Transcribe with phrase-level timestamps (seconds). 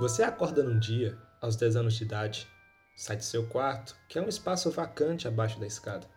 [0.00, 2.48] Você acorda num dia, aos 10 anos de idade,
[2.96, 6.08] sai de seu quarto, que é um espaço vacante abaixo da escada.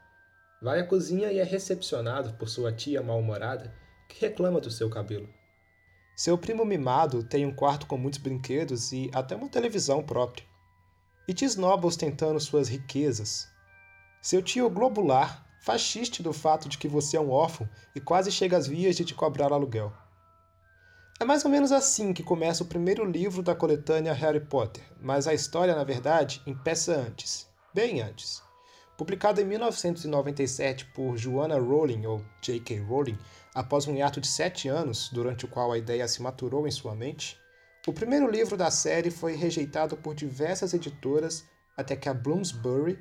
[0.62, 3.76] Vai à cozinha e é recepcionado por sua tia mal-humorada,
[4.08, 5.28] que reclama do seu cabelo.
[6.16, 10.46] Seu primo mimado tem um quarto com muitos brinquedos e até uma televisão própria.
[11.28, 13.50] E te esnoba ostentando suas riquezas.
[14.22, 18.56] Seu tio globular faz do fato de que você é um órfão e quase chega
[18.56, 19.92] às vias de te cobrar aluguel.
[21.20, 25.28] É mais ou menos assim que começa o primeiro livro da coletânea Harry Potter, mas
[25.28, 28.42] a história, na verdade, empeça antes, bem antes.
[28.98, 32.80] Publicado em 1997 por Joanna Rowling, ou J.K.
[32.80, 33.18] Rowling,
[33.54, 36.96] após um hiato de sete anos, durante o qual a ideia se maturou em sua
[36.96, 37.38] mente,
[37.88, 41.46] o primeiro livro da série foi rejeitado por diversas editoras
[41.78, 42.98] até que a Bloomsbury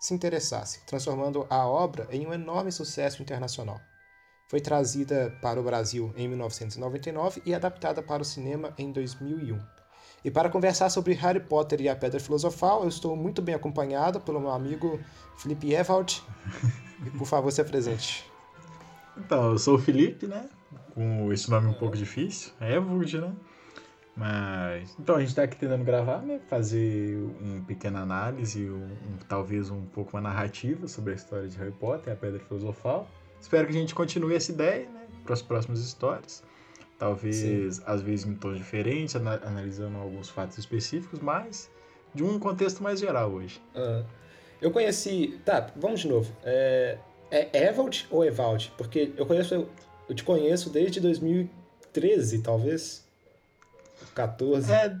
[0.00, 3.80] se interessasse, transformando a obra em um enorme sucesso internacional.
[4.48, 9.58] Foi trazida para o Brasil em 1999 e adaptada para o cinema em 2001.
[10.24, 14.20] E para conversar sobre Harry Potter e a Pedra Filosofal, eu estou muito bem acompanhado
[14.20, 15.00] pelo meu amigo
[15.36, 16.22] Felipe Evald.
[17.04, 18.30] E por favor, se apresente.
[19.16, 20.48] Então, eu sou o Felipe, né?
[20.94, 22.52] Com esse nome um pouco difícil.
[22.60, 23.32] Evald, né?
[24.16, 24.94] Mas.
[25.00, 26.40] Então, a gente está aqui tentando gravar, né?
[26.48, 31.56] Fazer uma pequena análise, um, um, talvez um pouco uma narrativa sobre a história de
[31.58, 33.08] Harry Potter e a Pedra Filosofal.
[33.42, 35.02] Espero que a gente continue essa ideia, né?
[35.24, 36.42] Para as próximas histórias.
[36.98, 37.82] Talvez, Sim.
[37.84, 41.68] às vezes, em tons diferentes, analisando alguns fatos específicos, mas
[42.14, 43.60] de um contexto mais geral hoje.
[44.60, 45.40] Eu conheci.
[45.44, 46.32] Tá, vamos de novo.
[46.44, 46.98] É,
[47.32, 48.72] é Evald ou Evald?
[48.78, 49.66] Porque eu conheço.
[50.08, 53.04] Eu te conheço desde 2013, talvez.
[54.14, 54.72] 14.
[54.72, 54.96] É,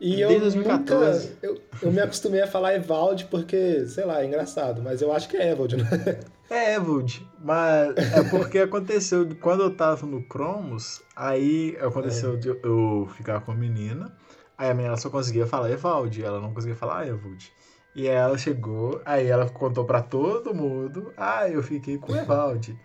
[0.00, 1.28] e Desde eu 2014.
[1.28, 1.38] nunca.
[1.42, 5.28] Eu, eu me acostumei a falar Evald porque, sei lá, é engraçado, mas eu acho
[5.28, 5.84] que é Evald, né?
[6.50, 12.36] É Evald, mas é porque aconteceu quando eu tava no Cromos, aí aconteceu é.
[12.38, 14.12] de eu ficar com a menina,
[14.58, 17.52] aí a menina só conseguia falar Evald, ela não conseguia falar Evald.
[17.94, 22.16] E aí ela chegou, aí ela contou para todo mundo, ah, eu fiquei com o
[22.16, 22.76] Evald.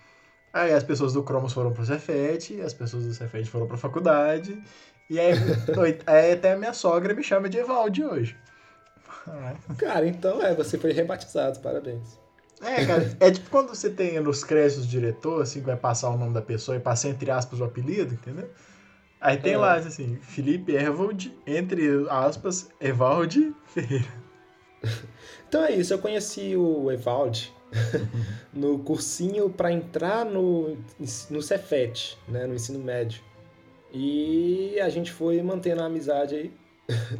[0.53, 4.61] Aí as pessoas do Cromos foram pro Cefet, as pessoas do Cefet foram pra faculdade,
[5.09, 5.33] e aí,
[6.05, 8.37] aí até a minha sogra me chama de Evaldi hoje.
[9.79, 12.24] Cara, então é, você foi rebatizado, parabéns.
[12.61, 16.09] É, cara, é tipo quando você tem nos créditos do diretor, assim, que vai passar
[16.09, 18.49] o nome da pessoa e passa entre aspas o apelido, entendeu?
[19.19, 19.57] Aí tem é.
[19.57, 24.25] lá, assim, Felipe Evald, entre aspas, Evaldi Ferreira.
[25.47, 27.53] Então é isso, eu conheci o Evaldi
[28.53, 30.77] no cursinho para entrar no,
[31.29, 33.21] no Cefet, né, no ensino médio.
[33.91, 36.53] E a gente foi mantendo a amizade aí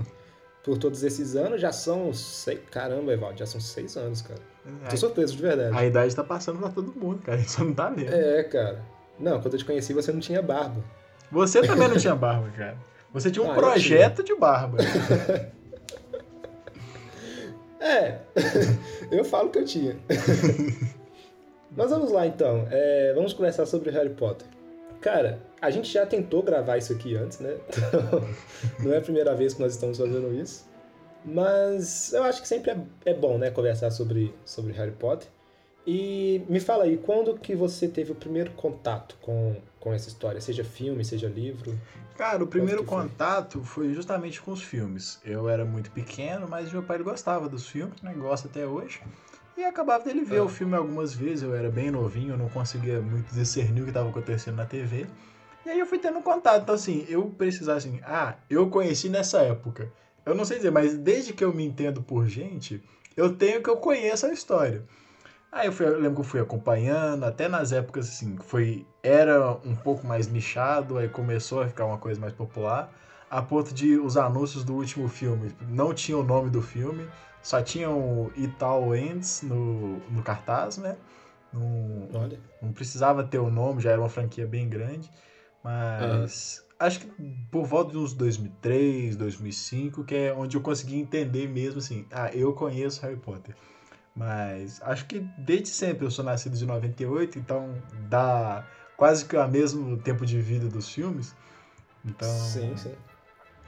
[0.65, 1.61] por todos esses anos.
[1.61, 2.59] Já são seis.
[2.69, 4.41] Caramba, Evaldo, já são seis anos, cara.
[4.85, 5.77] É, Tô surpreso, de verdade.
[5.77, 7.37] A idade tá passando pra todo mundo, cara.
[7.41, 8.13] Isso não tá vendo.
[8.13, 8.83] É, cara.
[9.19, 10.83] Não, quando eu te conheci, você não tinha barba.
[11.31, 12.77] Você também não tinha barba, cara.
[13.13, 14.77] Você tinha um ah, projeto de barba.
[17.79, 18.19] é,
[19.09, 19.97] eu falo que eu tinha.
[21.75, 22.67] Mas vamos lá então.
[22.69, 24.47] É, vamos conversar sobre Harry Potter.
[24.99, 27.55] Cara, a gente já tentou gravar isso aqui antes, né?
[27.69, 28.21] Então,
[28.79, 30.65] não é a primeira vez que nós estamos fazendo isso.
[31.25, 35.27] Mas eu acho que sempre é, é bom, né, conversar sobre, sobre Harry Potter.
[35.87, 40.41] E me fala aí, quando que você teve o primeiro contato com, com essa história?
[40.41, 41.77] Seja filme, seja livro?
[42.17, 45.19] Cara, o primeiro contato foi justamente com os filmes.
[45.23, 48.13] Eu era muito pequeno, mas meu pai gostava dos filmes, né?
[48.13, 49.01] Gosta até hoje.
[49.57, 52.99] E acabava dele ver o filme algumas vezes, eu era bem novinho, eu não conseguia
[52.99, 55.05] muito discernir o que estava acontecendo na TV.
[55.65, 56.63] E aí eu fui tendo contato.
[56.63, 59.91] Então, assim, eu precisava assim, ah, eu conheci nessa época.
[60.25, 62.83] Eu não sei dizer, mas desde que eu me entendo por gente,
[63.15, 64.83] eu tenho que eu conheço a história.
[65.51, 69.51] Aí eu, fui, eu lembro que eu fui acompanhando, até nas épocas assim, foi era
[69.63, 72.91] um pouco mais nichado, aí começou a ficar uma coisa mais popular,
[73.29, 77.07] a ponto de os anúncios do último filme não tinham o nome do filme,
[77.41, 80.97] só tinham Ital Ends no, no cartaz, né?
[81.53, 82.39] Não, Olha.
[82.61, 85.09] não precisava ter o nome, já era uma franquia bem grande.
[85.63, 86.64] Mas uhum.
[86.79, 87.07] Acho que
[87.51, 92.29] por volta de uns 2003, 2005, que é onde eu consegui entender mesmo assim, ah,
[92.33, 93.55] eu conheço Harry Potter.
[94.15, 97.73] Mas acho que desde sempre eu sou nascido de 98, então
[98.09, 101.35] dá quase que o mesmo tempo de vida dos filmes.
[102.03, 102.93] Então, sim, sim.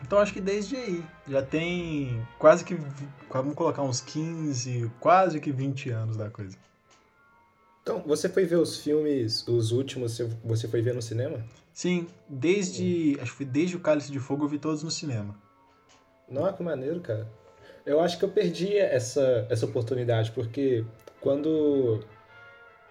[0.01, 1.03] Então acho que desde aí.
[1.27, 2.77] Já tem quase que.
[3.29, 6.55] Vamos colocar uns 15, quase que 20 anos da coisa.
[7.81, 11.43] Então, você foi ver os filmes, os últimos, você foi ver no cinema?
[11.77, 13.13] Sim, desde.
[13.13, 13.21] Sim.
[13.21, 15.35] Acho que foi desde o Cálice de Fogo eu vi todos no cinema.
[16.27, 17.31] Nossa, que maneiro, cara.
[17.85, 20.83] Eu acho que eu perdi essa, essa oportunidade, porque
[21.21, 22.03] quando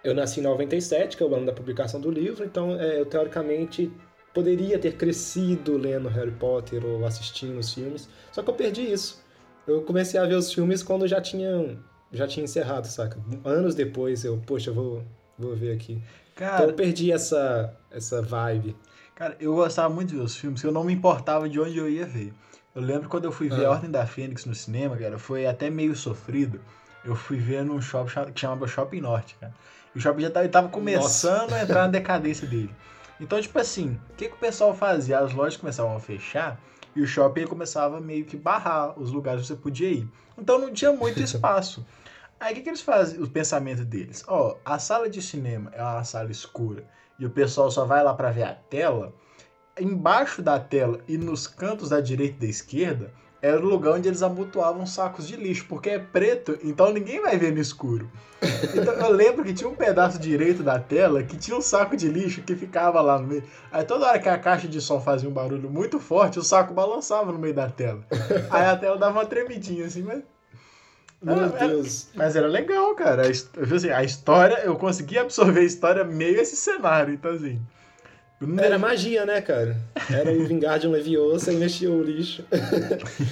[0.05, 3.05] eu nasci em 97, que é o ano da publicação do livro, então é, eu
[3.05, 3.91] teoricamente
[4.33, 9.21] poderia ter crescido lendo Harry Potter ou assistindo os filmes, só que eu perdi isso.
[9.67, 11.77] Eu comecei a ver os filmes quando já tinha,
[12.13, 13.19] já tinha encerrado, saca?
[13.43, 15.03] Anos depois eu, poxa, eu vou,
[15.37, 16.01] vou ver aqui.
[16.37, 18.77] Cara, então eu perdi essa, essa vibe.
[19.15, 21.89] Cara, eu gostava muito de ver os filmes, eu não me importava de onde eu
[21.89, 22.31] ia ver.
[22.75, 23.69] Eu lembro quando eu fui ver ah.
[23.69, 26.61] A Ordem da Fênix no cinema, cara, foi até meio sofrido.
[27.03, 29.53] Eu fui ver num shopping que chamava Shopping Norte, cara.
[29.95, 31.55] E o shopping já tava, tava começando Nossa.
[31.55, 32.69] a entrar na decadência dele.
[33.19, 35.17] Então, tipo assim, o que, que o pessoal fazia?
[35.17, 36.59] As lojas começavam a fechar
[36.95, 40.07] e o shopping começava meio que barrar os lugares que você podia ir.
[40.37, 41.83] Então não tinha muito espaço.
[42.39, 43.21] Aí o que, que eles fazem?
[43.21, 46.83] O pensamento deles: ó, oh, a sala de cinema é uma sala escura
[47.19, 49.13] e o pessoal só vai lá para ver a tela.
[49.79, 54.07] Embaixo da tela e nos cantos da direita e da esquerda era o lugar onde
[54.07, 58.09] eles amontoavam sacos de lixo, porque é preto, então ninguém vai ver no escuro.
[58.75, 62.07] Então eu lembro que tinha um pedaço direito da tela que tinha um saco de
[62.07, 63.43] lixo que ficava lá no meio.
[63.71, 66.73] Aí toda hora que a caixa de som fazia um barulho muito forte, o saco
[66.73, 68.03] balançava no meio da tela.
[68.49, 70.23] Aí a tela dava uma tremidinha assim, mas.
[71.21, 72.07] Meu era, Deus.
[72.13, 73.23] mas era legal, cara.
[73.23, 77.59] A, assim, a história, eu consegui absorver a história meio esse cenário, então assim.
[78.59, 79.75] Era magia, né, cara?
[80.11, 82.45] Era o Vingardium Leviosa e mexia o lixo.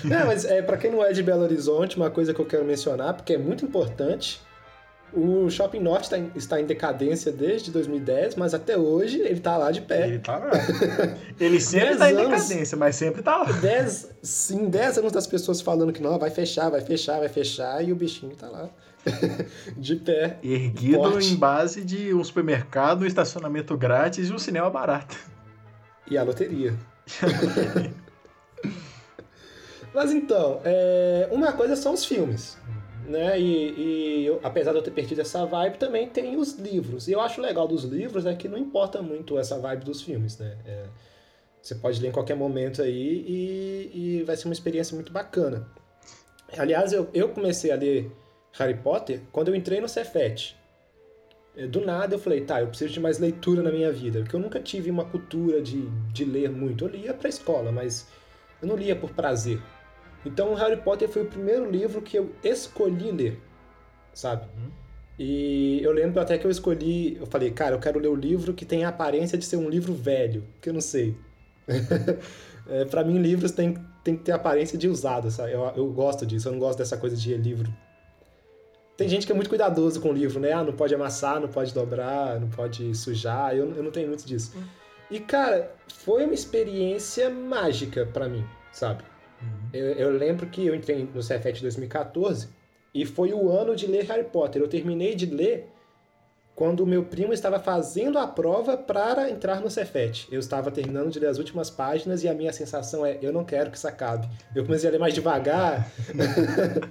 [0.03, 2.65] não, mas é, para quem não é de Belo Horizonte, uma coisa que eu quero
[2.65, 4.41] mencionar, porque é muito importante,
[5.15, 9.57] o Shopping Norte está em, está em decadência desde 2010, mas até hoje ele está
[9.57, 10.07] lá de pé.
[10.07, 10.51] Ele tá lá.
[11.39, 13.51] Ele sempre está em decadência, mas sempre está lá.
[13.53, 17.81] Dez, sim, 10 anos das pessoas falando que não, vai fechar, vai fechar, vai fechar,
[17.83, 18.69] e o bichinho está lá.
[19.77, 20.37] de pé.
[20.43, 21.33] Erguido forte.
[21.33, 25.17] em base de um supermercado, um estacionamento grátis e um cinema barato.
[26.09, 26.73] E a loteria.
[29.93, 31.29] Mas então, é...
[31.31, 32.57] uma coisa são os filmes.
[33.07, 33.39] Né?
[33.39, 37.07] E, e eu, apesar de eu ter perdido essa vibe, também tem os livros.
[37.07, 40.37] E eu acho legal dos livros é que não importa muito essa vibe dos filmes.
[40.37, 40.57] Né?
[40.65, 40.83] É...
[41.61, 45.67] você pode ler em qualquer momento aí e, e vai ser uma experiência muito bacana.
[46.57, 48.11] Aliás, eu, eu comecei a ler
[48.53, 50.55] Harry Potter quando eu entrei no Cefet.
[51.57, 54.35] É, do nada eu falei, tá, eu preciso de mais leitura na minha vida, porque
[54.35, 56.85] eu nunca tive uma cultura de, de ler muito.
[56.85, 58.07] Eu lia pra escola, mas
[58.61, 59.61] eu não lia por prazer.
[60.25, 63.39] Então Harry Potter foi o primeiro livro que eu escolhi ler,
[64.13, 64.45] sabe?
[64.57, 64.71] Uhum.
[65.17, 68.53] E eu lembro até que eu escolhi, eu falei, cara, eu quero ler o livro
[68.53, 71.15] que tem a aparência de ser um livro velho, que eu não sei.
[72.67, 75.53] é, para mim, livros tem, tem que ter aparência de usado, sabe?
[75.53, 77.71] Eu, eu gosto disso, eu não gosto dessa coisa de livro
[78.97, 80.53] tem gente que é muito cuidadoso com o livro, né?
[80.53, 83.55] Ah, não pode amassar, não pode dobrar, não pode sujar.
[83.55, 84.53] Eu, eu não tenho muito disso.
[84.55, 84.63] Hum.
[85.11, 89.03] E, cara, foi uma experiência mágica para mim, sabe?
[89.41, 89.69] Uhum.
[89.73, 92.49] Eu, eu, lembro que eu entrei no Cefet 2014
[92.93, 94.61] e foi o ano de ler Harry Potter.
[94.61, 95.69] Eu terminei de ler
[96.55, 100.27] quando o meu primo estava fazendo a prova para entrar no Cefet.
[100.31, 103.43] Eu estava terminando de ler as últimas páginas e a minha sensação é: eu não
[103.43, 104.29] quero que isso acabe.
[104.55, 105.91] Eu comecei a ler mais devagar.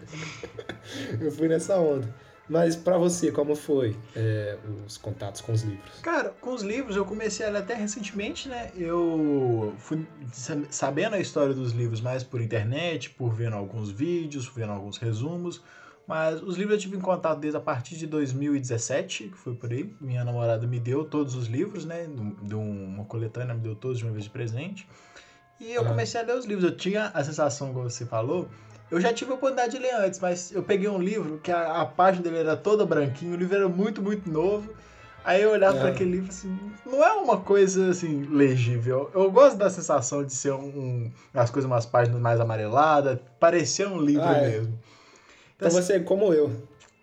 [1.21, 2.15] eu fui nessa onda.
[2.49, 6.01] Mas para você, como foi é, os contatos com os livros?
[6.03, 8.71] Cara, com os livros eu comecei a ler até recentemente, né?
[8.77, 10.07] Eu fui
[10.71, 15.63] sabendo a história dos livros mais por internet, por vendo alguns vídeos, vendo alguns resumos.
[16.07, 19.73] Mas os livros eu tive em contato desde a partir de 2017, que foi por
[19.73, 19.91] aí.
[19.99, 22.07] Minha namorada me deu todos os livros, né?
[22.43, 24.87] De uma coletânea, me deu todos de uma vez de presente.
[25.59, 26.65] E eu comecei a ler os livros.
[26.65, 28.51] Eu tinha a sensação, como você falou,
[28.91, 31.83] eu já tive a oportunidade de ler antes, mas eu peguei um livro que a,
[31.83, 34.73] a página dele era toda branquinha, o livro era muito, muito novo.
[35.25, 35.81] Aí eu olhava é.
[35.81, 39.11] para aquele livro assim, não é uma coisa assim legível.
[39.15, 43.89] Eu gosto da sensação de ser um, um as coisas umas páginas mais amareladas, parecer
[43.89, 44.51] um livro ah, é.
[44.51, 44.79] mesmo.
[45.57, 46.53] Então, então você é como eu.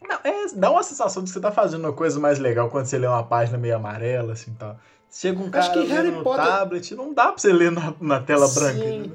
[0.07, 2.85] Não, é, dá uma sensação de que você tá fazendo uma coisa mais legal quando
[2.85, 4.77] você lê uma página meio amarela, assim, tal.
[5.09, 6.45] Chega um cara que Harry no Potter...
[6.45, 8.59] tablet, não dá pra você ler na, na tela Sim.
[8.59, 8.85] branca.
[8.85, 9.11] Né?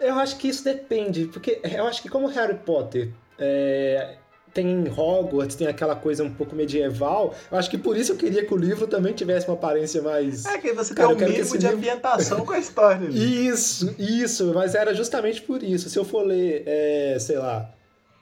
[0.00, 4.16] Eu acho que isso depende, porque eu acho que como Harry Potter é,
[4.54, 8.44] tem Hogwarts, tem aquela coisa um pouco medieval, eu acho que por isso eu queria
[8.44, 10.46] que o livro também tivesse uma aparência mais...
[10.46, 11.76] É, que você Cara, tem um mínimo de livro...
[11.76, 13.06] ambientação com a história.
[13.06, 13.46] Ali.
[13.46, 15.90] Isso, isso, mas era justamente por isso.
[15.90, 17.70] Se eu for ler, é, sei lá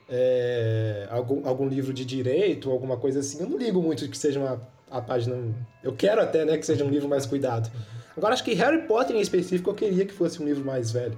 [0.09, 4.39] é, algum, algum livro de direito, alguma coisa assim, eu não ligo muito que seja
[4.39, 5.35] uma a página.
[5.83, 7.69] Eu quero até né, que seja um livro mais cuidado.
[8.17, 11.17] Agora, acho que Harry Potter em específico eu queria que fosse um livro mais velho.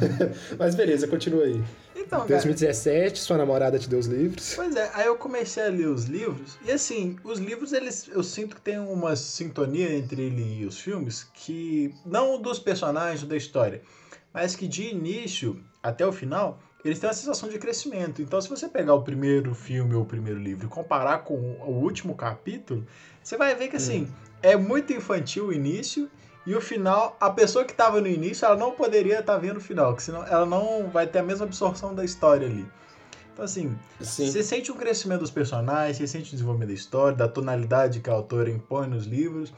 [0.58, 1.62] Mas beleza, continua aí.
[1.94, 4.54] Então, 2017, cara, sua namorada te deu os livros.
[4.54, 8.22] Pois é, aí eu comecei a ler os livros, e assim, os livros, eles eu
[8.22, 13.28] sinto que tem uma sintonia entre ele e os filmes, que não dos personagens ou
[13.28, 13.82] da história,
[14.32, 18.22] mas que de início até o final eles têm uma sensação de crescimento.
[18.22, 21.70] Então, se você pegar o primeiro filme ou o primeiro livro e comparar com o
[21.70, 22.86] último capítulo,
[23.22, 24.08] você vai ver que assim, hum.
[24.42, 26.08] é muito infantil o início
[26.46, 29.58] E o final, a pessoa que estava no início, ela não poderia estar tá vendo
[29.58, 32.66] o final, que senão ela não vai ter a mesma absorção da história ali.
[33.34, 34.30] Então, assim, Sim.
[34.30, 38.08] você sente o crescimento dos personagens, você sente o desenvolvimento da história, da tonalidade que
[38.08, 39.52] a autora impõe nos livros.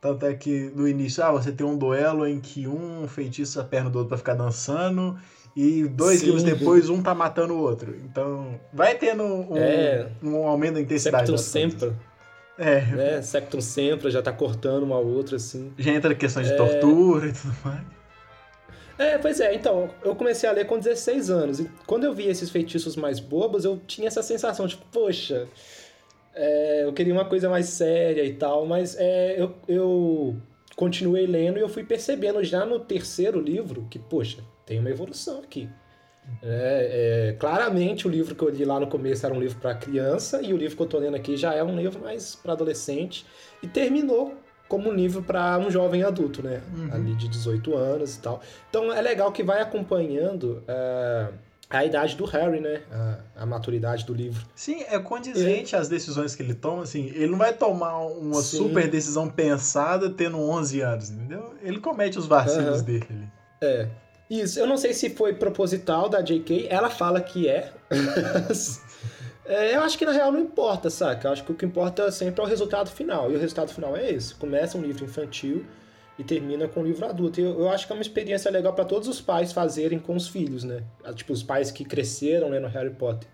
[0.00, 3.64] Tanto é que no início, ah, você tem um duelo em que um feitiça a
[3.64, 5.18] perna do outro para ficar dançando,
[5.54, 6.26] e dois Sim.
[6.26, 7.96] livros depois, um tá matando o outro.
[8.04, 11.26] Então, vai tendo um, é, um aumento da intensidade.
[11.26, 11.92] Septum sempre.
[12.58, 12.80] É.
[12.80, 13.22] Né?
[13.22, 15.72] Sectum sempre já tá cortando uma outra, assim.
[15.78, 16.56] Já entra questões de é...
[16.56, 18.00] tortura e tudo mais.
[18.98, 22.26] É, pois é, então, eu comecei a ler com 16 anos, e quando eu vi
[22.26, 25.48] esses feitiços mais bobos, eu tinha essa sensação de, poxa,
[26.34, 30.36] é, eu queria uma coisa mais séria e tal, mas é, eu, eu
[30.76, 35.40] continuei lendo e eu fui percebendo já no terceiro livro que, poxa, tem uma evolução
[35.40, 35.68] aqui.
[36.40, 39.74] É, é, claramente o livro que eu li lá no começo era um livro para
[39.74, 42.52] criança e o livro que eu estou lendo aqui já é um livro mais para
[42.52, 43.26] adolescente
[43.60, 44.36] e terminou
[44.68, 46.62] como um livro para um jovem adulto, né?
[46.72, 46.88] Uhum.
[46.92, 48.40] Ali de 18 anos e tal.
[48.68, 51.34] Então é legal que vai acompanhando uh,
[51.68, 52.82] a idade do Harry, né?
[52.92, 54.46] A, a, maturidade do livro.
[54.54, 56.84] Sim, é condizente as decisões que ele toma.
[56.84, 58.58] Assim, ele não vai tomar uma Sim.
[58.58, 61.54] super decisão pensada tendo 11 anos, entendeu?
[61.60, 62.84] Ele comete os vacilos uhum.
[62.84, 63.28] dele.
[63.60, 63.88] É.
[64.30, 67.72] Isso, eu não sei se foi proposital da JK, ela fala que é.
[69.44, 69.74] é.
[69.74, 71.26] Eu acho que na real não importa, saca?
[71.26, 73.32] Eu acho que o que importa sempre é o resultado final.
[73.32, 75.66] E o resultado final é esse: começa um livro infantil
[76.16, 77.40] e termina com um livro adulto.
[77.40, 80.14] E eu, eu acho que é uma experiência legal para todos os pais fazerem com
[80.14, 80.84] os filhos, né?
[81.02, 83.28] Ah, tipo, os pais que cresceram lendo Harry Potter.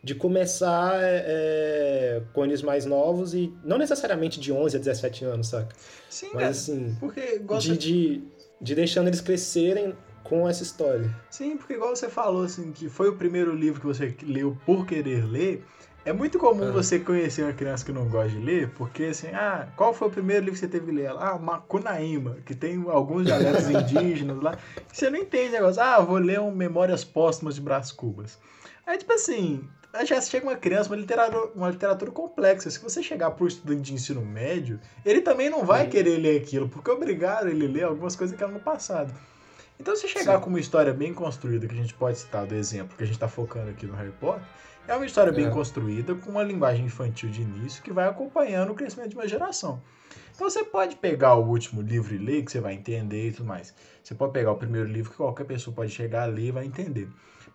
[0.00, 5.24] De começar é, é, com eles mais novos e não necessariamente de 11 a 17
[5.24, 5.74] anos, saca?
[6.08, 7.72] Sim, Mas assim, porque gosta...
[7.72, 8.22] de, de,
[8.60, 9.92] de deixando eles crescerem
[10.28, 11.14] com essa história.
[11.30, 14.86] Sim, porque igual você falou, assim, que foi o primeiro livro que você leu por
[14.86, 15.64] querer ler,
[16.04, 16.70] é muito comum ah.
[16.70, 20.10] você conhecer uma criança que não gosta de ler, porque assim, ah, qual foi o
[20.10, 21.10] primeiro livro que você teve que ler?
[21.10, 24.56] Ah, Macunaíma, que tem alguns dialetos indígenas lá.
[24.92, 25.82] Você não entende negócio.
[25.82, 28.38] Ah, vou ler um Memórias Póstumas de Brás Cubas.
[28.86, 29.68] Aí, tipo assim,
[30.04, 32.70] já chega uma criança, uma literatura, uma literatura complexa.
[32.70, 36.40] Se você chegar para o estudante de ensino médio, ele também não vai querer ler
[36.40, 39.12] aquilo, porque obrigaram ele a ler algumas coisas que eram no passado.
[39.78, 40.40] Então, se chegar Sim.
[40.40, 43.16] com uma história bem construída, que a gente pode citar do exemplo que a gente
[43.16, 44.42] está focando aqui no Harry Potter,
[44.88, 45.50] é uma história bem é.
[45.50, 49.82] construída, com uma linguagem infantil de início, que vai acompanhando o crescimento de uma geração.
[50.34, 53.46] Então, você pode pegar o último livro e ler, que você vai entender e tudo
[53.46, 53.74] mais.
[54.02, 56.64] Você pode pegar o primeiro livro, que qualquer pessoa pode chegar a ler e vai
[56.64, 57.08] entender.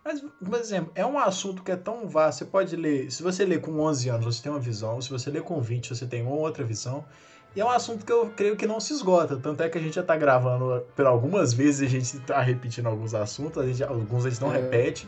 [0.04, 3.44] Mas, por exemplo, é um assunto que é tão vasto, você pode ler, se você
[3.44, 6.22] ler com 11 anos, você tem uma visão, se você ler com 20, você tem
[6.22, 7.04] uma outra visão,
[7.54, 9.36] e é um assunto que eu creio que não se esgota.
[9.36, 12.86] Tanto é que a gente já está gravando por algumas vezes, a gente está repetindo
[12.86, 14.60] alguns assuntos, a gente, alguns a gente não é.
[14.60, 15.06] repete,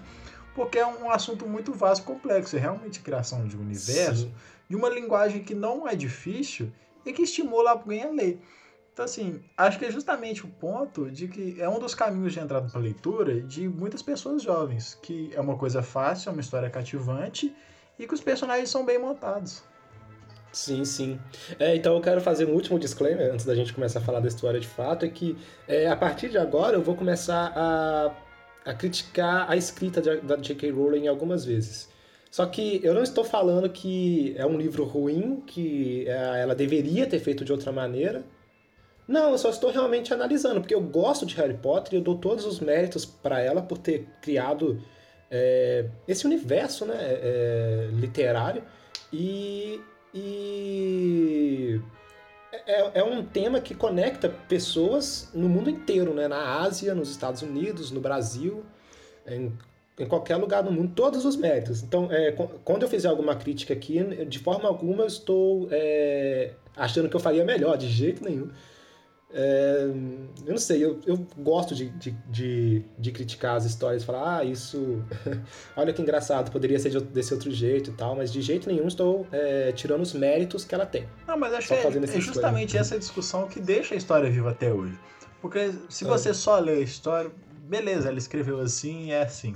[0.54, 2.56] porque é um assunto muito vasto e complexo.
[2.56, 4.34] É realmente criação de um universo, Sim.
[4.68, 6.70] de uma linguagem que não é difícil
[7.04, 8.40] e que estimula alguém a ler.
[8.92, 12.38] Então, assim, acho que é justamente o ponto de que é um dos caminhos de
[12.38, 16.40] entrada para a leitura de muitas pessoas jovens, que é uma coisa fácil, é uma
[16.40, 17.52] história cativante
[17.98, 19.64] e que os personagens são bem montados.
[20.54, 21.18] Sim, sim.
[21.58, 24.28] É, então eu quero fazer um último disclaimer antes da gente começar a falar da
[24.28, 28.14] história de fato, é que é, a partir de agora eu vou começar a,
[28.64, 30.70] a criticar a escrita da J.K.
[30.70, 31.88] Rowling algumas vezes.
[32.30, 37.04] Só que eu não estou falando que é um livro ruim, que é, ela deveria
[37.08, 38.24] ter feito de outra maneira.
[39.08, 42.16] Não, eu só estou realmente analisando, porque eu gosto de Harry Potter e eu dou
[42.16, 44.80] todos os méritos para ela por ter criado
[45.28, 48.62] é, esse universo né, é, literário.
[49.12, 49.80] E
[50.14, 51.80] e
[52.52, 56.28] é, é, um tema que conecta pessoas no mundo inteiro, né?
[56.28, 58.64] Na Ásia, nos Estados Unidos, no Brasil,
[59.26, 59.52] em,
[59.98, 61.82] em qualquer lugar do mundo, todos os méritos.
[61.82, 62.32] Então, é,
[62.64, 67.20] quando eu fizer alguma crítica aqui, de forma alguma eu estou é, achando que eu
[67.20, 68.50] faria melhor, de jeito nenhum.
[69.36, 69.90] É,
[70.46, 74.44] eu não sei, eu, eu gosto de, de, de, de criticar as histórias, falar, ah,
[74.44, 75.02] isso.
[75.76, 78.86] olha que engraçado, poderia ser de, desse outro jeito e tal, mas de jeito nenhum
[78.86, 81.08] estou é, tirando os méritos que ela tem.
[81.26, 84.72] Não, mas acho que é, é justamente essa discussão que deixa a história viva até
[84.72, 84.96] hoje.
[85.42, 86.32] Porque se você é.
[86.32, 87.30] só lê a história,
[87.68, 89.54] beleza, ela escreveu assim, é assim.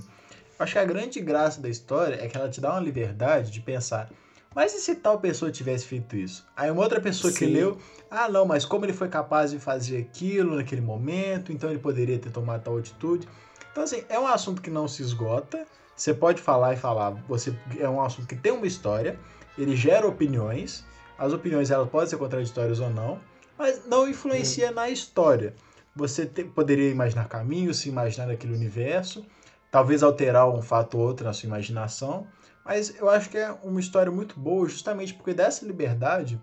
[0.59, 3.61] Acho que a grande graça da história é que ela te dá uma liberdade de
[3.61, 4.11] pensar
[4.59, 6.45] mas e se tal pessoa tivesse feito isso?
[6.57, 7.39] Aí uma outra pessoa Sim.
[7.39, 7.79] que leu,
[8.11, 12.19] ah não, mas como ele foi capaz de fazer aquilo naquele momento, então ele poderia
[12.19, 13.29] ter tomado tal atitude.
[13.71, 15.65] Então assim, é um assunto que não se esgota.
[15.95, 19.17] Você pode falar e falar, você é um assunto que tem uma história,
[19.57, 20.85] ele gera opiniões.
[21.17, 23.21] As opiniões elas podem ser contraditórias ou não,
[23.57, 24.75] mas não influencia hum.
[24.75, 25.55] na história.
[25.95, 29.25] Você te, poderia imaginar caminhos, se imaginar naquele universo,
[29.71, 32.27] talvez alterar um fato ou outro na sua imaginação,
[32.69, 36.41] mas eu acho que é uma história muito boa, justamente porque dessa liberdade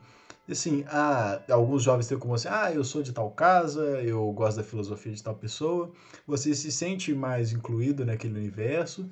[0.48, 4.58] Assim, ah, alguns jovens têm como assim, ah, eu sou de tal casa, eu gosto
[4.58, 5.92] da filosofia de tal pessoa.
[6.28, 9.10] Você se sente mais incluído naquele universo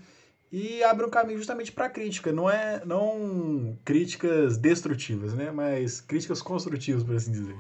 [0.52, 2.32] e abre um caminho justamente para crítica.
[2.32, 5.50] Não é não críticas destrutivas, né?
[5.50, 7.58] Mas críticas construtivas, por assim dizer.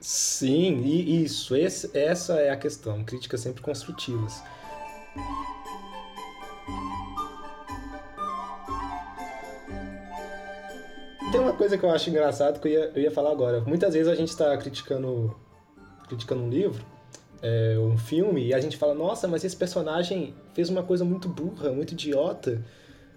[0.00, 3.04] Sim, e isso, esse, essa é a questão.
[3.04, 4.42] Críticas sempre construtivas.
[11.30, 13.60] Tem uma coisa que eu acho engraçado que eu ia, eu ia falar agora.
[13.60, 15.36] Muitas vezes a gente está criticando,
[16.08, 16.82] criticando um livro,
[17.42, 21.28] é, um filme, e a gente fala, nossa, mas esse personagem fez uma coisa muito
[21.28, 22.64] burra, muito idiota.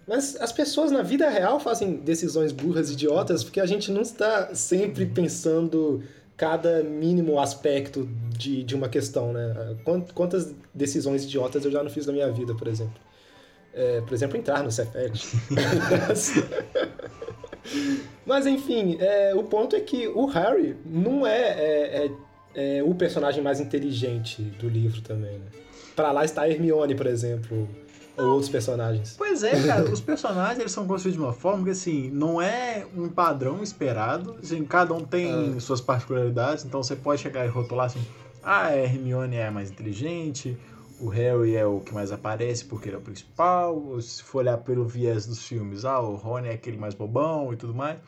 [0.06, 4.53] Mas as pessoas na vida real fazem decisões burras, idiotas, porque a gente não está
[4.53, 6.03] sempre pensando
[6.36, 9.77] cada mínimo aspecto de, de uma questão, né?
[10.13, 13.00] Quantas decisões idiotas eu já não fiz na minha vida, por exemplo.
[13.74, 15.13] É, por exemplo, entrar no Cefet.
[18.25, 22.12] Mas enfim, é, o ponto é que o Harry não é, é,
[22.56, 25.38] é, é o personagem mais inteligente do livro também.
[25.38, 25.46] Né?
[25.96, 27.68] Para lá está a Hermione, por exemplo,
[28.18, 29.15] ou outros personagens.
[29.18, 32.86] Pois é, cara, os personagens eles são construídos de uma forma que assim, não é
[32.96, 35.60] um padrão esperado, assim, cada um tem ah.
[35.60, 38.01] suas particularidades, então você pode chegar e rotular assim,
[38.44, 40.58] ah, a Hermione é mais inteligente,
[41.01, 44.58] o Harry é o que mais aparece porque ele é o principal, se for olhar
[44.58, 48.00] pelo viés dos filmes, ah, o Rony é aquele mais bobão e tudo mais.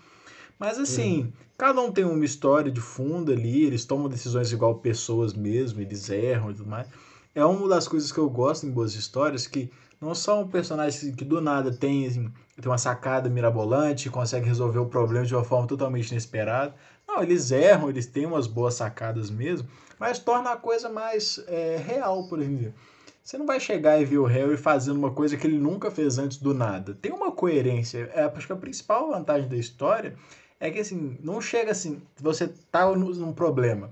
[0.60, 1.34] Mas assim, uhum.
[1.58, 6.10] cada um tem uma história de fundo ali, eles tomam decisões igual pessoas mesmo, eles
[6.10, 6.88] erram e tudo mais.
[7.34, 11.26] É uma das coisas que eu gosto em boas histórias, que não são personagens que
[11.26, 12.32] do nada tem, assim,
[12.62, 16.76] tem uma sacada mirabolante, consegue resolver o problema de uma forma totalmente inesperada.
[17.08, 19.68] Não, eles erram, eles têm umas boas sacadas mesmo,
[20.04, 22.74] mas torna a coisa mais é, real, por exemplo.
[23.24, 26.18] Você não vai chegar e ver o Harry fazendo uma coisa que ele nunca fez
[26.18, 26.94] antes do nada.
[27.02, 28.12] Tem uma coerência.
[28.14, 30.14] É, acho que a principal vantagem da história
[30.60, 33.92] é que assim, não chega assim, você tá num problema.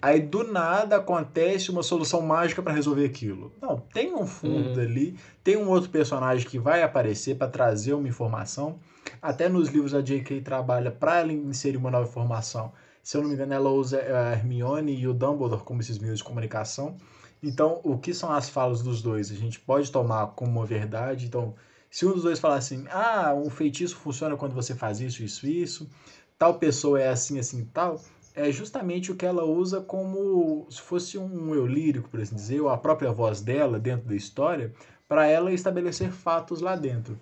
[0.00, 3.50] Aí do nada acontece uma solução mágica para resolver aquilo.
[3.58, 4.84] Não, tem um fundo uhum.
[4.84, 8.78] ali, tem um outro personagem que vai aparecer para trazer uma informação.
[9.22, 10.42] Até nos livros a J.K.
[10.42, 12.74] trabalha para inserir uma nova informação
[13.06, 16.18] se eu não me engano, ela usa a Hermione e o Dumbledore como esses meios
[16.18, 16.96] de comunicação.
[17.40, 19.30] Então, o que são as falas dos dois?
[19.30, 21.24] A gente pode tomar como uma verdade.
[21.24, 21.54] Então,
[21.88, 25.46] se um dos dois falar assim, ah, um feitiço funciona quando você faz isso, isso,
[25.46, 25.88] isso,
[26.36, 28.00] tal pessoa é assim, assim, tal,
[28.34, 32.60] é justamente o que ela usa como se fosse um eu lírico, por assim dizer,
[32.60, 34.74] ou a própria voz dela dentro da história,
[35.06, 37.16] para ela estabelecer fatos lá dentro.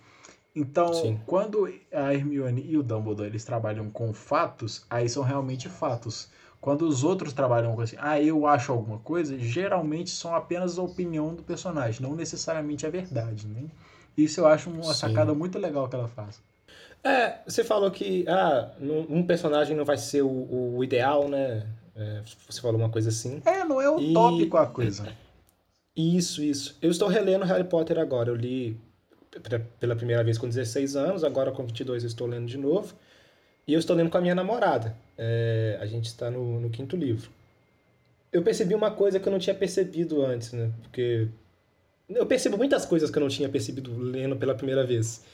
[0.54, 1.20] Então, Sim.
[1.26, 6.28] quando a Hermione e o Dumbledore eles trabalham com fatos, aí são realmente fatos.
[6.60, 10.82] Quando os outros trabalham com assim, ah, eu acho alguma coisa, geralmente são apenas a
[10.82, 13.64] opinião do personagem, não necessariamente a verdade, né?
[14.16, 14.94] Isso eu acho uma Sim.
[14.94, 16.40] sacada muito legal que ela faz.
[17.02, 18.70] É, você falou que ah,
[19.10, 21.66] um personagem não vai ser o, o ideal, né?
[21.94, 23.42] É, você falou uma coisa assim.
[23.44, 24.60] É, não é utópico e...
[24.60, 25.12] a coisa.
[25.94, 26.78] Isso, isso.
[26.80, 28.30] Eu estou relendo Harry Potter agora.
[28.30, 28.80] Eu li
[29.80, 32.94] pela primeira vez com 16 anos, agora com 22 eu estou lendo de novo.
[33.66, 34.94] E eu estou lendo com a minha namorada.
[35.16, 37.30] É, a gente está no, no quinto livro.
[38.30, 40.70] Eu percebi uma coisa que eu não tinha percebido antes, né?
[40.82, 41.28] Porque
[42.08, 45.24] eu percebo muitas coisas que eu não tinha percebido lendo pela primeira vez.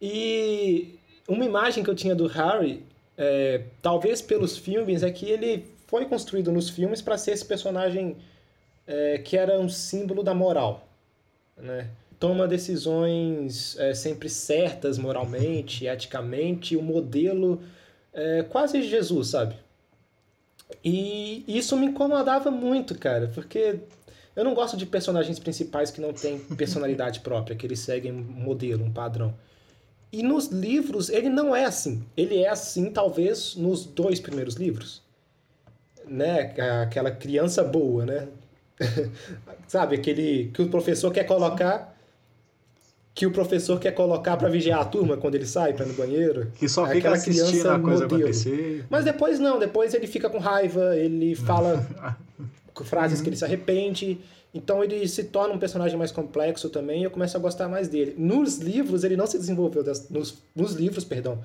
[0.00, 2.84] E uma imagem que eu tinha do Harry,
[3.16, 8.16] é, talvez pelos filmes, é que ele foi construído nos filmes para ser esse personagem
[8.86, 10.86] é, que era um símbolo da moral,
[11.56, 11.88] né?
[12.20, 17.62] Toma decisões é, sempre certas moralmente, eticamente, o um modelo
[18.12, 19.56] é, quase Jesus, sabe?
[20.84, 23.80] E isso me incomodava muito, cara, porque
[24.36, 28.22] eu não gosto de personagens principais que não têm personalidade própria, que eles seguem um
[28.22, 29.34] modelo, um padrão.
[30.12, 32.04] E nos livros ele não é assim.
[32.16, 35.02] Ele é assim, talvez, nos dois primeiros livros.
[36.06, 36.54] Né?
[36.82, 38.28] Aquela criança boa, né?
[39.66, 41.96] Sabe, aquele que o professor quer colocar
[43.14, 46.50] que o professor quer colocar para vigiar a turma quando ele sai para no banheiro.
[46.58, 48.22] Que só fica assistindo a coisa modelo.
[48.22, 48.84] acontecer.
[48.88, 51.86] Mas depois não, depois ele fica com raiva, ele fala
[52.84, 53.24] frases uhum.
[53.24, 54.18] que ele se arrepende.
[54.52, 57.88] Então ele se torna um personagem mais complexo também e eu começo a gostar mais
[57.88, 58.14] dele.
[58.16, 60.08] Nos livros ele não se desenvolveu des...
[60.08, 61.38] nos, nos livros, perdão,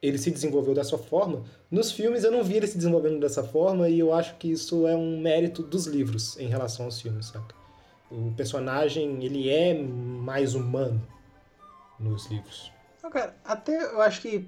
[0.00, 1.42] ele se desenvolveu dessa forma.
[1.70, 4.86] Nos filmes eu não vi ele se desenvolvendo dessa forma e eu acho que isso
[4.86, 7.61] é um mérito dos livros em relação aos filmes, saca?
[8.12, 11.00] O personagem, ele é mais humano
[11.98, 12.70] nos livros.
[13.02, 14.38] Não, cara, até eu acho que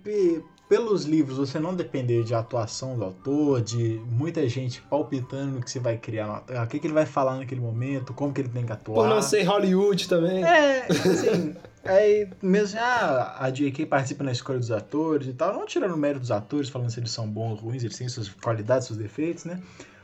[0.68, 5.70] pelos livros você não depender de atuação do autor, de muita gente palpitando no que
[5.70, 8.64] você vai criar, o que, que ele vai falar naquele momento, como que ele tem
[8.64, 8.94] que atuar.
[8.94, 10.44] Por não ser Hollywood também.
[10.44, 13.84] É, assim, Aí, mesmo ah, a J.K.
[13.84, 16.98] participa na escolha dos atores e tal, não tirando o mérito dos atores, falando se
[16.98, 19.60] eles são bons ou ruins, eles têm suas qualidades, seus defeitos, né?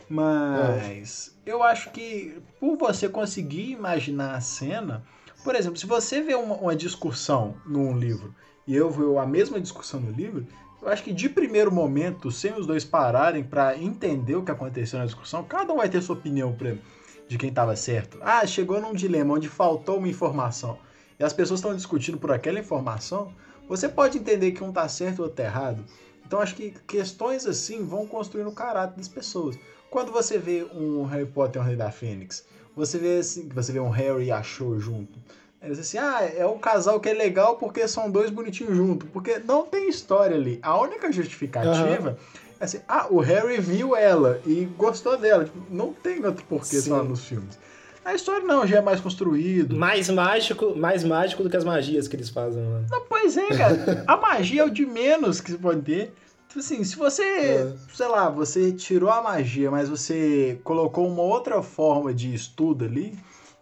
[0.06, 1.39] Mas é.
[1.50, 5.04] Eu acho que por você conseguir imaginar a cena,
[5.42, 8.34] por exemplo, se você vê uma, uma discussão num livro
[8.66, 10.46] e eu ver a mesma discussão no livro,
[10.80, 14.98] eu acho que de primeiro momento, sem os dois pararem para entender o que aconteceu
[14.98, 16.56] na discussão, cada um vai ter sua opinião
[17.28, 18.18] de quem estava certo.
[18.22, 20.78] Ah, chegou num dilema onde faltou uma informação
[21.18, 23.34] e as pessoas estão discutindo por aquela informação,
[23.68, 25.84] você pode entender que um está certo e outro está errado.
[26.24, 29.58] Então acho que questões assim vão construindo o caráter das pessoas.
[29.90, 32.44] Quando você vê um Harry Potter e um Rei da Fênix,
[32.76, 35.18] você vê assim, você vê um Harry e a Cho junto.
[35.60, 39.08] É assim, ah, é um casal que é legal porque são dois bonitinhos juntos.
[39.12, 40.58] Porque não tem história ali.
[40.62, 42.16] A única justificativa uhum.
[42.58, 45.44] é assim, ah, o Harry viu ela e gostou dela.
[45.44, 47.58] Tipo, não tem outro porquê só nos filmes.
[48.02, 49.76] A história não, já é mais construído.
[49.76, 52.82] Mais mágico, mais mágico do que as magias que eles fazem lá.
[52.90, 54.04] Não, pois é, cara.
[54.06, 56.14] A magia é o de menos que você pode ter.
[56.50, 57.76] Tipo assim, se você, é.
[57.94, 63.16] sei lá, você tirou a magia, mas você colocou uma outra forma de estudo ali,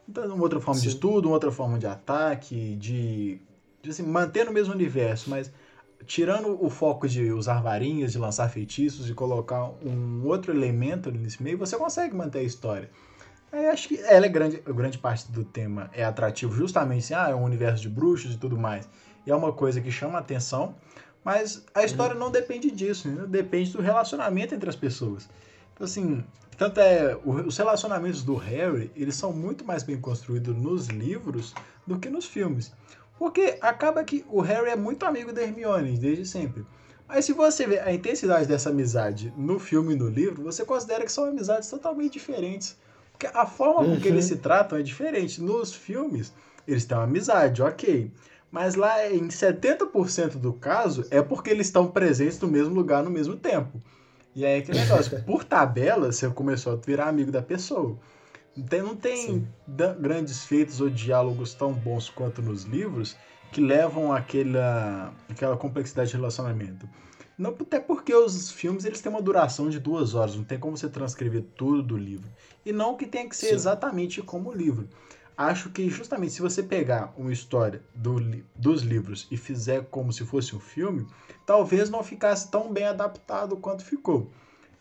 [0.08, 0.88] então uma outra forma Sim.
[0.88, 3.42] de estudo, uma outra forma de ataque, de,
[3.82, 5.52] de assim, manter no mesmo universo, mas
[6.06, 11.42] tirando o foco de usar varinhas, de lançar feitiços e colocar um outro elemento nesse
[11.42, 12.88] meio, você consegue manter a história.
[13.52, 17.28] É, acho que ela é grande, grande parte do tema é atrativo justamente assim, ah,
[17.28, 18.88] é um universo de bruxos e tudo mais.
[19.26, 20.74] E é uma coisa que chama a atenção,
[21.28, 22.20] mas a história uhum.
[22.20, 23.26] não depende disso, né?
[23.28, 25.28] depende do relacionamento entre as pessoas.
[25.74, 26.24] Então, assim,
[26.56, 31.52] tanto é, os relacionamentos do Harry, eles são muito mais bem construídos nos livros
[31.86, 32.72] do que nos filmes.
[33.18, 36.64] Porque acaba que o Harry é muito amigo da Hermione, desde sempre.
[37.06, 41.04] Mas se você vê a intensidade dessa amizade no filme e no livro, você considera
[41.04, 42.74] que são amizades totalmente diferentes.
[43.12, 43.96] Porque a forma uhum.
[43.96, 44.36] com que eles uhum.
[44.36, 45.42] se tratam é diferente.
[45.42, 46.32] Nos filmes,
[46.66, 48.10] eles têm uma amizade, ok.
[48.50, 53.10] Mas lá em 70% do caso é porque eles estão presentes no mesmo lugar no
[53.10, 53.82] mesmo tempo.
[54.34, 57.98] E aí aquele negócio, por tabela, você começou a virar amigo da pessoa.
[58.56, 63.16] Não tem, não tem grandes feitos ou diálogos tão bons quanto nos livros
[63.52, 66.88] que levam àquela, àquela complexidade de relacionamento.
[67.38, 70.76] Não, até porque os filmes eles têm uma duração de duas horas, não tem como
[70.76, 72.28] você transcrever tudo do livro.
[72.66, 73.54] E não que tenha que ser Sim.
[73.54, 74.88] exatamente como o livro.
[75.38, 78.16] Acho que justamente se você pegar uma história do,
[78.56, 81.06] dos livros e fizer como se fosse um filme,
[81.46, 84.28] talvez não ficasse tão bem adaptado quanto ficou.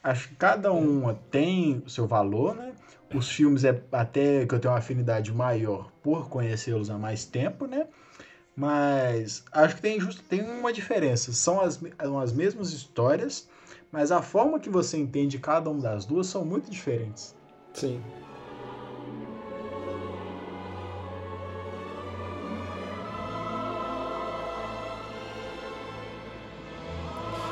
[0.02, 2.74] Acho que cada uma tem o seu valor, né?
[3.14, 7.68] Os filmes é até que eu tenho uma afinidade maior por conhecê-los há mais tempo,
[7.68, 7.86] né?
[8.56, 11.32] Mas acho que tem, justo, tem uma diferença.
[11.34, 13.48] São as, são as mesmas histórias,
[13.92, 17.36] mas a forma que você entende cada uma das duas são muito diferentes.
[17.76, 18.02] Sim.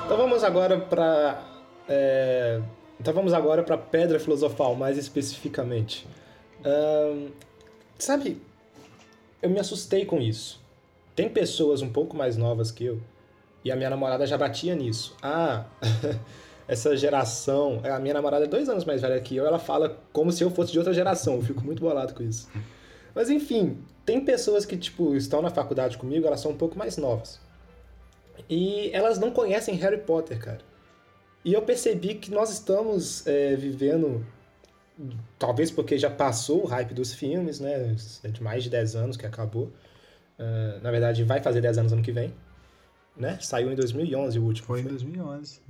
[0.06, 1.44] Então vamos agora para
[1.90, 2.62] é...
[3.00, 6.08] então vamos agora para pedra filosofal mais especificamente.
[6.64, 7.30] Um,
[7.98, 8.40] sabe,
[9.42, 10.62] eu me assustei com isso.
[11.16, 13.02] Tem pessoas um pouco mais novas que eu,
[13.64, 15.16] e a minha namorada já batia nisso.
[15.24, 15.66] Ah,
[16.68, 17.82] essa geração.
[17.84, 20.52] A minha namorada é dois anos mais velha que eu, ela fala como se eu
[20.52, 21.38] fosse de outra geração.
[21.38, 22.48] Eu fico muito bolado com isso.
[23.16, 26.96] Mas enfim, tem pessoas que, tipo, estão na faculdade comigo, elas são um pouco mais
[26.96, 27.40] novas.
[28.50, 30.60] E elas não conhecem Harry Potter, cara.
[31.44, 34.26] E eu percebi que nós estamos é, vivendo,
[35.38, 37.96] talvez porque já passou o hype dos filmes, né?
[38.24, 39.72] É de mais de 10 anos que acabou.
[40.40, 42.34] Uh, na verdade, vai fazer 10 anos ano que vem.
[43.16, 43.38] Né?
[43.40, 44.68] Saiu em 2011 o último.
[44.68, 45.62] Foi em 2011.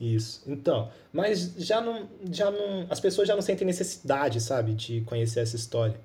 [0.00, 0.42] Isso.
[0.46, 5.40] Então, mas já não, já não, as pessoas já não sentem necessidade, sabe, de conhecer
[5.40, 5.98] essa história.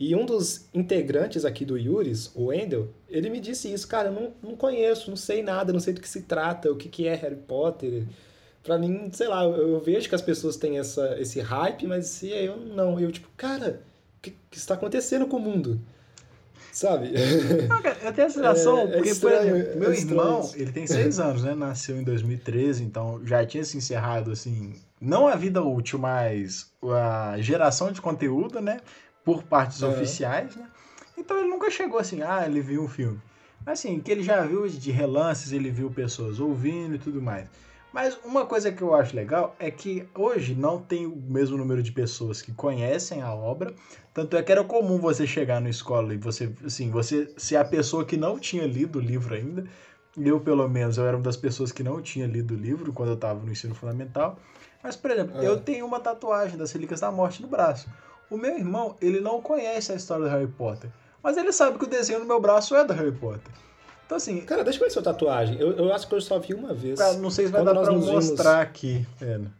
[0.00, 4.12] E um dos integrantes aqui do Yuris, o Wendell, ele me disse isso, cara, eu
[4.12, 7.06] não, não conheço, não sei nada, não sei do que se trata, o que, que
[7.06, 8.04] é Harry Potter.
[8.62, 12.22] Pra mim, sei lá, eu, eu vejo que as pessoas têm essa, esse hype, mas
[12.22, 12.98] eu não.
[12.98, 13.82] Eu, tipo, cara,
[14.16, 15.78] o que, que está acontecendo com o mundo?
[16.72, 17.12] Sabe?
[17.68, 20.50] Não, cara, eu tenho a sensação, é, é porque, estranho, por exemplo, meu é irmão,
[20.54, 21.54] ele tem seis anos, né?
[21.54, 27.36] Nasceu em 2013, então já tinha se encerrado, assim, não a vida útil, mas a
[27.38, 28.78] geração de conteúdo, né?
[29.24, 30.68] Por partes oficiais, né?
[31.16, 33.20] Então ele nunca chegou assim, ah, ele viu um filme.
[33.66, 37.46] Assim, que ele já viu de relances, ele viu pessoas ouvindo e tudo mais.
[37.92, 41.82] Mas uma coisa que eu acho legal é que hoje não tem o mesmo número
[41.82, 43.74] de pessoas que conhecem a obra.
[44.14, 47.64] Tanto é que era comum você chegar na escola e você, assim, você ser a
[47.64, 49.64] pessoa que não tinha lido o livro ainda.
[50.16, 53.10] Eu, pelo menos, eu era uma das pessoas que não tinha lido o livro quando
[53.10, 54.38] eu estava no ensino fundamental.
[54.82, 55.46] Mas, por exemplo, é.
[55.46, 57.88] eu tenho uma tatuagem das Relíquias da Morte no braço.
[58.30, 60.88] O meu irmão, ele não conhece a história do Harry Potter.
[61.22, 63.52] Mas ele sabe que o desenho no meu braço é do Harry Potter.
[64.06, 64.40] Então, assim.
[64.40, 65.58] Cara, deixa eu ver sua tatuagem.
[65.60, 66.98] Eu, eu acho que eu só vi uma vez.
[66.98, 68.68] Cara, não sei se vai Quando dar pra mostrar vimos...
[68.68, 69.52] aqui, velho.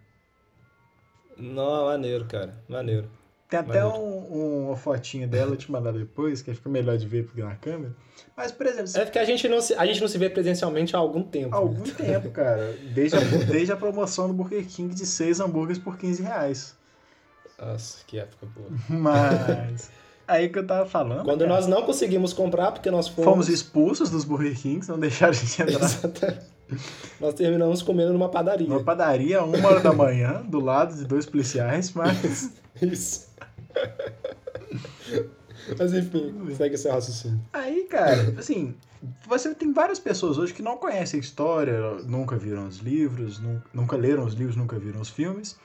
[1.37, 2.55] Não, maneiro, cara.
[2.69, 3.09] Maneiro.
[3.49, 7.07] Tem até um, um, uma fotinha dela, eu te mandar depois, que fica melhor de
[7.07, 7.93] ver na câmera.
[8.37, 8.93] Mas, por exemplo.
[8.95, 11.55] É porque a gente, não se, a gente não se vê presencialmente há algum tempo.
[11.55, 11.95] Há algum né?
[11.97, 12.77] tempo, cara.
[12.95, 16.77] Desde a, desde a promoção do Burger King de 6 hambúrgueres por 15 reais.
[17.61, 18.69] Nossa, que época boa.
[18.89, 19.91] Mas.
[20.27, 21.25] Aí que eu tava falando.
[21.25, 23.25] Quando cara, nós não conseguimos comprar, porque nós fomos.
[23.25, 25.85] Fomos expulsos dos Burger Kings, não deixaram a gente entrar.
[25.85, 26.47] Exatamente.
[27.21, 28.69] Nós terminamos comendo numa padaria.
[28.69, 32.53] Uma padaria, uma hora da manhã, do lado de dois policiais, mas.
[32.81, 33.29] Isso.
[35.79, 37.41] Mas enfim, segue esse raciocínio.
[37.53, 38.75] Aí, cara, assim,
[39.27, 43.41] você tem várias pessoas hoje que não conhecem a história, nunca viram os livros,
[43.73, 45.59] nunca leram os livros, nunca viram os filmes,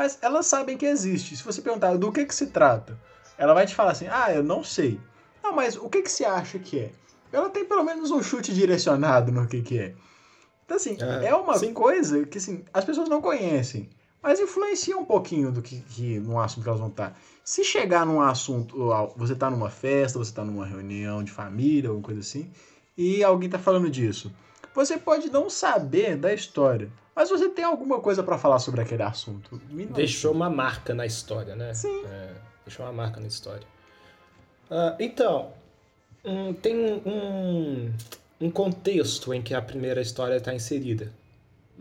[0.00, 1.36] mas elas sabem que existe.
[1.36, 2.98] Se você perguntar do que que se trata,
[3.36, 4.98] ela vai te falar assim: ah, eu não sei.
[5.42, 6.92] Não, mas o que, que você acha que é?
[7.30, 9.94] Ela tem pelo menos um chute direcionado no que, que é.
[10.64, 11.74] Então, assim, é, é uma sim.
[11.74, 13.90] coisa que assim, as pessoas não conhecem,
[14.22, 17.14] mas influencia um pouquinho do que, que no assunto que elas vão estar.
[17.44, 22.06] Se chegar num assunto, você está numa festa, você está numa reunião de família, alguma
[22.06, 22.50] coisa assim,
[22.96, 24.34] e alguém está falando disso,
[24.74, 29.02] você pode não saber da história, mas você tem alguma coisa para falar sobre aquele
[29.02, 29.60] assunto.
[29.94, 31.74] Deixou uma marca na história, né?
[31.74, 32.04] Sim.
[32.06, 33.66] É deixou uma marca na história.
[34.70, 35.52] Uh, então,
[36.24, 37.92] um, tem um,
[38.40, 41.12] um contexto em que a primeira história está inserida.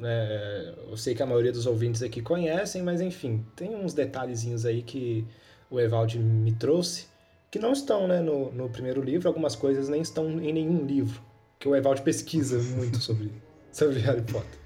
[0.01, 4.65] É, eu sei que a maioria dos ouvintes aqui conhecem, mas enfim, tem uns detalhezinhos
[4.65, 5.27] aí que
[5.69, 7.07] o Evaldi me trouxe
[7.51, 11.21] que não estão né, no, no primeiro livro, algumas coisas nem estão em nenhum livro,
[11.57, 13.31] que o Evaldi pesquisa muito sobre,
[13.73, 14.58] sobre Harry Potter.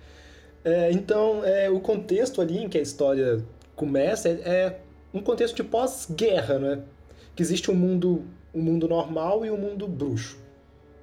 [0.63, 3.43] É, então, é, o contexto ali em que a história
[3.75, 4.79] começa é, é
[5.13, 6.81] um contexto de pós-guerra, né?
[7.35, 8.23] Que existe um mundo,
[8.53, 10.37] um mundo normal e um mundo bruxo.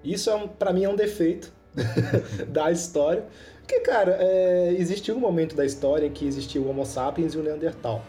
[0.03, 1.53] Isso, é um, para mim, é um defeito
[2.49, 3.25] da história.
[3.61, 7.39] Porque, cara, é, existiu um momento da história em que existiu o Homo sapiens e
[7.39, 8.03] o Neandertal.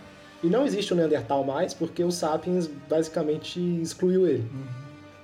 [0.43, 4.39] E não existe o Neandertal mais porque o Sapiens basicamente excluiu ele.
[4.39, 4.63] Uhum.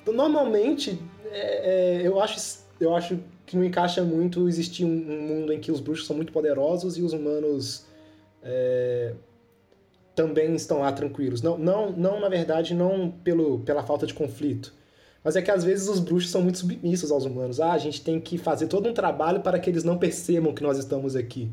[0.03, 5.53] Então, normalmente, é, é, eu, acho, eu acho que não encaixa muito existir um, mundo
[5.53, 7.85] em que os bruxos são muito poderosos e os humanos
[8.43, 9.13] é,
[10.13, 11.41] também estão lá tranquilos.
[11.41, 14.73] Não, não, não na verdade, não pelo, pela falta de conflito.
[15.23, 17.61] Mas é que às vezes os bruxos são muito submissos aos humanos.
[17.61, 20.61] Ah, a gente tem que fazer todo um trabalho para que eles não percebam que
[20.61, 21.49] nós estamos aqui.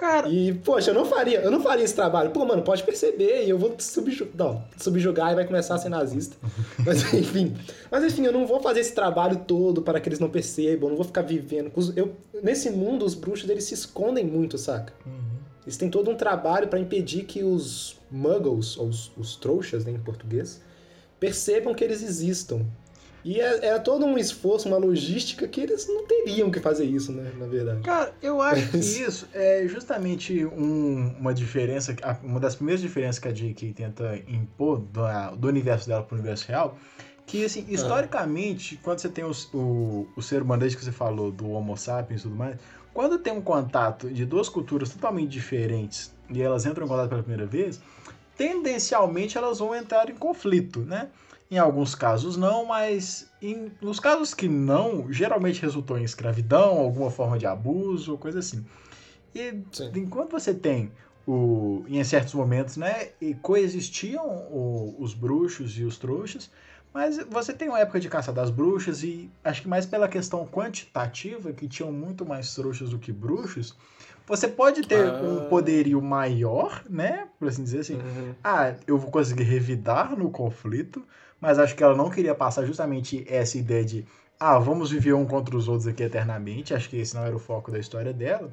[0.00, 0.30] Cara.
[0.30, 2.30] E, poxa, eu não faria, eu não faria esse trabalho.
[2.30, 4.32] Pô, mano, pode perceber, e eu vou subjugar.
[4.34, 6.38] Não, subjugar e vai começar a ser nazista.
[6.86, 7.54] Mas enfim.
[7.90, 10.88] Mas enfim, eu não vou fazer esse trabalho todo para que eles não percebam, eu
[10.88, 11.70] não vou ficar vivendo.
[11.94, 14.94] Eu, nesse mundo, os bruxos eles se escondem muito, saca?
[15.04, 15.12] Uhum.
[15.66, 19.92] Eles têm todo um trabalho para impedir que os muggles, ou os, os trouxas né,
[19.92, 20.62] em português,
[21.18, 22.64] percebam que eles existam.
[23.24, 27.12] E é, é, todo um esforço, uma logística que eles não teriam que fazer isso,
[27.12, 27.30] né?
[27.38, 27.82] Na verdade.
[27.82, 33.28] Cara, eu acho que isso é justamente um, uma diferença, uma das primeiras diferenças que
[33.28, 33.72] a J.K.
[33.74, 36.78] tenta impor do, do universo dela para o universo real.
[37.26, 37.72] Que, assim, ah.
[37.72, 38.84] historicamente, ah.
[38.84, 42.20] quando você tem o, o, o ser humano, desde que você falou do Homo sapiens
[42.20, 42.56] e tudo mais,
[42.92, 47.22] quando tem um contato de duas culturas totalmente diferentes e elas entram em contato pela
[47.22, 47.80] primeira vez,
[48.36, 51.08] tendencialmente elas vão entrar em conflito, né?
[51.50, 57.10] Em alguns casos não, mas em, nos casos que não, geralmente resultou em escravidão, alguma
[57.10, 58.64] forma de abuso, coisa assim.
[59.34, 59.90] E Sim.
[59.96, 60.92] enquanto você tem
[61.26, 66.50] o, em certos momentos, né, e coexistiam o, os bruxos e os trouxas,
[66.92, 70.46] mas você tem uma época de caça das bruxas e acho que mais pela questão
[70.46, 73.76] quantitativa, que tinham muito mais trouxas do que bruxos,
[74.26, 75.20] você pode ter ah.
[75.22, 77.28] um poderio maior, né?
[77.38, 77.94] Por assim dizer assim.
[77.94, 78.34] Uhum.
[78.42, 81.04] Ah, eu vou conseguir revidar no conflito,
[81.40, 84.06] mas acho que ela não queria passar justamente essa ideia de
[84.38, 86.72] ah, vamos viver um contra os outros aqui eternamente.
[86.74, 88.50] Acho que esse não era o foco da história dela.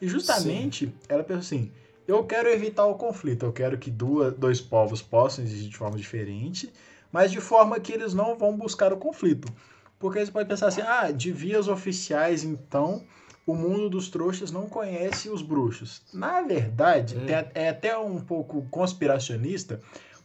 [0.00, 0.92] E justamente Sim.
[1.08, 1.72] ela pensou assim:
[2.06, 5.96] eu quero evitar o conflito, eu quero que duas, dois povos possam existir de forma
[5.96, 6.72] diferente
[7.12, 9.52] mas de forma que eles não vão buscar o conflito.
[9.98, 13.04] Porque você pode pensar assim, ah, de vias oficiais, então,
[13.46, 16.02] o mundo dos trouxas não conhece os bruxos.
[16.12, 17.26] Na verdade, hum.
[17.54, 19.80] é até um pouco conspiracionista,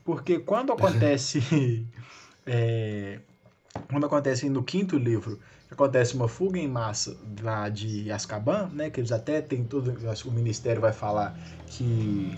[0.07, 1.85] porque quando acontece.
[2.47, 3.19] é,
[3.89, 5.37] quando acontece no quinto livro,
[5.69, 9.93] acontece uma fuga em massa lá de Azkaban, né, que eles até tem todo.
[10.25, 12.31] O ministério vai falar que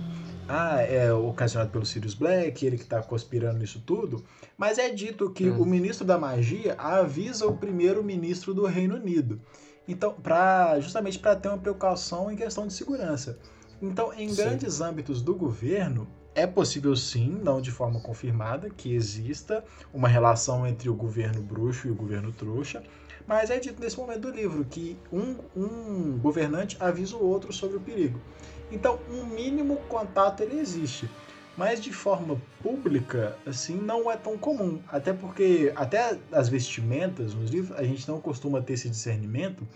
[0.48, 4.26] ah, é ocasionado pelo Sirius Black, ele que está conspirando nisso tudo,
[4.58, 5.62] mas é dito que hum.
[5.62, 9.40] o ministro da magia avisa o primeiro-ministro do Reino Unido.
[9.88, 13.38] Então, pra, justamente para ter uma precaução em questão de segurança.
[13.80, 14.36] Então, em Sim.
[14.36, 19.64] grandes âmbitos do governo, é possível sim, não de forma confirmada, que exista
[19.94, 22.84] uma relação entre o governo bruxo e o governo trouxa,
[23.28, 27.78] mas é dito nesse momento do livro que um, um governante avisa o outro sobre
[27.78, 28.20] o perigo.
[28.72, 31.10] Então, um mínimo contato ele existe,
[31.58, 34.80] mas de forma pública, assim, não é tão comum.
[34.88, 39.68] Até porque, até as vestimentas nos livros, a gente não costuma ter esse discernimento,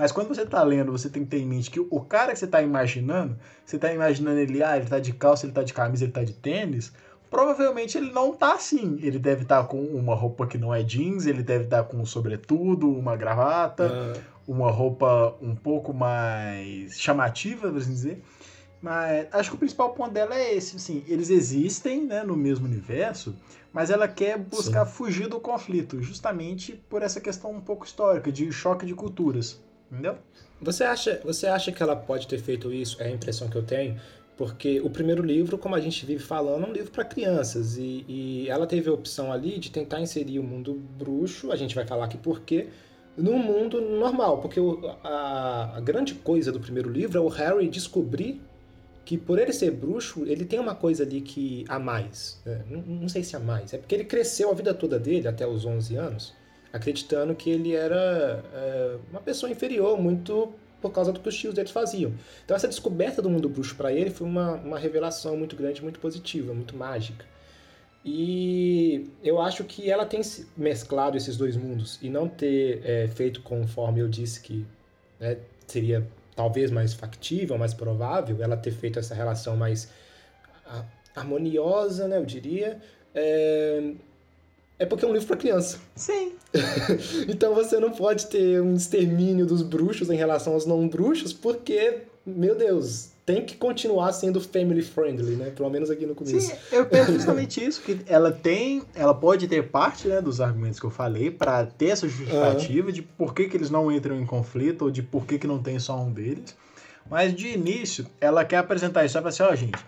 [0.00, 2.38] mas quando você está lendo, você tem que ter em mente que o cara que
[2.38, 3.36] você está imaginando,
[3.66, 6.24] você está imaginando ele, ah, ele está de calça, ele está de camisa, ele está
[6.24, 6.90] de tênis,
[7.30, 8.98] provavelmente ele não tá assim.
[9.02, 11.84] Ele deve estar tá com uma roupa que não é jeans, ele deve estar tá
[11.84, 13.92] com um sobretudo, uma gravata,
[14.48, 14.56] uhum.
[14.56, 18.24] uma roupa um pouco mais chamativa, por assim dizer.
[18.80, 22.64] Mas acho que o principal ponto dela é esse, assim, eles existem né, no mesmo
[22.64, 23.36] universo,
[23.70, 24.92] mas ela quer buscar Sim.
[24.92, 29.60] fugir do conflito, justamente por essa questão um pouco histórica, de choque de culturas.
[29.90, 30.18] Entendeu?
[30.60, 33.02] Você acha, você acha que ela pode ter feito isso?
[33.02, 34.00] É a impressão que eu tenho.
[34.36, 37.76] Porque o primeiro livro, como a gente vive falando, é um livro para crianças.
[37.76, 41.74] E, e, ela teve a opção ali de tentar inserir o mundo bruxo, a gente
[41.74, 42.68] vai falar aqui por quê,
[43.16, 44.40] no mundo normal.
[44.40, 48.40] Porque o, a, a grande coisa do primeiro livro é o Harry descobrir
[49.04, 52.40] que por ele ser bruxo, ele tem uma coisa ali que a mais.
[52.46, 53.74] É, não, não, sei se a mais.
[53.74, 56.32] É porque ele cresceu a vida toda dele, até os 11 anos,
[56.72, 61.54] acreditando que ele era é, uma pessoa inferior, muito por causa do que os tios
[61.54, 62.12] deles faziam.
[62.44, 66.00] Então essa descoberta do mundo bruxo para ele foi uma, uma revelação muito grande, muito
[66.00, 67.24] positiva, muito mágica.
[68.04, 70.22] E eu acho que ela tem
[70.56, 74.66] mesclado esses dois mundos e não ter é, feito conforme eu disse que
[75.18, 79.92] né, seria talvez mais factível, mais provável, ela ter feito essa relação mais
[81.14, 82.80] harmoniosa, né, eu diria,
[83.14, 83.92] é,
[84.80, 85.78] é porque é um livro para criança.
[85.94, 86.32] Sim.
[87.28, 91.98] então você não pode ter um extermínio dos bruxos em relação aos não bruxos, porque,
[92.24, 95.50] meu Deus, tem que continuar sendo family friendly, né?
[95.50, 96.40] Pelo menos aqui no começo.
[96.40, 100.80] Sim, eu penso justamente isso, que ela tem, ela pode ter parte, né, dos argumentos
[100.80, 102.92] que eu falei para ter essa justificativa uhum.
[102.92, 105.62] de por que, que eles não entram em conflito ou de por que, que não
[105.62, 106.56] tem só um deles.
[107.10, 109.78] Mas de início, ela quer apresentar isso, fala assim, ó, oh, gente,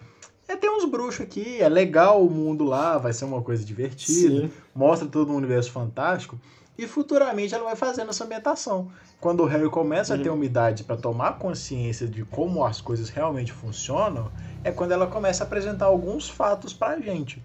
[0.53, 4.43] é ter uns bruxos aqui, é legal o mundo lá, vai ser uma coisa divertida,
[4.43, 4.51] Sim.
[4.75, 6.39] mostra todo um universo fantástico.
[6.77, 8.91] E futuramente ela vai fazendo essa ambientação.
[9.21, 10.21] Quando o Harry começa uhum.
[10.21, 10.37] a ter uhum.
[10.37, 14.31] uma idade para tomar consciência de como as coisas realmente funcionam,
[14.65, 17.45] é quando ela começa a apresentar alguns fatos pra gente.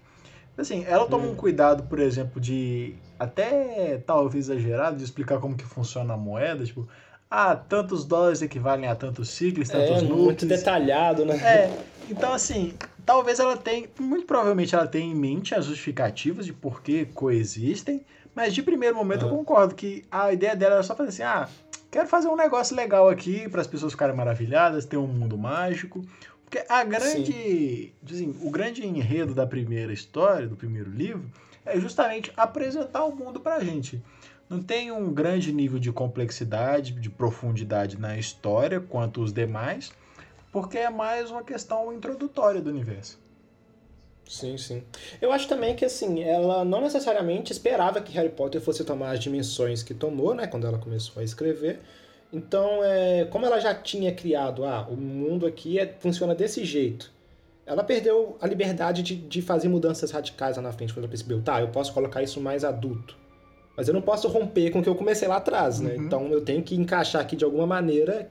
[0.56, 1.32] Assim, ela toma uhum.
[1.32, 6.64] um cuidado, por exemplo, de até talvez exagerado, de explicar como que funciona a moeda,
[6.64, 6.88] tipo,
[7.30, 11.36] ah, tantos dólares equivalem a tantos ciclos, tantos é, muito detalhado, né?
[11.36, 16.52] É, então assim, talvez ela tenha, muito provavelmente ela tenha em mente as justificativas de
[16.52, 19.32] por que coexistem, mas de primeiro momento uhum.
[19.32, 21.48] eu concordo que a ideia dela era só fazer assim, ah,
[21.90, 26.02] quero fazer um negócio legal aqui para as pessoas ficarem maravilhadas, ter um mundo mágico.
[26.44, 31.30] Porque a grande, dizem, o grande enredo da primeira história, do primeiro livro,
[31.66, 34.02] é justamente apresentar o mundo pra gente.
[34.48, 39.92] Não tem um grande nível de complexidade, de profundidade na história quanto os demais,
[40.50, 43.18] porque é mais uma questão introdutória do universo.
[44.26, 44.82] Sim, sim.
[45.20, 49.20] Eu acho também que, assim, ela não necessariamente esperava que Harry Potter fosse tomar as
[49.20, 51.80] dimensões que tomou, né, quando ela começou a escrever.
[52.32, 57.10] Então, é, como ela já tinha criado, ah, o mundo aqui é, funciona desse jeito,
[57.66, 61.42] ela perdeu a liberdade de, de fazer mudanças radicais lá na frente, quando ela percebeu,
[61.42, 63.16] tá, eu posso colocar isso mais adulto.
[63.78, 65.94] Mas eu não posso romper com o que eu comecei lá atrás, né?
[65.94, 66.02] Uhum.
[66.02, 68.28] Então eu tenho que encaixar aqui de alguma maneira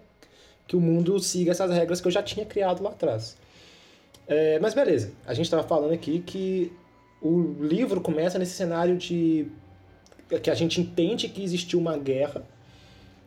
[0.67, 3.37] que o mundo siga essas regras que eu já tinha criado lá atrás.
[4.27, 6.73] É, mas beleza, a gente estava falando aqui que
[7.21, 9.47] o livro começa nesse cenário de
[10.43, 12.43] que a gente entende que existiu uma guerra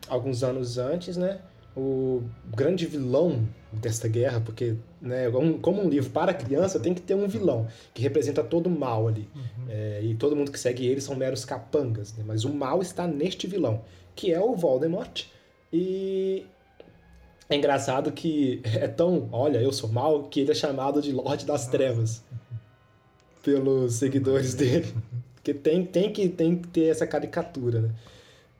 [0.07, 1.39] alguns anos antes, né?
[1.75, 2.21] O
[2.55, 5.25] grande vilão desta guerra, porque né,
[5.61, 9.07] como um livro para criança tem que ter um vilão que representa todo o mal
[9.07, 9.27] ali.
[9.35, 9.65] Uhum.
[9.67, 12.23] É, e todo mundo que segue ele são meros capangas, né?
[12.25, 13.81] mas o mal está neste vilão,
[14.15, 15.25] que é o Voldemort.
[15.73, 16.45] E
[17.49, 21.45] é engraçado que é tão, olha, eu sou mal, que ele é chamado de Lorde
[21.45, 22.23] das Trevas
[23.43, 24.93] pelos seguidores dele.
[25.33, 27.89] Porque tem, tem, que, tem que ter essa caricatura, né?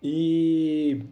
[0.02, 1.04] E,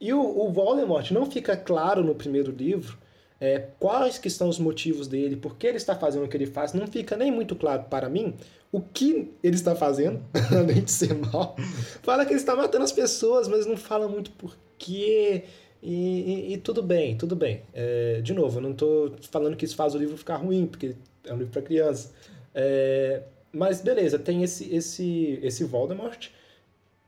[0.00, 2.98] e o, o Voldemort não fica claro no primeiro livro
[3.40, 6.46] é, quais que são os motivos dele, por que ele está fazendo o que ele
[6.46, 8.34] faz, não fica nem muito claro para mim
[8.72, 10.22] o que ele está fazendo,
[10.56, 11.56] além de ser mal.
[12.02, 15.44] Fala que ele está matando as pessoas, mas não fala muito por quê.
[15.82, 17.62] E, e, e, tudo bem, tudo bem.
[17.72, 20.96] É, de novo, eu não estou falando que isso faz o livro ficar ruim, porque
[21.24, 22.12] é um livro para criança.
[22.54, 23.22] É,
[23.52, 26.28] mas beleza, tem esse, esse, esse Voldemort.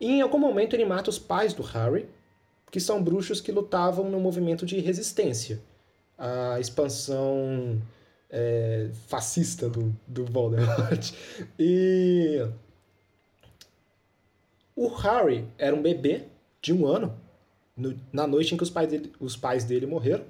[0.00, 2.06] E em algum momento ele mata os pais do Harry,
[2.70, 5.60] que são bruxos que lutavam no movimento de resistência
[6.18, 7.80] à expansão
[8.28, 11.12] é, fascista do, do Voldemort.
[11.58, 12.46] E
[14.74, 16.24] o Harry era um bebê
[16.60, 17.18] de um ano
[17.76, 20.24] no, na noite em que os pais, dele, os pais dele morreram.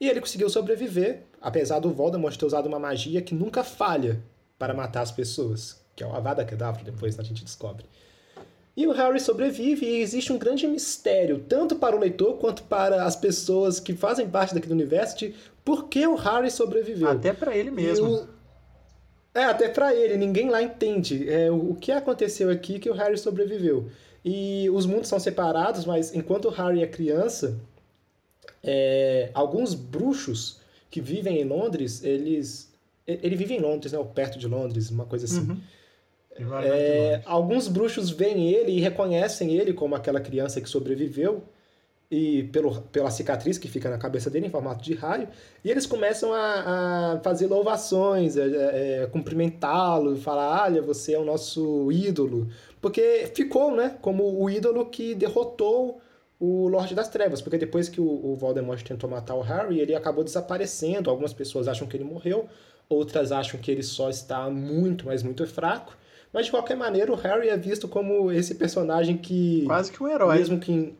[0.00, 4.22] E ele conseguiu sobreviver, apesar do Voldemort ter usado uma magia que nunca falha
[4.58, 7.84] para matar as pessoas, que é o Avada Kedavra, depois a gente descobre.
[8.78, 13.02] E o Harry sobrevive e existe um grande mistério, tanto para o leitor quanto para
[13.02, 17.08] as pessoas que fazem parte daquele universo, de por que o Harry sobreviveu.
[17.08, 18.08] Até para ele mesmo.
[18.08, 18.28] O...
[19.34, 22.94] É, até para ele, ninguém lá entende é, o, o que aconteceu aqui que o
[22.94, 23.90] Harry sobreviveu.
[24.24, 27.58] E os mundos são separados, mas enquanto o Harry é criança,
[28.62, 32.72] é, alguns bruxos que vivem em Londres, eles.
[33.04, 33.98] Ele vive em Londres, né?
[33.98, 35.50] Ou perto de Londres, uma coisa assim.
[35.50, 35.60] Uhum.
[36.64, 41.42] É, alguns bruxos veem ele e reconhecem ele como aquela criança que sobreviveu
[42.10, 45.28] e pelo, pela cicatriz que fica na cabeça dele em formato de raio,
[45.62, 51.24] e eles começam a, a fazer louvações, é, é, cumprimentá-lo, falar, olha, você é o
[51.24, 52.48] nosso ídolo,
[52.80, 56.00] porque ficou, né, como o ídolo que derrotou
[56.40, 59.94] o Lorde das Trevas, porque depois que o, o Voldemort tentou matar o Harry, ele
[59.94, 62.48] acabou desaparecendo, algumas pessoas acham que ele morreu,
[62.88, 65.94] outras acham que ele só está muito, mas muito fraco,
[66.32, 69.64] mas de qualquer maneira, o Harry é visto como esse personagem que.
[69.66, 70.38] Quase que um herói.
[70.38, 70.94] Mesmo que.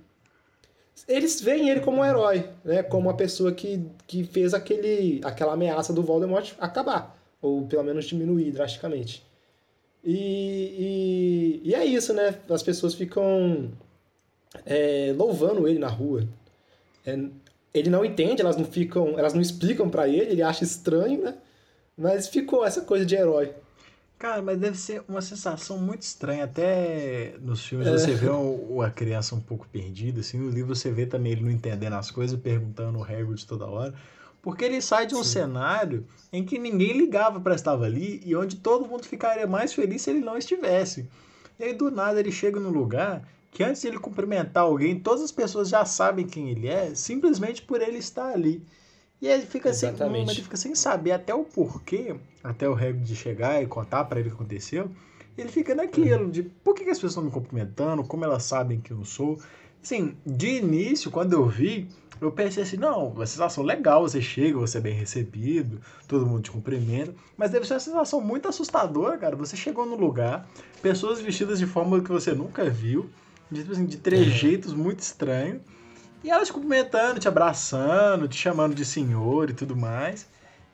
[1.06, 2.82] Eles veem ele como um herói, né?
[2.82, 7.16] Como uma pessoa que, que fez aquele, aquela ameaça do Voldemort acabar.
[7.40, 9.24] Ou pelo menos diminuir drasticamente.
[10.02, 12.34] E, e, e é isso, né?
[12.48, 13.70] As pessoas ficam
[14.64, 16.26] é, louvando ele na rua.
[17.06, 17.16] É,
[17.72, 21.34] ele não entende, elas não ficam, elas não explicam para ele, ele acha estranho, né?
[21.96, 23.52] Mas ficou essa coisa de herói.
[24.18, 26.44] Cara, mas deve ser uma sensação muito estranha.
[26.44, 27.92] Até nos filmes é.
[27.92, 31.44] você vê o, a criança um pouco perdida, assim, no livro você vê também ele
[31.44, 33.94] não entendendo as coisas, perguntando o Hagrid toda hora.
[34.42, 35.30] Porque ele sai de um Sim.
[35.30, 40.02] cenário em que ninguém ligava para estar ali e onde todo mundo ficaria mais feliz
[40.02, 41.08] se ele não estivesse.
[41.58, 45.22] E aí do nada ele chega num lugar que antes de ele cumprimentar alguém, todas
[45.22, 48.62] as pessoas já sabem quem ele é, simplesmente por ele estar ali.
[49.20, 50.30] E ele fica assim, Exatamente.
[50.30, 54.20] ele fica sem saber até o porquê, até o Hagrid de chegar e contar para
[54.20, 54.90] ele o que aconteceu.
[55.36, 56.30] Ele fica naquilo uhum.
[56.30, 59.38] de por que, que, as pessoas estão me cumprimentando, como elas sabem que eu sou.
[59.82, 61.88] Assim, de início, quando eu vi,
[62.20, 66.42] eu pensei assim, não, uma sensação legal, você chega, você é bem recebido, todo mundo
[66.42, 69.36] te cumprimenta, mas deve ser uma sensação muito assustadora, cara.
[69.36, 70.48] Você chegou no lugar,
[70.82, 73.08] pessoas vestidas de forma que você nunca viu,
[73.50, 75.62] de, tipo assim, de trejeitos muito estranhos,
[76.22, 80.26] e ela te cumprimentando, te abraçando, te chamando de senhor e tudo mais.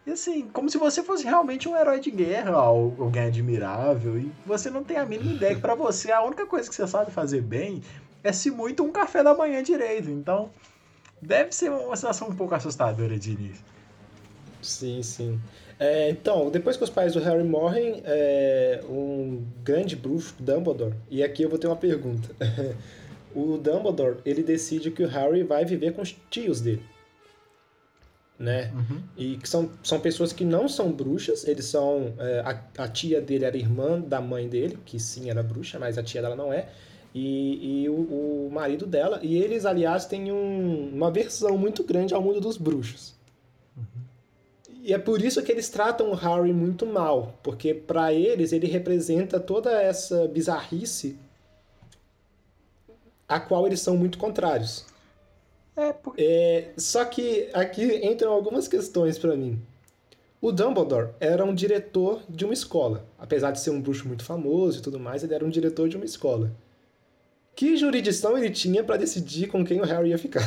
[0.07, 4.19] E assim, como se você fosse realmente um herói de guerra, alguém admirável.
[4.19, 6.87] E você não tem a mínima ideia que pra você a única coisa que você
[6.87, 7.83] sabe fazer bem
[8.23, 10.11] é se muito um café da manhã direito.
[10.11, 10.51] Então,
[11.21, 13.65] deve ser uma situação um pouco assustadora de início.
[14.63, 15.41] Sim, sim.
[15.79, 21.23] É, então, depois que os pais do Harry morrem, é, um grande bruxo, Dumbledore, e
[21.23, 22.35] aqui eu vou ter uma pergunta.
[23.35, 26.83] o Dumbledore ele decide que o Harry vai viver com os tios dele.
[28.39, 28.73] Né?
[28.75, 29.03] Uhum.
[29.17, 32.15] E que são, são pessoas que não são bruxas, eles são.
[32.19, 35.97] É, a, a, tia dele era irmã da mãe dele, que sim era bruxa, mas
[35.97, 36.69] a tia dela não é.
[37.15, 37.95] E, e o,
[38.47, 39.21] o marido dela.
[39.23, 43.15] E eles, aliás, têm um, uma versão muito grande ao mundo dos bruxos.
[43.77, 44.03] Uhum.
[44.83, 48.67] E é por isso que eles tratam o Harry muito mal, porque para eles ele
[48.67, 51.17] representa toda essa bizarrice
[53.29, 54.85] a qual eles são muito contrários.
[55.77, 56.23] É, porque...
[56.23, 59.61] é Só que aqui entram algumas questões para mim.
[60.41, 63.07] O Dumbledore era um diretor de uma escola.
[63.19, 65.97] Apesar de ser um bruxo muito famoso e tudo mais, ele era um diretor de
[65.97, 66.53] uma escola.
[67.57, 70.43] Que jurisdição ele tinha para decidir com quem o Harry ia ficar?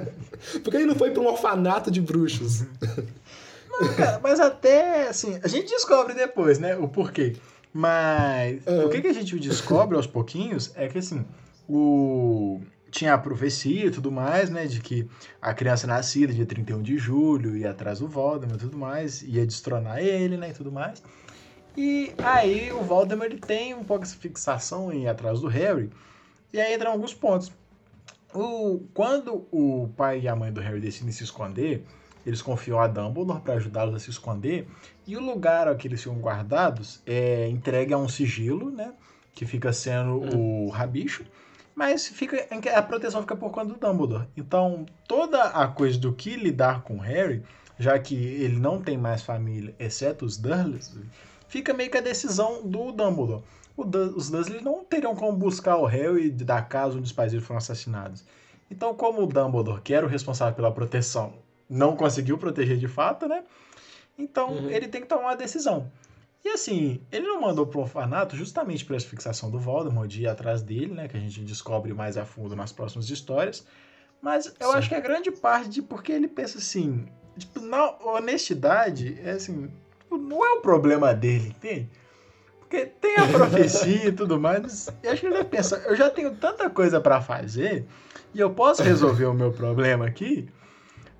[0.62, 2.62] Porque ele não foi para um orfanato de bruxos.
[3.68, 7.36] Não, cara, mas até assim, a gente descobre depois, né, o porquê.
[7.72, 8.86] Mas uhum.
[8.86, 11.24] o que, que a gente descobre aos pouquinhos é que assim,
[11.68, 12.60] o
[12.94, 15.08] tinha a profecia e tudo mais, né, de que
[15.42, 19.44] a criança nascida dia 31 de julho ia atrás do Voldemort e tudo mais, ia
[19.44, 21.02] destronar ele, né, e tudo mais.
[21.76, 25.90] E aí o Voldemort ele tem um pouco essa fixação em ir atrás do Harry,
[26.52, 27.50] e aí entram alguns pontos.
[28.32, 31.84] O, quando o pai e a mãe do Harry decidem se esconder,
[32.24, 34.68] eles confiam a Dumbledore para ajudá-los a se esconder,
[35.04, 38.94] e o lugar que eles ficam guardados é entregue a um sigilo, né,
[39.34, 40.66] que fica sendo hum.
[40.66, 41.24] o rabicho,
[41.74, 44.28] mas fica a proteção fica por conta do Dumbledore.
[44.36, 47.42] Então, toda a coisa do que lidar com Harry,
[47.78, 51.04] já que ele não tem mais família, exceto os Dursley,
[51.48, 53.42] fica meio que a decisão do Dumbledore.
[53.76, 57.58] os Dursley não teriam como buscar o Harry da casa onde os pais dele foram
[57.58, 58.24] assassinados.
[58.70, 61.34] Então, como o Dumbledore, que era o responsável pela proteção,
[61.68, 63.44] não conseguiu proteger de fato, né?
[64.18, 64.70] Então uhum.
[64.70, 65.90] ele tem que tomar uma decisão.
[66.44, 70.28] E assim, ele não mandou pro orfanato justamente para essa fixação do Voldemort de ir
[70.28, 71.08] atrás dele, né?
[71.08, 73.66] Que a gente descobre mais a fundo nas próximas histórias.
[74.20, 74.76] Mas eu Sim.
[74.76, 77.06] acho que a grande parte de porque ele pensa assim,
[77.38, 81.88] tipo, na honestidade, é assim, tipo, não é o problema dele, entende?
[82.60, 86.10] Porque tem a profecia e tudo mais, mas eu acho que ele pensa, eu já
[86.10, 87.86] tenho tanta coisa para fazer
[88.34, 90.48] e eu posso resolver o meu problema aqui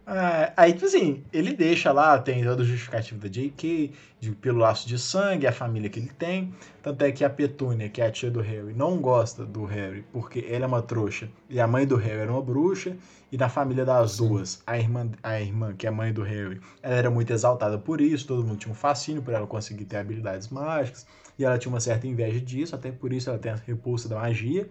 [0.07, 4.59] ah, aí, tipo assim, ele deixa lá, tem toda a justificativa da J.K., de, pelo
[4.59, 6.53] laço de sangue, a família que ele tem.
[6.83, 10.05] Tanto é que a Petúnia, que é a tia do Harry, não gosta do Harry
[10.13, 12.97] porque ela é uma trouxa e a mãe do Harry era uma bruxa.
[13.33, 16.61] E na família das duas, a irmã, a irmã, que é a mãe do Harry,
[16.83, 19.97] ela era muito exaltada por isso, todo mundo tinha um fascínio por ela conseguir ter
[19.97, 21.07] habilidades mágicas.
[21.37, 24.17] E ela tinha uma certa inveja disso, até por isso ela tem a repulsa da
[24.17, 24.69] magia.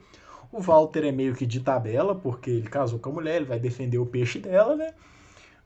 [0.52, 3.60] O Walter é meio que de tabela, porque ele casou com a mulher, ele vai
[3.60, 4.94] defender o peixe dela, né?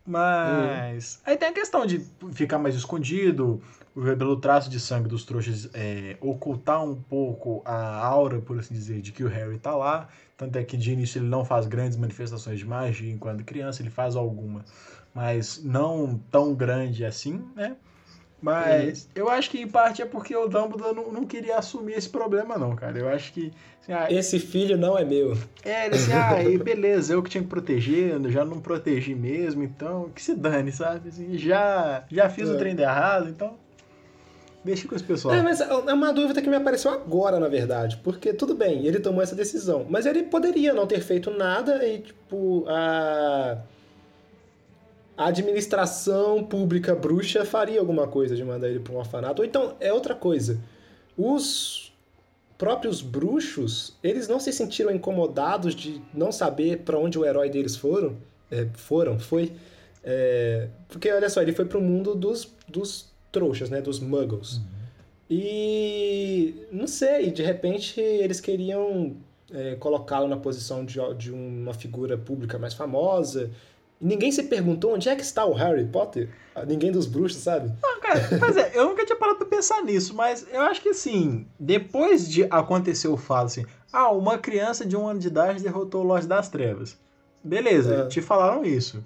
[0.08, 1.20] Mas.
[1.26, 2.00] Aí tem a questão de
[2.32, 3.62] ficar mais escondido,
[3.94, 9.02] pelo traço de sangue dos trouxas, é, ocultar um pouco a aura, por assim dizer,
[9.02, 10.08] de que o Harry tá lá.
[10.38, 13.90] Tanto é que de início ele não faz grandes manifestações de magia enquanto criança, ele
[13.90, 14.64] faz alguma,
[15.14, 17.76] mas não tão grande assim, né?
[18.42, 19.10] Mas uhum.
[19.16, 22.58] eu acho que em parte é porque o Dumbledore não, não queria assumir esse problema,
[22.58, 22.98] não, cara.
[22.98, 23.52] Eu acho que.
[23.82, 25.36] Assim, ah, esse filho não é meu.
[25.64, 29.64] É, ele assim, ah, beleza, eu que tinha que proteger, eu já não protegi mesmo,
[29.64, 31.10] então que se dane, sabe?
[31.10, 32.54] Assim, já, já fiz é.
[32.54, 33.56] o trem de errado, então.
[34.64, 35.34] Deixa com esse pessoal.
[35.34, 37.98] É, mas é uma dúvida que me apareceu agora, na verdade.
[38.04, 39.86] Porque tudo bem, ele tomou essa decisão.
[39.90, 43.60] Mas ele poderia não ter feito nada e, tipo, a
[45.18, 49.42] a administração pública bruxa faria alguma coisa de mandar ele para um orfanato.
[49.42, 50.60] Ou então, é outra coisa.
[51.18, 51.92] Os
[52.56, 57.76] próprios bruxos, eles não se sentiram incomodados de não saber para onde o herói deles
[57.76, 58.16] foram.
[58.52, 59.52] É, foram, foi.
[60.04, 63.82] É, porque, olha só, ele foi para o mundo dos, dos trouxas, né?
[63.82, 64.58] Dos muggles.
[64.58, 64.64] Uhum.
[65.32, 69.18] E, não sei, de repente eles queriam
[69.52, 73.50] é, colocá-lo na posição de, de uma figura pública mais famosa
[74.00, 76.30] ninguém se perguntou onde é que está o Harry Potter?
[76.56, 77.72] Ah, ninguém dos bruxos, sabe?
[77.82, 80.90] Não, cara, mas é, eu nunca tinha parado pra pensar nisso, mas eu acho que
[80.90, 85.64] assim, depois de acontecer o fato assim, ah, uma criança de um ano de idade
[85.64, 86.98] derrotou o Lorde das Trevas.
[87.44, 88.08] Beleza, é.
[88.08, 89.04] te falaram isso.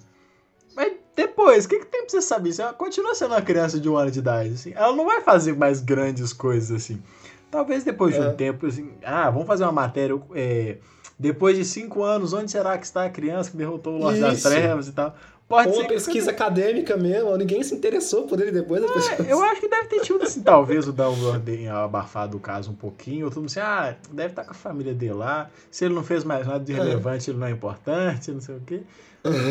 [0.74, 2.52] Mas depois, o que, que tem pra você saber?
[2.52, 4.72] Você continua sendo uma criança de um ano de idade, assim.
[4.74, 7.02] Ela não vai fazer mais grandes coisas, assim.
[7.50, 8.32] Talvez depois de um é.
[8.32, 10.18] tempo, assim, ah, vamos fazer uma matéria.
[10.34, 10.78] É,
[11.18, 14.42] depois de cinco anos, onde será que está a criança que derrotou o Lorde das
[14.42, 15.14] Trevas e tal?
[15.52, 19.28] Pode Ou ser uma pesquisa acadêmica mesmo, ninguém se interessou por ele depois é, pessoas.
[19.28, 22.74] Eu acho que deve ter tido assim, talvez o Dumbledore tenha abafado o caso um
[22.74, 25.92] pouquinho, ou todo mundo assim, ah, deve estar com a família dele lá, se ele
[25.92, 28.82] não fez mais nada de relevante, ele não é importante, não sei o quê.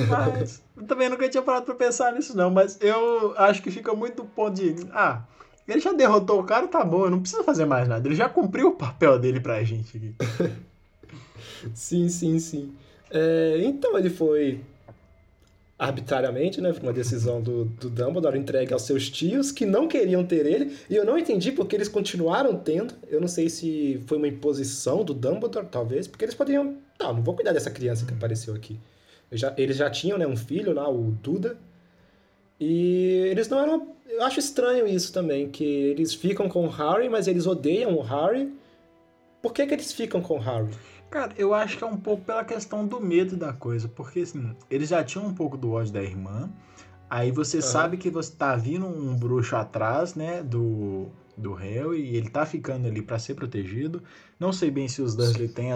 [0.09, 4.24] Mas também nunca tinha parado pra pensar nisso não, mas eu acho que fica muito
[4.24, 5.22] do ponto de, ah,
[5.68, 8.28] ele já derrotou o cara, tá bom, eu não precisa fazer mais nada, ele já
[8.28, 10.16] cumpriu o papel dele pra gente aqui.
[11.74, 12.74] sim, sim, sim.
[13.09, 14.62] É, então ele foi
[15.78, 20.45] arbitrariamente, né, uma decisão do, do Dumbledore entregue aos seus tios que não queriam ter
[20.45, 22.93] ele, e eu não entendi porque eles continuaram tendo.
[23.09, 27.24] Eu não sei se foi uma imposição do Dumbledore, talvez, porque eles poderiam, não, não
[27.24, 28.80] vou cuidar dessa criança que apareceu aqui.
[29.32, 31.57] Já, eles já tinham, né, um filho lá, o Duda,
[32.59, 37.09] e eles não eram, eu acho estranho isso também, que eles ficam com o Harry,
[37.09, 38.53] mas eles odeiam o Harry.
[39.41, 40.70] Por que que eles ficam com o Harry?
[41.12, 44.55] Cara, eu acho que é um pouco pela questão do medo da coisa, porque assim,
[44.70, 46.49] eles já tinham um pouco do ódio da irmã,
[47.09, 47.64] aí você uhum.
[47.64, 52.45] sabe que você tá vindo um bruxo atrás, né, do, do Harry, e ele tá
[52.45, 54.01] ficando ali para ser protegido.
[54.39, 55.72] Não sei bem se os Dursley têm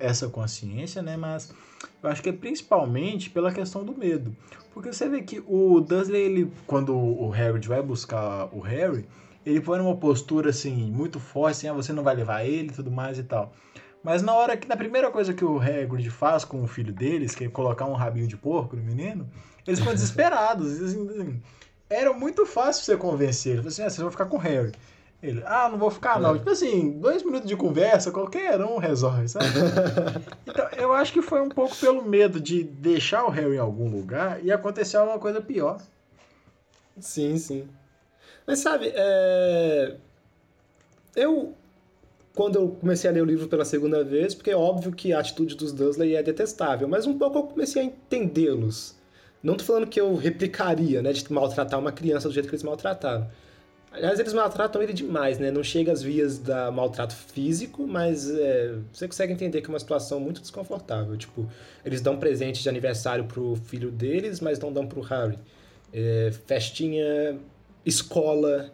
[0.00, 1.54] essa consciência, né, mas
[2.02, 4.36] eu acho que é principalmente pela questão do medo.
[4.74, 9.06] Porque você vê que o Dursley, ele, quando o Harry vai buscar o Harry,
[9.46, 12.72] ele põe numa postura assim, muito forte, assim, ah, você não vai levar ele e
[12.72, 13.54] tudo mais e tal.
[14.02, 17.34] Mas na hora que, na primeira coisa que o Hagrid faz com o filho deles,
[17.34, 19.28] que é colocar um rabinho de porco no menino,
[19.66, 20.80] eles ficam desesperados.
[20.80, 21.42] Assim, assim,
[21.88, 23.52] era muito fácil você convencer.
[23.52, 24.72] Ele falou assim, ah, vocês vão ficar com o Harry.
[25.22, 26.34] Ele, ah, não vou ficar não.
[26.34, 26.38] É.
[26.38, 29.46] Tipo assim, dois minutos de conversa, qualquer um resolve, sabe?
[30.48, 33.90] então, eu acho que foi um pouco pelo medo de deixar o Harry em algum
[33.90, 35.78] lugar e acontecer alguma coisa pior.
[36.98, 37.68] Sim, sim.
[38.46, 39.96] Mas sabe, é...
[41.14, 41.54] eu
[42.34, 45.18] quando eu comecei a ler o livro pela segunda vez, porque é óbvio que a
[45.18, 48.94] atitude dos Dursley é detestável, mas um pouco eu comecei a entendê-los.
[49.42, 52.62] Não tô falando que eu replicaria, né, de maltratar uma criança do jeito que eles
[52.62, 53.26] maltrataram.
[53.92, 55.50] Aliás, eles maltratam ele demais, né?
[55.50, 59.80] Não chega às vias da maltrato físico, mas é, você consegue entender que é uma
[59.80, 61.16] situação muito desconfortável.
[61.16, 61.50] Tipo,
[61.84, 65.36] eles dão presente de aniversário pro filho deles, mas não dão pro Harry.
[65.92, 67.36] É, festinha
[67.84, 68.70] escola,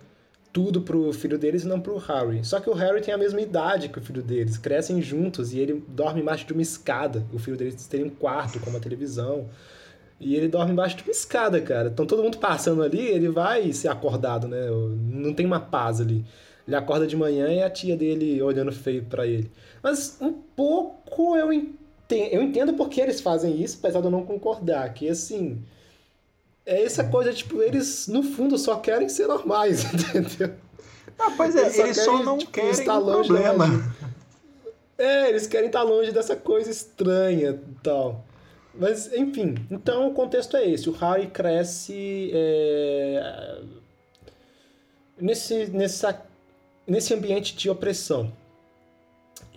[0.56, 2.42] tudo pro filho deles e não pro Harry.
[2.42, 5.58] Só que o Harry tem a mesma idade que o filho deles, crescem juntos e
[5.58, 7.26] ele dorme embaixo de uma escada.
[7.30, 9.50] O filho deles tem um quarto com uma televisão.
[10.18, 11.90] E ele dorme embaixo de uma escada, cara.
[11.92, 14.66] Então todo mundo passando ali, ele vai ser acordado, né?
[15.10, 16.24] Não tem uma paz ali.
[16.66, 19.50] Ele acorda de manhã e a tia dele olhando feio para ele.
[19.82, 24.24] Mas um pouco eu entendo, eu entendo porque eles fazem isso, apesar de eu não
[24.24, 24.94] concordar.
[24.94, 25.62] Que assim.
[26.66, 30.52] É essa coisa, tipo, eles no fundo só querem ser normais, entendeu?
[31.16, 33.94] Ah, pois é, eles só, eles querem, só não tipo, querem estar longe problema.
[34.98, 38.24] É, eles querem estar longe dessa coisa estranha e tal.
[38.74, 40.88] Mas, enfim, então o contexto é esse.
[40.90, 43.60] O Harry cresce é,
[45.18, 46.22] nesse, nessa,
[46.86, 48.32] nesse ambiente de opressão.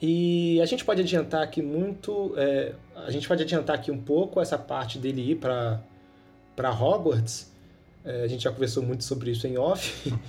[0.02, 4.40] E a gente pode adiantar aqui muito, é, a gente pode adiantar aqui um pouco
[4.40, 5.82] essa parte dele ir para
[6.60, 7.50] para Hogwarts.
[8.04, 10.14] É, a gente já conversou muito sobre isso em off.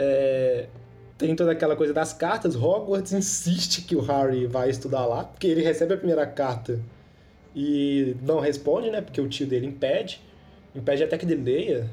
[0.00, 0.68] É,
[1.16, 2.54] tem toda aquela coisa das cartas.
[2.54, 6.78] Hogwarts insiste que o Harry vai estudar lá, porque ele recebe a primeira carta
[7.52, 9.00] e não responde, né?
[9.00, 10.20] Porque o tio dele impede,
[10.72, 11.90] impede até que ele leia.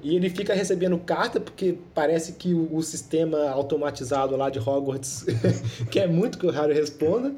[0.00, 5.26] E ele fica recebendo carta porque parece que o, o sistema automatizado lá de Hogwarts
[5.90, 7.34] quer muito que o Harry responda.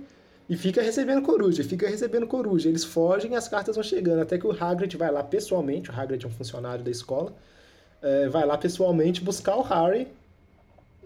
[0.49, 2.68] E fica recebendo coruja, fica recebendo coruja.
[2.68, 4.20] Eles fogem e as cartas vão chegando.
[4.20, 7.32] Até que o Hagrid vai lá pessoalmente, o Hagrid é um funcionário da escola,
[8.03, 10.09] é, vai lá pessoalmente buscar o Harry.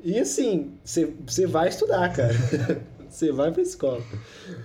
[0.02, 2.34] E assim, você vai estudar, cara.
[3.08, 4.02] Você vai pra escola.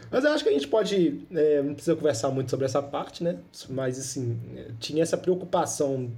[0.10, 1.22] Mas eu acho que a gente pode.
[1.32, 3.38] É, não precisa conversar muito sobre essa parte, né?
[3.70, 4.40] Mas, assim,
[4.80, 6.12] tinha essa preocupação,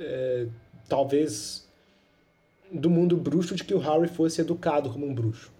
[0.00, 0.46] é,
[0.88, 1.66] talvez,
[2.72, 5.51] do mundo bruxo de que o Harry fosse educado como um bruxo.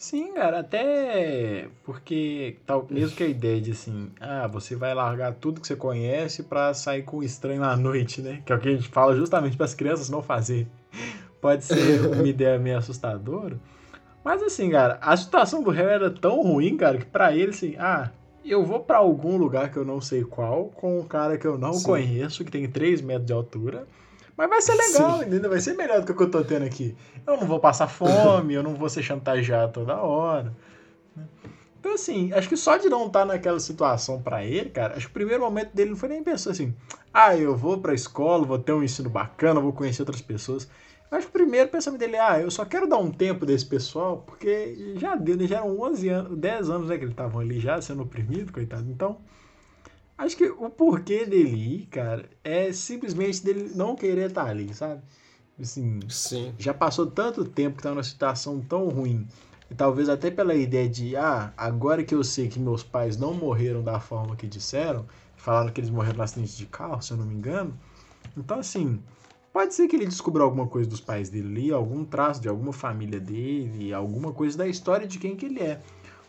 [0.00, 5.34] Sim, cara, até porque tal, mesmo que a ideia de assim, ah, você vai largar
[5.34, 8.42] tudo que você conhece para sair com o estranho à noite, né?
[8.46, 10.66] Que é o que a gente fala justamente para as crianças não fazer.
[11.38, 13.60] Pode ser uma ideia meio assustadora.
[14.24, 17.76] Mas assim, cara, a situação do réu era tão ruim, cara, que para ele, assim,
[17.78, 18.10] ah,
[18.42, 21.58] eu vou para algum lugar que eu não sei qual, com um cara que eu
[21.58, 21.84] não Sim.
[21.84, 23.86] conheço, que tem 3 metros de altura.
[24.40, 25.26] Mas vai ser legal, Sim.
[25.26, 25.50] entendeu?
[25.50, 26.96] Vai ser melhor do que o que eu tô tendo aqui.
[27.26, 30.56] Eu não vou passar fome, eu não vou ser chantageado toda hora.
[31.78, 35.08] Então, assim, acho que só de não estar tá naquela situação para ele, cara, acho
[35.08, 36.74] que o primeiro momento dele não foi nem pensar assim,
[37.12, 40.66] ah, eu vou pra escola, vou ter um ensino bacana, vou conhecer outras pessoas.
[41.10, 43.66] Acho que o primeiro pensamento dele é, ah, eu só quero dar um tempo desse
[43.66, 47.40] pessoal, porque já deu, né, já eram 11 anos, 10 anos né, que eles estavam
[47.40, 48.88] ali já sendo oprimidos, coitado.
[48.88, 49.18] Então,
[50.24, 55.02] acho que o porquê dele ir, cara, é simplesmente dele não querer estar ali, sabe?
[55.60, 56.54] Assim, Sim.
[56.58, 59.26] já passou tanto tempo que tá numa situação tão ruim.
[59.70, 63.34] E talvez até pela ideia de, ah, agora que eu sei que meus pais não
[63.34, 65.06] morreram da forma que disseram,
[65.36, 67.78] falaram que eles morreram no acidente de carro, se eu não me engano.
[68.36, 69.00] Então, assim,
[69.52, 72.72] Pode ser que ele descubra alguma coisa dos pais dele ali, algum traço de alguma
[72.72, 75.80] família dele, alguma coisa da história de quem que ele é.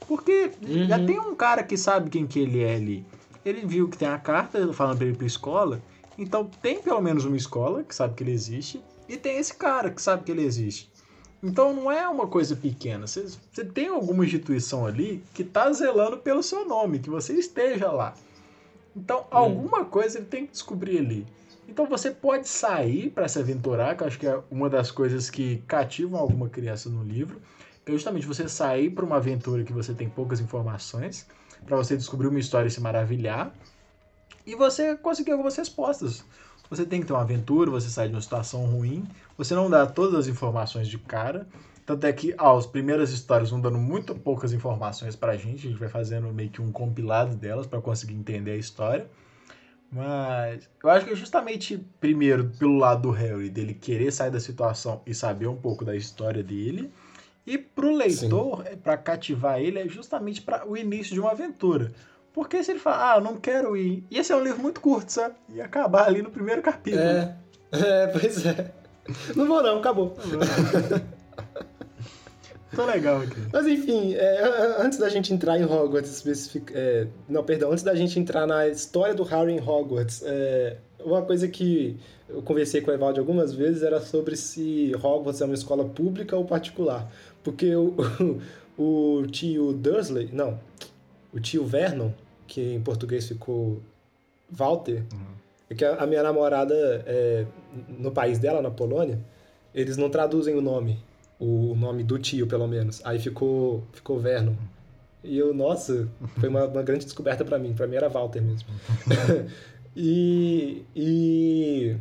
[0.08, 0.88] Porque uhum.
[0.88, 3.06] já tem um cara que sabe quem que ele é ali.
[3.44, 5.82] Ele viu que tem a carta falando pra ele ir pra escola.
[6.18, 8.82] Então tem pelo menos uma escola que sabe que ele existe.
[9.08, 10.92] E tem esse cara que sabe que ele existe.
[11.44, 13.08] Então não é uma coisa pequena.
[13.08, 17.92] Você, você tem alguma instituição ali que tá zelando pelo seu nome, que você esteja
[17.92, 18.14] lá.
[18.96, 19.26] Então hum.
[19.32, 21.28] alguma coisa ele tem que descobrir ali.
[21.68, 25.30] Então você pode sair para se aventurar, que eu acho que é uma das coisas
[25.30, 27.42] que cativam alguma criança no livro,
[27.86, 31.26] é justamente você sair para uma aventura que você tem poucas informações,
[31.66, 33.54] para você descobrir uma história e se maravilhar,
[34.46, 36.24] e você conseguir algumas respostas.
[36.70, 39.06] Você tem que ter uma aventura, você sai de uma situação ruim,
[39.38, 41.48] você não dá todas as informações de cara,
[41.86, 45.68] tanto é que ah, as primeiras histórias vão dando muito poucas informações para a gente,
[45.68, 49.10] a gente vai fazendo meio que um compilado delas para conseguir entender a história.
[49.92, 54.40] Mas eu acho que é justamente, primeiro, pelo lado do Harry, dele querer sair da
[54.40, 56.90] situação e saber um pouco da história dele.
[57.46, 61.92] E pro leitor, é para cativar ele, é justamente para o início de uma aventura.
[62.34, 64.06] Porque se ele falar, ah, eu não quero ir.
[64.10, 65.36] Ia ser um livro muito curto, sabe?
[65.50, 67.04] Ia acabar ali no primeiro capítulo.
[67.04, 67.36] É,
[67.74, 68.72] é pois é.
[69.36, 70.16] Não vou não, acabou.
[72.74, 73.36] Tô legal aqui.
[73.52, 76.72] Mas enfim, é, antes da gente entrar em Hogwarts especific...
[76.74, 81.22] É, não, perdão, antes da gente entrar na história do Harry em Hogwarts, é, uma
[81.22, 85.54] coisa que eu conversei com o Evaldo algumas vezes era sobre se Hogwarts é uma
[85.54, 87.12] escola pública ou particular.
[87.44, 87.96] Porque o,
[88.78, 90.60] o, tio Dursley, não,
[91.34, 92.12] o tio Vernon,
[92.48, 93.82] que em português ficou
[94.50, 95.26] Walter, uhum.
[95.70, 96.76] é que a, a minha namorada,
[97.06, 97.46] é,
[97.88, 99.20] no país dela, na Polônia,
[99.74, 101.00] eles não traduzem o nome
[101.42, 103.02] o nome do tio, pelo menos.
[103.04, 104.54] Aí ficou, ficou Vernon.
[105.24, 106.08] E eu, nossa,
[106.40, 107.74] foi uma, uma grande descoberta para mim.
[107.74, 108.70] Para mim era Walter mesmo.
[109.98, 111.98] e, e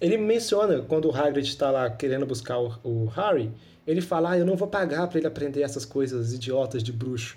[0.00, 3.52] ele menciona quando o Hagrid está lá querendo buscar o, o Harry,
[3.86, 7.36] ele fala: ah, eu não vou pagar para ele aprender essas coisas idiotas de bruxo.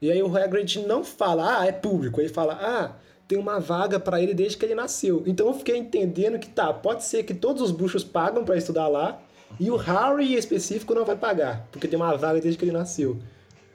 [0.00, 2.20] E aí o Hagrid não fala: ah, é público.
[2.20, 2.96] Ele fala: ah,
[3.26, 5.22] tem uma vaga para ele desde que ele nasceu.
[5.26, 8.88] Então eu fiquei entendendo que tá, pode ser que todos os bruxos pagam para estudar
[8.88, 9.20] lá
[9.60, 12.72] e o Harry em específico não vai pagar, porque tem uma vaga desde que ele
[12.72, 13.18] nasceu.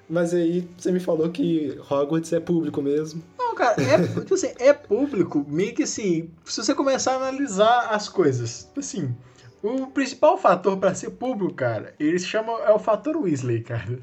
[0.09, 3.23] Mas aí você me falou que Hogwarts é público mesmo.
[3.37, 7.89] Não, cara, é, tipo assim, é público, meio que assim, se você começar a analisar
[7.89, 9.15] as coisas, assim,
[9.64, 13.97] o principal fator para ser público, cara, eles chamam, é o fator Weasley, cara.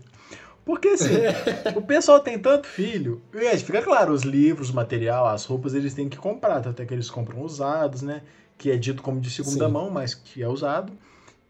[0.64, 1.14] Porque assim,
[1.76, 5.92] o pessoal tem tanto filho, e fica claro, os livros, o material, as roupas, eles
[5.92, 8.22] têm que comprar, até que eles compram usados, né?
[8.56, 9.72] Que é dito como de segunda Sim.
[9.72, 10.92] mão, mas que é usado.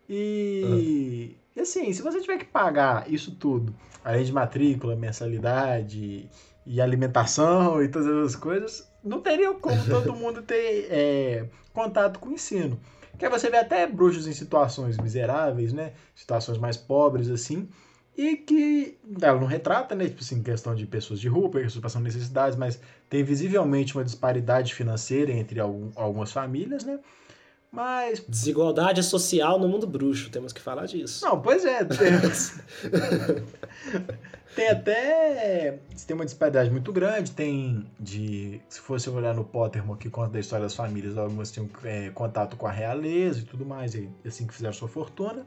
[0.09, 1.59] E, ah.
[1.59, 3.73] e assim, se você tiver que pagar isso tudo,
[4.05, 6.29] além de matrícula, mensalidade
[6.67, 12.31] e alimentação e todas essas coisas, não teria como todo mundo ter é, contato com
[12.31, 12.79] o ensino.
[13.21, 15.93] Que aí você vê até bruxos em situações miseráveis, né?
[16.15, 17.69] Situações mais pobres, assim,
[18.17, 20.09] e que ela não retrata, né?
[20.09, 24.75] Tipo assim, questão de pessoas de rua, pessoas passando necessidades, mas tem visivelmente uma disparidade
[24.75, 26.99] financeira entre algum, algumas famílias, né?
[27.71, 28.25] Mas.
[28.29, 31.25] Desigualdade social no mundo bruxo, temos que falar disso.
[31.25, 31.85] Não, pois é.
[31.85, 32.59] Temos...
[34.57, 35.79] tem até.
[36.05, 37.31] Tem uma disparidade muito grande.
[37.31, 38.61] Tem de.
[38.69, 42.57] Se fosse olhar no Pottermore, que conta da história das famílias, algumas tinham é, contato
[42.57, 45.47] com a realeza e tudo mais, e assim que fizeram sua fortuna.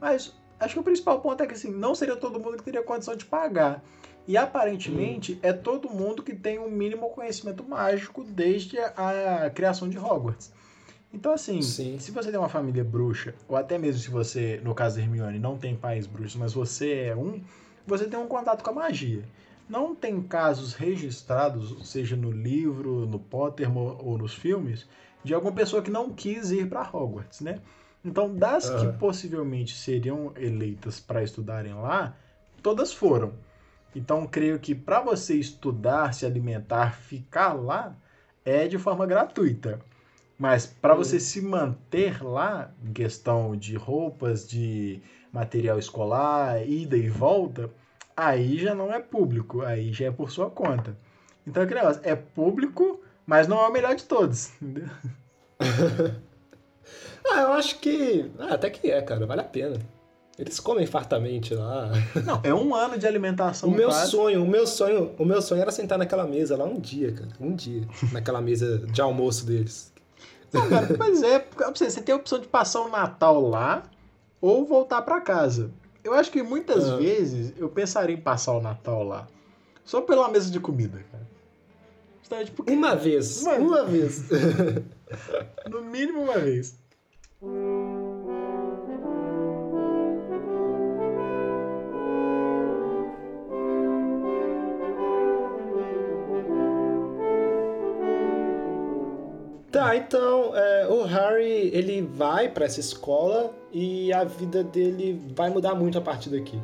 [0.00, 2.82] Mas acho que o principal ponto é que assim, não seria todo mundo que teria
[2.82, 3.84] condição de pagar.
[4.26, 5.38] E aparentemente hum.
[5.42, 10.52] é todo mundo que tem um mínimo conhecimento mágico desde a, a criação de Hogwarts.
[11.12, 11.98] Então, assim, Sim.
[11.98, 15.38] se você tem uma família bruxa, ou até mesmo se você, no caso da Hermione,
[15.38, 17.42] não tem pais bruxos, mas você é um,
[17.86, 19.22] você tem um contato com a magia.
[19.68, 24.86] Não tem casos registrados, seja no livro, no Pottermore ou nos filmes,
[25.22, 27.60] de alguma pessoa que não quis ir para Hogwarts, né?
[28.04, 28.78] Então, das uhum.
[28.80, 32.16] que possivelmente seriam eleitas para estudarem lá,
[32.62, 33.32] todas foram.
[33.94, 37.94] Então, creio que para você estudar, se alimentar, ficar lá,
[38.44, 39.80] é de forma gratuita.
[40.42, 45.00] Mas para você se manter lá, em questão de roupas, de
[45.32, 47.70] material escolar, ida e volta,
[48.16, 50.98] aí já não é público, aí já é por sua conta.
[51.46, 54.50] Então, aquele negócio, é público, mas não é o melhor de todos.
[57.30, 58.28] ah, eu acho que.
[58.40, 59.78] Ah, até que é, cara, vale a pena.
[60.36, 61.92] Eles comem fartamente lá.
[62.24, 63.68] Não, é um ano de alimentação.
[63.70, 64.10] o meu quase.
[64.10, 67.30] sonho, o meu sonho, o meu sonho era sentar naquela mesa lá um dia, cara.
[67.38, 67.86] Um dia.
[68.10, 69.91] Naquela mesa de almoço deles.
[70.52, 73.82] Não, cara, pois é, você tem a opção de passar o Natal lá
[74.40, 75.70] ou voltar para casa.
[76.04, 76.98] Eu acho que muitas uhum.
[76.98, 79.26] vezes eu pensaria em passar o Natal lá.
[79.84, 81.22] Só pela mesa de comida, cara.
[82.56, 82.72] Porque...
[82.72, 83.42] Uma vez.
[83.42, 84.24] Uma, uma vez.
[85.68, 86.78] no mínimo uma vez.
[99.82, 105.50] Tá, então é, o Harry ele vai para essa escola e a vida dele vai
[105.50, 106.56] mudar muito a partir daqui.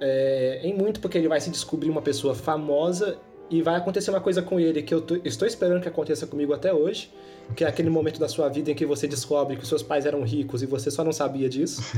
[0.00, 3.18] É, em muito porque ele vai se descobrir uma pessoa famosa
[3.50, 6.52] e vai acontecer uma coisa com ele que eu tô, estou esperando que aconteça comigo
[6.52, 7.10] até hoje,
[7.56, 10.06] que é aquele momento da sua vida em que você descobre que os seus pais
[10.06, 11.82] eram ricos e você só não sabia disso.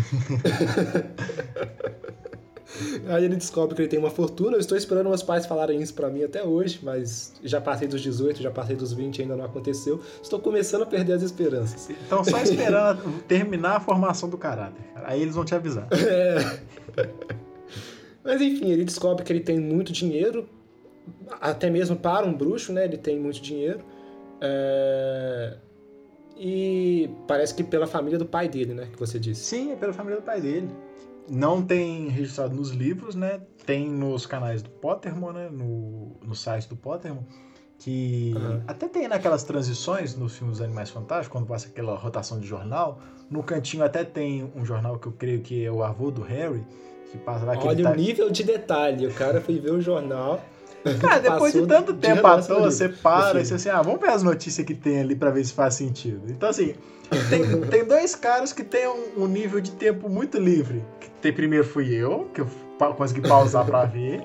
[3.09, 4.57] Aí ele descobre que ele tem uma fortuna.
[4.57, 8.01] Eu estou esperando meus pais falarem isso para mim até hoje, mas já passei dos
[8.01, 10.01] 18, já passei dos 20, ainda não aconteceu.
[10.23, 11.89] Estou começando a perder as esperanças.
[11.91, 14.85] Então só esperando terminar a formação do caráter.
[14.95, 15.89] Aí eles vão te avisar.
[16.97, 17.11] É.
[18.23, 20.49] Mas enfim, ele descobre que ele tem muito dinheiro,
[21.41, 22.85] até mesmo para um bruxo, né?
[22.85, 23.81] Ele tem muito dinheiro.
[24.41, 25.57] É...
[26.37, 28.89] E parece que pela família do pai dele, né?
[28.93, 29.43] Que você disse.
[29.43, 30.69] Sim, é pela família do pai dele
[31.29, 33.41] não tem registrado nos livros, né?
[33.65, 35.49] Tem nos canais do Pottermore, né?
[35.51, 37.27] No, no site do Pottermore.
[37.79, 38.63] Que uhum.
[38.67, 43.01] até tem naquelas transições nos filmes Animais Fantásticos, quando passa aquela rotação de jornal.
[43.31, 46.65] No cantinho até tem um jornal que eu creio que é o avô do Harry,
[47.11, 47.59] que passa lá.
[47.59, 47.91] Olha tá...
[47.91, 49.07] o nível de detalhe.
[49.07, 50.41] O cara foi ver o jornal.
[51.01, 54.11] Cara, depois de tanto tempo à toa, você para e você assim, ah, vamos ver
[54.11, 56.31] as notícias que tem ali para ver se faz sentido.
[56.31, 56.75] Então, assim,
[57.29, 60.85] tem, tem dois caras que têm um, um, nível de tempo muito livre.
[61.25, 62.47] Tem, primeiro fui eu, que eu
[62.99, 64.23] consegui pausar para ver.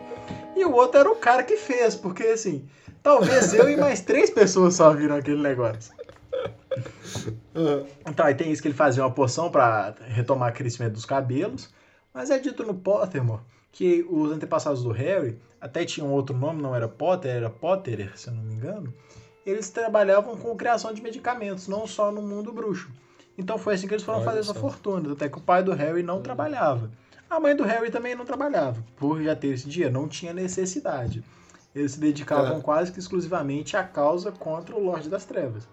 [0.54, 2.68] E o outro era o cara que fez, porque assim,
[3.02, 5.94] talvez eu e mais três pessoas só viram aquele negócio.
[8.06, 11.74] Então, aí tem isso que ele fazia uma poção para retomar o crescimento dos cabelos.
[12.14, 16.76] Mas é dito no Pottermore que os antepassados do Harry até tinham outro nome, não
[16.76, 18.94] era Potter, era Potterer, se eu não me engano
[19.46, 22.92] eles trabalhavam com criação de medicamentos, não só no mundo bruxo.
[23.40, 24.52] Então foi assim que eles foram Olha fazer só.
[24.52, 25.14] essa fortuna.
[25.14, 26.22] Até que o pai do Harry não hum.
[26.22, 26.92] trabalhava.
[27.30, 31.24] A mãe do Harry também não trabalhava, por já ter esse dia, não tinha necessidade.
[31.74, 32.62] Eles se dedicavam é.
[32.62, 35.68] quase que exclusivamente à causa contra o Lorde das Trevas.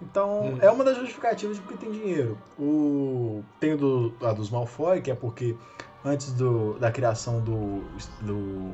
[0.00, 0.58] Então, hum.
[0.60, 2.38] é uma das justificativas de porque tem dinheiro.
[2.58, 5.56] O, tem do, a dos Malfoy, que é porque
[6.04, 7.82] antes do, da criação do,
[8.22, 8.70] do,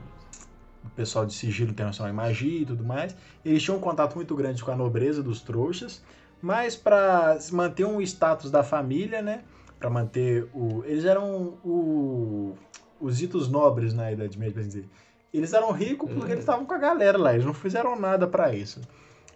[0.83, 4.37] do pessoal de sigilo internacional em magia e tudo mais, eles tinham um contato muito
[4.37, 6.03] grande com a nobreza dos trouxas,
[6.43, 9.43] mas para manter um status da família, né?
[9.78, 10.82] Para manter o.
[10.84, 12.55] Eles eram o,
[13.01, 14.84] os ditos nobres na Idade Média, para dizer.
[15.32, 16.32] Eles eram ricos porque hum.
[16.32, 18.80] eles estavam com a galera lá, eles não fizeram nada para isso.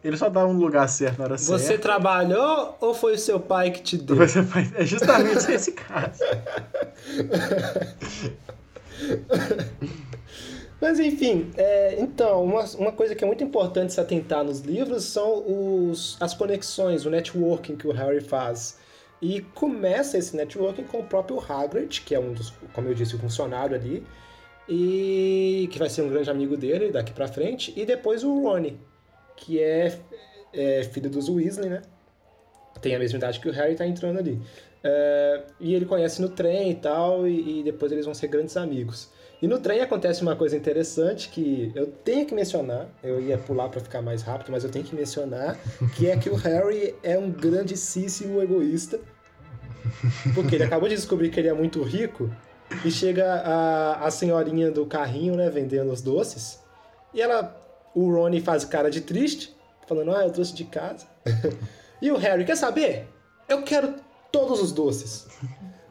[0.04, 1.58] Eles só davam no lugar certo na hora certa.
[1.58, 4.18] Você trabalhou ou foi o seu pai que te deu?
[4.74, 6.22] É justamente esse caso.
[10.80, 15.04] Mas enfim, é, então, uma, uma coisa que é muito importante se atentar nos livros
[15.04, 15.42] são
[15.90, 18.78] os, as conexões, o networking que o Harry faz.
[19.20, 23.16] E começa esse networking com o próprio Hagrid, que é um dos, como eu disse,
[23.16, 24.06] o funcionário ali,
[24.68, 28.78] e que vai ser um grande amigo dele daqui pra frente, e depois o Rony,
[29.34, 29.98] que é,
[30.52, 31.82] é filho dos Weasley, né?
[32.82, 34.38] Tem a mesma idade que o Harry tá entrando ali.
[34.84, 38.58] É, e ele conhece no trem e tal, e, e depois eles vão ser grandes
[38.58, 39.10] amigos.
[39.40, 43.68] E no trem acontece uma coisa interessante que eu tenho que mencionar, eu ia pular
[43.68, 45.58] para ficar mais rápido, mas eu tenho que mencionar,
[45.94, 48.98] que é que o Harry é um grandíssimo egoísta,
[50.34, 52.30] porque ele acabou de descobrir que ele é muito rico,
[52.84, 56.58] e chega a, a senhorinha do carrinho, né, vendendo os doces,
[57.12, 57.54] e ela,
[57.94, 59.54] o Ronnie faz cara de triste,
[59.86, 61.06] falando, ah, eu trouxe de casa.
[62.00, 63.06] e o Harry, quer saber?
[63.48, 63.94] Eu quero
[64.32, 65.26] todos os doces.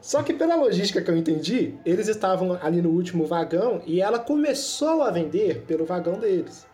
[0.06, 4.20] Só que pela logística que eu entendi, eles estavam ali no último vagão e ela
[4.20, 6.64] começou a vender pelo vagão deles.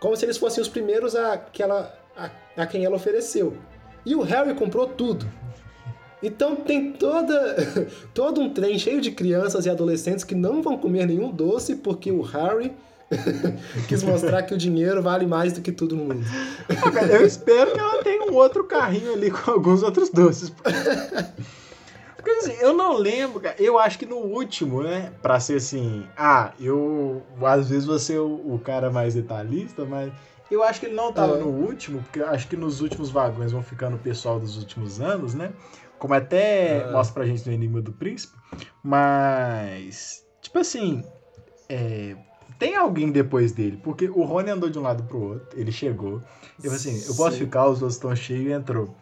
[0.00, 3.58] Como se eles fossem os primeiros a, que ela, a, a quem ela ofereceu.
[4.06, 5.30] E o Harry comprou tudo.
[6.22, 7.56] Então tem toda,
[8.14, 12.10] todo um trem cheio de crianças e adolescentes que não vão comer nenhum doce porque
[12.10, 12.72] o Harry
[13.86, 16.24] quis mostrar que o dinheiro vale mais do que tudo no mundo.
[17.12, 20.50] Eu espero que ela tenha um outro carrinho ali com alguns outros doces.
[22.26, 23.54] Porque assim, eu não lembro, cara.
[23.56, 25.12] Eu acho que no último, né?
[25.22, 27.22] Pra ser assim, ah, eu.
[27.40, 30.12] Às vezes você é o, o cara mais detalhista, mas.
[30.50, 31.38] Eu acho que ele não tava é.
[31.38, 35.34] no último, porque acho que nos últimos vagões vão ficando o pessoal dos últimos anos,
[35.34, 35.52] né?
[36.00, 36.90] Como até é.
[36.90, 38.36] mostra pra gente no Enigma do Príncipe.
[38.82, 40.26] Mas.
[40.42, 41.04] Tipo assim.
[41.68, 42.16] É,
[42.58, 46.22] tem alguém depois dele, porque o Rony andou de um lado pro outro, ele chegou.
[46.62, 48.96] Eu falei assim, eu posso ficar, os dois estão cheios e entrou.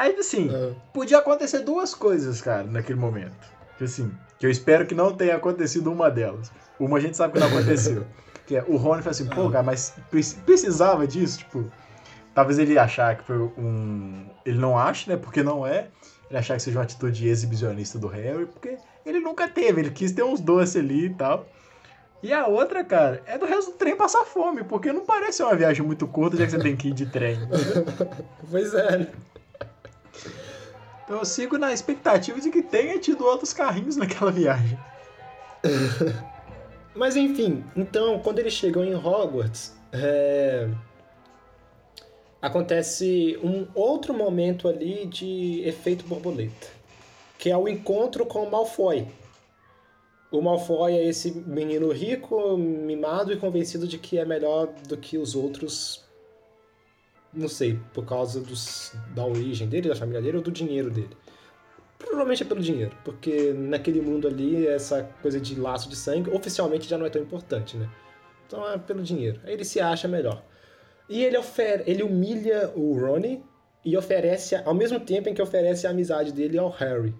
[0.00, 0.72] Aí, assim, é.
[0.94, 3.36] podia acontecer duas coisas, cara, naquele momento.
[3.76, 6.50] Que, assim, que eu espero que não tenha acontecido uma delas.
[6.78, 8.06] Uma a gente sabe que não aconteceu.
[8.46, 9.52] que é, o Rony fala assim, pô, é.
[9.52, 9.94] cara, mas
[10.46, 11.40] precisava disso?
[11.40, 11.70] Tipo,
[12.34, 14.24] talvez ele achar que foi um...
[14.46, 15.18] Ele não acha, né?
[15.18, 15.88] Porque não é.
[16.30, 19.82] Ele achar que seja uma atitude exibicionista do Harry, porque ele nunca teve.
[19.82, 21.46] Ele quis ter uns doces ali e tal.
[22.22, 25.54] E a outra, cara, é do resto do trem passar fome, porque não parece uma
[25.54, 27.38] viagem muito curta, já que você tem que ir de trem.
[28.50, 29.06] pois é.
[31.04, 34.78] Então eu sigo na expectativa de que tenha tido outros carrinhos naquela viagem.
[36.94, 40.68] Mas enfim, então quando eles chegam em Hogwarts, é...
[42.40, 46.68] acontece um outro momento ali de efeito borboleta,
[47.38, 49.06] que é o encontro com o Malfoy.
[50.30, 55.18] O Malfoy é esse menino rico, mimado e convencido de que é melhor do que
[55.18, 56.08] os outros
[57.32, 61.16] não sei, por causa dos, da origem dele, da família dele ou do dinheiro dele.
[61.98, 66.88] Provavelmente é pelo dinheiro, porque naquele mundo ali, essa coisa de laço de sangue oficialmente
[66.88, 67.88] já não é tão importante, né?
[68.46, 69.40] Então é pelo dinheiro.
[69.44, 70.42] Aí ele se acha melhor.
[71.08, 73.44] E ele, ofer ele humilha o Ronnie
[73.84, 77.14] e oferece, ao mesmo tempo em que oferece a amizade dele ao Harry.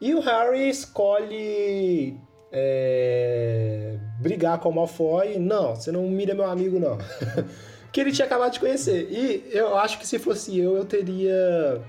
[0.00, 2.16] E o Harry escolhe
[2.52, 5.38] é, brigar com o Malfoy.
[5.38, 6.98] Não, você não humilha meu amigo, não.
[7.92, 9.08] que ele tinha acabado de conhecer.
[9.10, 11.82] E eu acho que se fosse eu, eu teria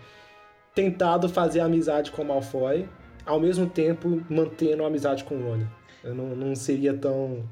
[0.73, 2.87] tentado fazer amizade com o Malfoy,
[3.25, 5.67] ao mesmo tempo mantendo a amizade com o Rony.
[6.03, 7.43] Eu não, não seria tão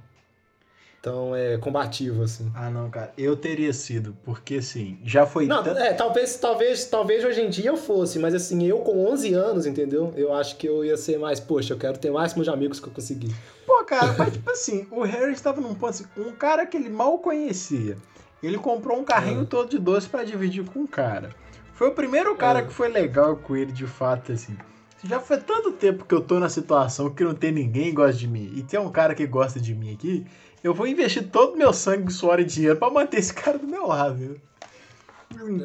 [1.02, 2.52] tão é, combativo assim.
[2.56, 3.14] Ah, não, cara.
[3.18, 7.70] Eu teria sido, porque assim, já foi Não, é, talvez talvez talvez hoje em dia
[7.70, 10.14] eu fosse, mas assim, eu com 11 anos, entendeu?
[10.16, 12.80] Eu acho que eu ia ser mais, poxa, eu quero ter o máximo de amigos
[12.80, 13.34] que eu conseguir.
[13.66, 16.90] Pô, cara, mas tipo assim, o Harry estava num ponto assim, um cara que ele
[16.90, 17.98] mal conhecia
[18.42, 19.46] ele comprou um carrinho é.
[19.46, 21.30] todo de doce para dividir com o cara.
[21.74, 22.62] Foi o primeiro cara é.
[22.64, 24.58] que foi legal com ele, de fato, assim.
[25.04, 28.14] Já foi tanto tempo que eu tô na situação que não tem ninguém que gosta
[28.14, 30.26] de mim e tem um cara que gosta de mim aqui.
[30.64, 33.68] eu vou investir todo o meu sangue, suor e dinheiro pra manter esse cara do
[33.68, 34.42] meu lado.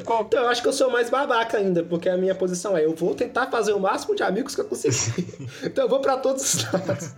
[0.05, 0.23] Qual...
[0.23, 2.95] Então, eu acho que eu sou mais babaca ainda, porque a minha posição é: eu
[2.95, 5.27] vou tentar fazer o máximo de amigos que eu conseguir.
[5.63, 7.15] então, eu vou para todos os lados.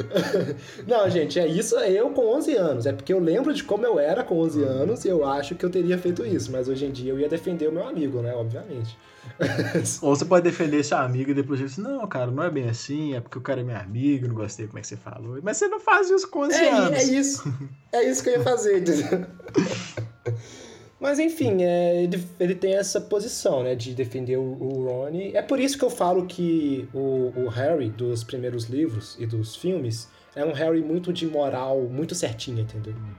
[0.86, 2.86] Não, gente, é isso é eu com 11 anos.
[2.86, 5.64] É porque eu lembro de como eu era com 11 anos e eu acho que
[5.64, 6.50] eu teria feito isso.
[6.50, 8.34] Mas hoje em dia eu ia defender o meu amigo, né?
[8.34, 8.96] Obviamente.
[10.02, 12.68] Ou você pode defender seu amigo e depois dizer assim, não, cara, não é bem
[12.68, 15.38] assim, é porque o cara é meu amigo, não gostei como é que você falou.
[15.42, 16.98] Mas você não faz isso com 11 é, anos.
[16.98, 17.54] É isso.
[17.92, 18.82] É isso que eu ia fazer.
[21.02, 25.36] Mas enfim, é, ele, ele tem essa posição, né, de defender o, o Ronnie.
[25.36, 29.56] É por isso que eu falo que o, o Harry dos primeiros livros e dos
[29.56, 32.92] filmes é um Harry muito de moral, muito certinho, entendeu?
[32.92, 33.14] Uhum.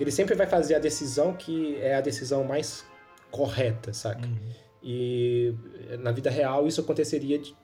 [0.00, 2.86] Ele sempre vai fazer a decisão que é a decisão mais
[3.30, 4.26] correta, saca?
[4.26, 4.38] Uhum.
[4.82, 5.54] E
[5.98, 7.54] na vida real isso aconteceria de...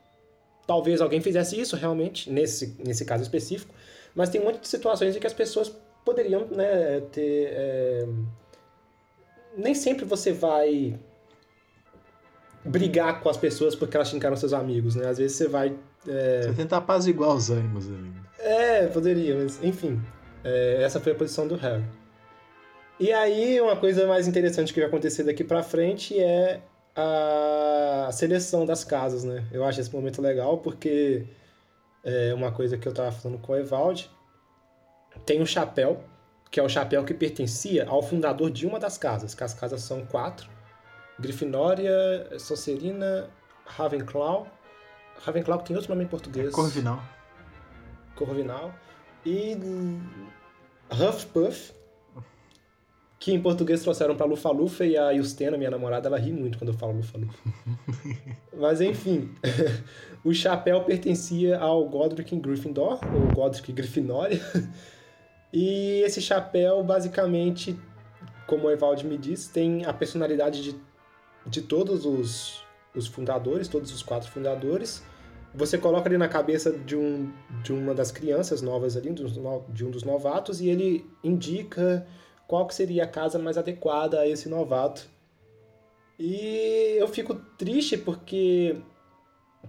[0.66, 3.74] Talvez alguém fizesse isso realmente, nesse, nesse caso específico,
[4.14, 7.48] mas tem um monte de situações em que as pessoas poderiam né, ter...
[7.52, 8.06] É
[9.56, 10.98] nem sempre você vai
[12.64, 15.08] brigar com as pessoas porque elas te encaram seus amigos, né?
[15.08, 15.74] Às vezes você vai.
[16.06, 16.42] É...
[16.42, 18.12] Você tentar apaziguar os ânimos ali.
[18.38, 20.00] É, poderia, mas enfim.
[20.44, 21.84] É, essa foi a posição do Harry.
[22.98, 26.62] E aí, uma coisa mais interessante que vai acontecer daqui pra frente é
[26.94, 29.44] a seleção das casas, né?
[29.52, 31.26] Eu acho esse momento legal porque
[32.02, 34.10] é uma coisa que eu tava falando com o Evaldi.
[35.26, 36.02] Tem um chapéu
[36.56, 39.82] que é o chapéu que pertencia ao fundador de uma das casas, que as casas
[39.82, 40.48] são quatro.
[41.20, 41.94] Grifinória,
[42.38, 43.28] Sonserina,
[43.66, 44.46] Ravenclaw.
[45.22, 46.48] Ravenclaw tem outro nome em português.
[46.48, 47.02] É Corvinal.
[48.14, 48.74] Corvinal.
[49.26, 49.54] E
[50.90, 51.74] Huffpuff,
[53.18, 56.72] que em português trouxeram para Lufa-Lufa e a Justena, minha namorada, ela ri muito quando
[56.72, 57.52] eu falo Lufa-Lufa.
[58.56, 59.30] Mas enfim,
[60.24, 64.40] o chapéu pertencia ao Godric Gryffindor, ou Godric Grifinória,
[65.52, 67.78] e esse chapéu, basicamente,
[68.46, 70.76] como o Evaldo me disse, tem a personalidade de,
[71.46, 75.02] de todos os, os fundadores, todos os quatro fundadores.
[75.54, 77.32] Você coloca ali na cabeça de, um,
[77.62, 82.06] de uma das crianças novas ali, de um dos novatos, e ele indica
[82.46, 85.08] qual que seria a casa mais adequada a esse novato.
[86.18, 88.76] E eu fico triste porque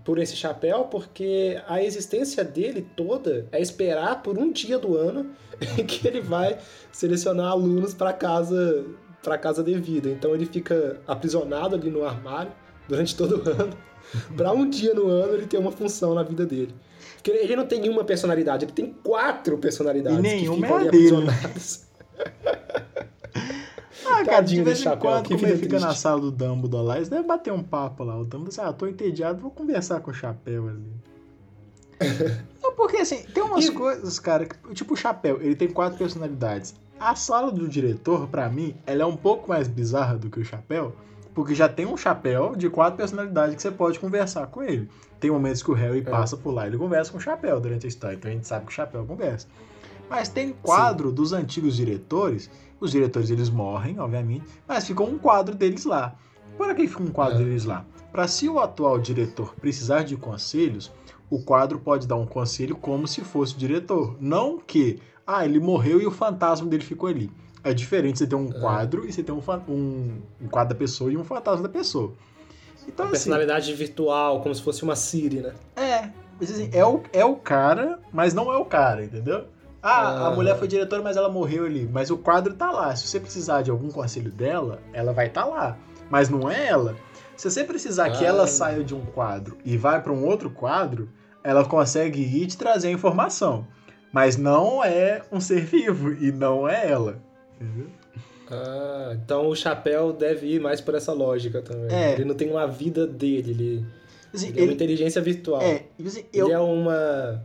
[0.04, 5.32] por esse chapéu, porque a existência dele toda é esperar por um dia do ano
[5.78, 6.58] em que ele vai
[6.92, 8.86] selecionar alunos para casa
[9.24, 10.10] para casa devida.
[10.10, 12.52] Então ele fica aprisionado ali no armário
[12.88, 13.78] durante todo o ano,
[14.38, 16.74] para um dia no ano ele ter uma função na vida dele.
[17.16, 20.80] Porque ele não tem nenhuma personalidade, ele tem quatro personalidades e nenhuma que ficam é
[20.80, 21.88] ali aprisionadas.
[24.06, 27.10] Ah, cara, de vez em quando, como ele fica na sala do Dumbledore lá, eles
[27.10, 28.16] devem bater um papo lá.
[28.16, 30.92] O Dumbledore diz, ah, tô entediado, vou conversar com o Chapéu ali.
[32.62, 33.72] Não, porque assim, tem umas e...
[33.72, 36.76] coisas, cara, que, tipo o Chapéu, ele tem quatro personalidades.
[37.00, 40.46] A sala do diretor, para mim, ela é um pouco mais bizarra do que o
[40.46, 40.94] Chapéu,
[41.38, 44.90] porque já tem um chapéu de quatro personalidades que você pode conversar com ele.
[45.20, 46.02] Tem momentos que o Harry é.
[46.02, 48.48] passa por lá e ele conversa com o chapéu durante a história, então a gente
[48.48, 49.48] sabe que o chapéu conversa.
[50.10, 51.16] Mas tem quadro Sim.
[51.16, 52.50] dos antigos diretores
[52.80, 56.16] os diretores eles morrem, obviamente, mas fica um quadro deles lá.
[56.58, 57.46] Para que fica um quadro é.
[57.46, 57.86] deles lá?
[58.12, 60.92] Para se o atual diretor precisar de conselhos,
[61.30, 64.16] o quadro pode dar um conselho como se fosse o diretor.
[64.20, 67.30] Não que, ah, ele morreu e o fantasma dele ficou ali.
[67.64, 68.60] É diferente você ter um é.
[68.60, 72.14] quadro e você ter um, um, um, quadro da pessoa e um fantasma da pessoa.
[72.88, 75.54] Então, uma assim, personalidade virtual, como se fosse uma Siri, né?
[75.76, 76.10] É.
[76.42, 79.46] Assim, é, o, é o cara, mas não é o cara, entendeu?
[79.82, 81.88] Ah, a mulher foi diretora, mas ela morreu ali.
[81.92, 82.96] Mas o quadro tá lá.
[82.96, 85.78] Se você precisar de algum conselho dela, ela vai estar tá lá.
[86.10, 86.96] Mas não é ela.
[87.36, 88.10] Se você precisar ah.
[88.12, 91.10] que ela saia de um quadro e vá para um outro quadro,
[91.44, 93.68] ela consegue ir te trazer a informação.
[94.12, 97.22] Mas não é um ser vivo e não é ela.
[97.60, 97.88] Entendeu?
[98.50, 101.96] Ah, então o chapéu deve ir mais por essa lógica também.
[101.96, 102.14] É.
[102.14, 103.86] Ele não tem uma vida dele, ele,
[104.34, 105.62] assim, ele é uma inteligência virtual.
[105.62, 106.48] É, assim, eu...
[106.48, 107.44] Ele é uma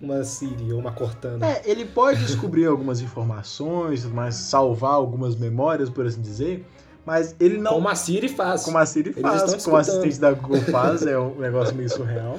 [0.00, 1.46] uma Siri ou uma Cortana.
[1.46, 6.64] É, ele pode descobrir algumas informações, mas salvar algumas memórias, por assim dizer,
[7.04, 7.74] mas ele não...
[7.74, 8.64] Como a Siri faz.
[8.64, 12.38] Como a Siri faz, como a assistente da Google faz, é um negócio meio surreal.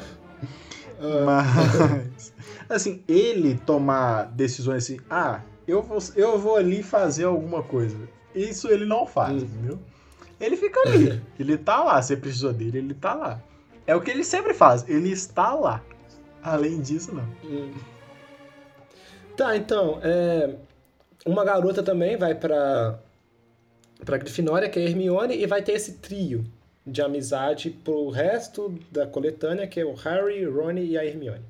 [1.00, 1.24] Ah.
[1.26, 2.34] Mas,
[2.70, 7.98] assim, ele tomar decisões assim, ah, eu vou, eu vou ali fazer alguma coisa.
[8.34, 9.46] Isso ele não faz, hum.
[9.46, 9.80] entendeu?
[10.40, 13.42] Ele fica ali, ele tá lá, você precisou dele, ele tá lá.
[13.88, 15.82] É o que ele sempre faz, ele está lá.
[16.46, 17.28] Além disso, não.
[17.43, 17.74] Hum.
[19.36, 20.54] Tá, então, é...
[21.26, 23.00] uma garota também vai pra,
[24.06, 26.46] pra Grifinória, que é a Hermione, e vai ter esse trio
[26.86, 31.43] de amizade pro resto da coletânea, que é o Harry, Ron e a Hermione.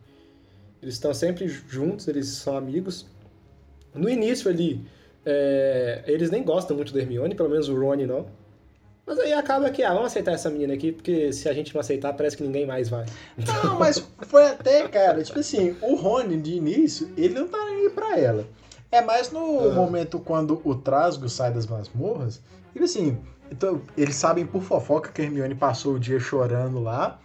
[0.81, 3.05] Eles estão sempre juntos, eles são amigos.
[3.93, 4.81] No início ali,
[5.25, 8.27] é, eles nem gostam muito da Hermione, pelo menos o Rony não.
[9.05, 11.81] Mas aí acaba que, ah, vamos aceitar essa menina aqui, porque se a gente não
[11.81, 13.05] aceitar, parece que ninguém mais vai.
[13.37, 17.85] Não, mas foi até, cara, tipo assim, o Rony de início, ele não tá nem
[17.85, 18.47] aí pra ela.
[18.91, 19.73] É mais no uhum.
[19.73, 22.41] momento quando o Trasgo sai das masmorras,
[22.73, 23.19] tipo assim,
[23.51, 27.19] então, eles sabem por fofoca que a Hermione passou o dia chorando lá.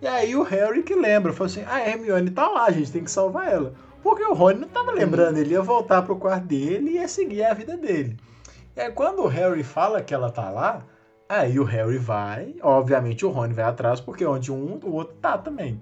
[0.00, 2.92] E aí o Harry que lembra, falou assim: ah, a Hermione tá lá, a gente
[2.92, 3.74] tem que salvar ela.
[4.02, 7.42] Porque o Rony não tava lembrando, ele ia voltar pro quarto dele e ia seguir
[7.42, 8.16] a vida dele.
[8.76, 10.84] E aí quando o Harry fala que ela tá lá,
[11.28, 15.36] Aí o Harry vai, obviamente o Rony vai atrás, porque onde um, o outro tá
[15.36, 15.80] também.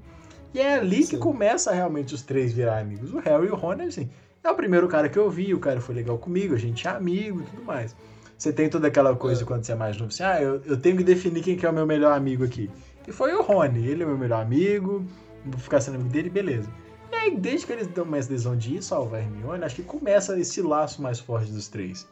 [0.55, 1.11] E é ali Sim.
[1.11, 3.13] que começa realmente os três virar amigos.
[3.13, 4.09] O Harry e o Rony, assim,
[4.43, 6.91] é o primeiro cara que eu vi, o cara foi legal comigo, a gente é
[6.91, 7.95] amigo e tudo mais.
[8.39, 9.45] Você tem toda aquela coisa é.
[9.45, 11.71] quando você é mais novo, assim, ah, eu, eu tenho que definir quem que é
[11.71, 12.71] o meu melhor amigo aqui.
[13.07, 15.05] E foi o Rony, ele é o meu melhor amigo,
[15.45, 16.69] vou ficar sendo amigo dele, beleza.
[17.13, 19.83] E aí, desde que eles dão mais decisão de ir salvar a Hermione, acho que
[19.83, 22.09] começa esse laço mais forte dos três.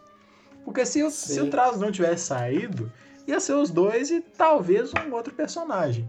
[0.65, 2.91] Porque se, o, se o Trazo não tivesse saído,
[3.27, 6.09] ia ser os dois e talvez um outro personagem.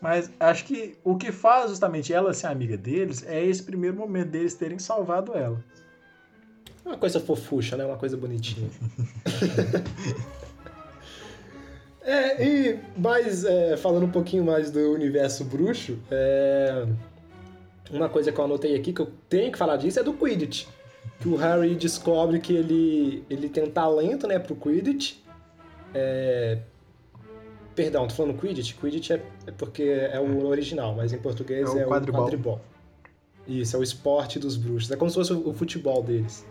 [0.00, 4.30] Mas acho que o que faz justamente ela ser amiga deles é esse primeiro momento
[4.30, 5.62] deles terem salvado ela.
[6.84, 7.84] Uma coisa fofucha, né?
[7.84, 8.68] Uma coisa bonitinha.
[12.02, 16.84] é, e mais, é, falando um pouquinho mais do universo bruxo, é,
[17.88, 20.66] uma coisa que eu anotei aqui que eu tenho que falar disso é do Quidditch.
[21.20, 25.21] Que o Harry descobre que ele, ele tem um talento, né, pro Quidditch.
[25.94, 26.58] É...
[27.74, 28.74] Perdão, tô falando Quidditch.
[28.74, 32.20] Quidditch é, é porque é o original, mas em português é o, é quadribol.
[32.20, 32.60] o quadribol.
[33.48, 34.90] Isso, é o esporte dos bruxos.
[34.90, 36.46] É como se fosse o futebol deles.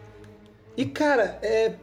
[0.75, 1.75] E, cara, é...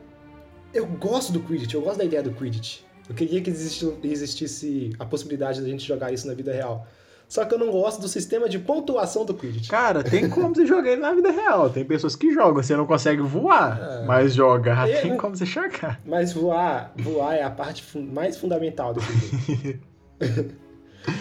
[0.74, 2.80] eu gosto do Quidditch, eu gosto da ideia do Quidditch.
[3.08, 6.86] Eu queria que existisse a possibilidade da gente jogar isso na vida real.
[7.28, 9.68] Só que eu não gosto do sistema de pontuação do Quidditch.
[9.68, 11.68] Cara, tem como você jogar ele na vida real.
[11.68, 14.06] Tem pessoas que jogam, você não consegue voar, é.
[14.06, 16.00] mas jogar tem como você jogar.
[16.06, 19.78] Mas voar, voar é a parte mais fundamental do jogo.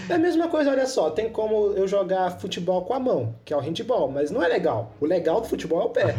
[0.09, 3.53] é a mesma coisa, olha só, tem como eu jogar futebol com a mão, que
[3.53, 4.93] é o handball, mas não é legal.
[5.01, 6.15] O legal do futebol é o pé.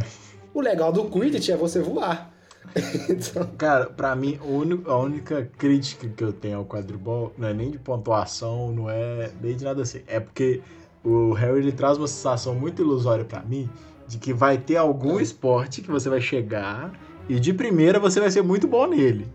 [0.53, 2.31] O legal do Quidditch é você voar.
[3.09, 3.47] então...
[3.57, 4.39] Cara, pra mim,
[4.87, 9.31] a única crítica que eu tenho ao quadribol não é nem de pontuação, não é
[9.41, 10.03] nem de nada assim.
[10.07, 10.61] É porque
[11.05, 13.69] o Harry ele traz uma sensação muito ilusória para mim
[14.07, 16.93] de que vai ter algum esporte que você vai chegar
[17.29, 19.29] e de primeira você vai ser muito bom nele.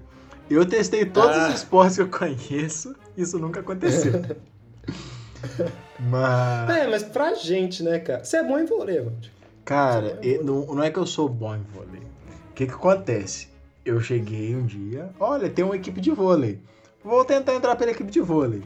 [0.50, 1.50] Eu testei todos ah.
[1.50, 4.14] os esportes que eu conheço, isso nunca aconteceu.
[6.00, 6.70] mas.
[6.70, 8.24] É, mas pra gente, né, cara?
[8.24, 9.18] Você é bom em vôlei, mano.
[9.64, 12.03] Cara, é não, não é que eu sou bom em vôlei.
[12.54, 13.48] O que que acontece?
[13.84, 16.62] Eu cheguei um dia, olha, tem uma equipe de vôlei.
[17.04, 18.62] Vou tentar entrar pela equipe de vôlei.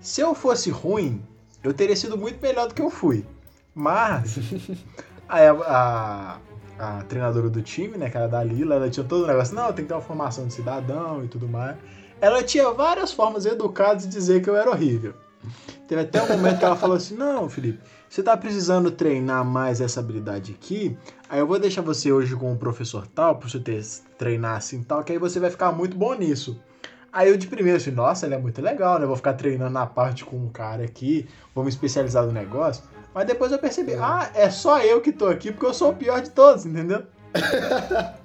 [0.00, 1.20] Se eu fosse ruim,
[1.60, 3.26] eu teria sido muito melhor do que eu fui.
[3.74, 4.38] Mas
[5.28, 6.38] a, a,
[6.78, 9.72] a treinadora do time, né, que era da Lila, ela tinha todo o negócio, não,
[9.72, 11.76] tem que ter uma formação de cidadão e tudo mais.
[12.20, 15.12] Ela tinha várias formas educadas de dizer que eu era horrível.
[15.88, 17.80] Teve até um momento que ela falou assim: Não, Felipe,
[18.14, 20.96] você está precisando treinar mais essa habilidade aqui.
[21.28, 23.84] Aí eu vou deixar você hoje com o professor tal, para você ter,
[24.16, 26.62] treinar assim tal, que aí você vai ficar muito bom nisso.
[27.12, 29.06] Aí eu de primeiro assim, nossa, ele é muito legal, né?
[29.06, 32.84] vou ficar treinando na parte com um cara aqui, vou me especializar no negócio.
[33.12, 33.98] Mas depois eu percebi, é.
[33.98, 37.02] ah, é só eu que tô aqui porque eu sou o pior de todos, entendeu?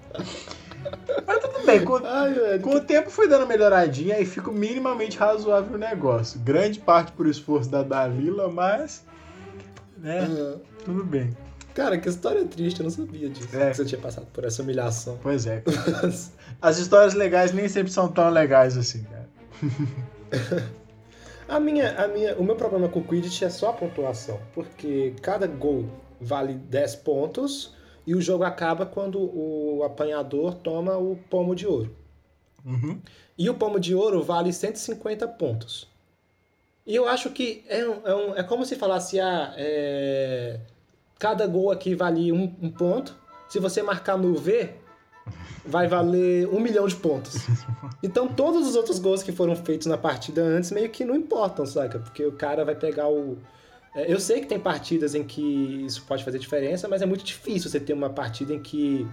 [1.26, 5.74] Mas tudo bem, com, Ai, com o tempo foi dando melhoradinha e fico minimamente razoável
[5.74, 6.40] o negócio.
[6.42, 9.09] Grande parte por esforço da Dalila, mas.
[10.00, 10.22] Né?
[10.22, 10.60] Uhum.
[10.86, 11.36] Tudo bem.
[11.74, 13.56] Cara, que história triste, eu não sabia disso.
[13.56, 13.70] É.
[13.70, 15.18] Que você tinha passado por essa humilhação.
[15.22, 15.64] Pois é.
[16.62, 19.30] As histórias legais nem sempre são tão legais assim, cara.
[21.48, 25.14] a minha, a minha, o meu problema com o Quidditch é só a pontuação, porque
[25.22, 25.90] cada gol
[26.20, 27.74] vale 10 pontos
[28.06, 31.96] e o jogo acaba quando o apanhador toma o pomo de ouro.
[32.66, 33.00] Uhum.
[33.38, 35.88] E o pomo de ouro vale 150 pontos.
[36.90, 40.60] E eu acho que é, um, é, um, é como se falasse, ah, é,
[41.20, 43.16] cada gol aqui vale um, um, ponto.
[43.48, 44.72] Se você marcar no V,
[45.64, 47.36] vai valer um milhão de pontos.
[48.02, 51.66] Então todos os outros gols que foram feitos na partida antes meio que não importam,
[51.66, 52.00] saca?
[52.00, 53.38] Porque o cara vai pegar o,
[53.94, 57.26] é, eu sei que tem partidas em que isso pode fazer diferença, mas é muito
[57.26, 59.06] difícil você ter uma partida em que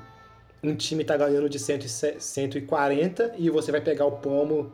[0.63, 4.73] um time está ganhando de 140 e você vai pegar o pomo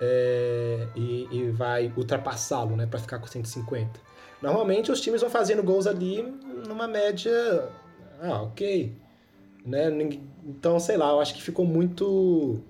[0.00, 4.00] é, e, e, vai ultrapassá-lo, né, para ficar com 150.
[4.40, 6.22] Normalmente os times vão fazendo gols ali
[6.66, 7.68] numa média,
[8.22, 8.96] ah, ok,
[9.64, 9.90] né?
[10.44, 12.60] Então sei lá, eu acho que ficou muito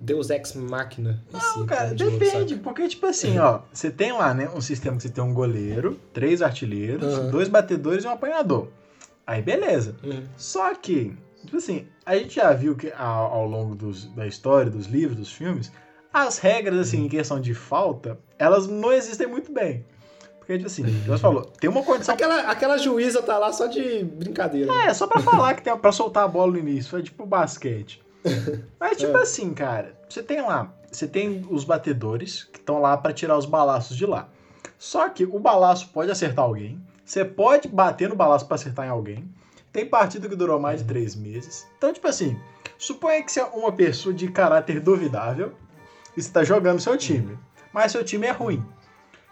[0.00, 1.22] Deus Ex Machina.
[1.30, 5.10] Não, cara, depende, porque, tipo assim, ó, você tem lá, né, um sistema que você
[5.10, 7.30] tem um goleiro, três artilheiros, uhum.
[7.30, 8.68] dois batedores e um apanhador.
[9.26, 9.94] Aí, beleza.
[10.02, 10.24] Uhum.
[10.38, 14.70] Só que, Tipo assim, a gente já viu que ao, ao longo dos, da história,
[14.70, 15.72] dos livros, dos filmes,
[16.26, 19.84] as regras, assim, em questão de falta, elas não existem muito bem.
[20.38, 22.14] Porque, tipo assim, você falou, tem uma condição.
[22.14, 24.72] Aquela, aquela juíza tá lá só de brincadeira.
[24.84, 26.90] É, só pra falar que tem pra soltar a bola no início.
[26.90, 28.02] Foi tipo basquete.
[28.80, 29.22] Mas, tipo é.
[29.22, 33.44] assim, cara, você tem lá, você tem os batedores que estão lá para tirar os
[33.44, 34.28] balaços de lá.
[34.78, 36.80] Só que o balaço pode acertar alguém.
[37.04, 39.28] Você pode bater no balaço para acertar em alguém.
[39.70, 41.66] Tem partida que durou mais de três meses.
[41.76, 42.38] Então, tipo assim,
[42.78, 45.52] suponha que você é uma pessoa de caráter duvidável
[46.18, 47.38] e você tá jogando seu time.
[47.72, 48.58] Mas seu time é ruim.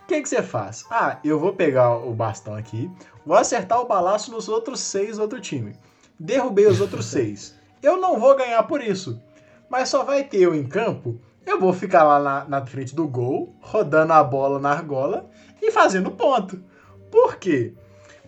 [0.04, 0.84] O que, que você faz?
[0.88, 2.88] Ah, eu vou pegar o bastão aqui,
[3.26, 5.74] vou acertar o balaço nos outros seis do outro time.
[6.18, 7.56] Derrubei os outros seis.
[7.82, 9.20] Eu não vou ganhar por isso.
[9.68, 11.20] Mas só vai ter eu em campo.
[11.44, 15.28] Eu vou ficar lá na, na frente do gol, rodando a bola na argola
[15.60, 16.62] e fazendo ponto.
[17.10, 17.74] Por quê?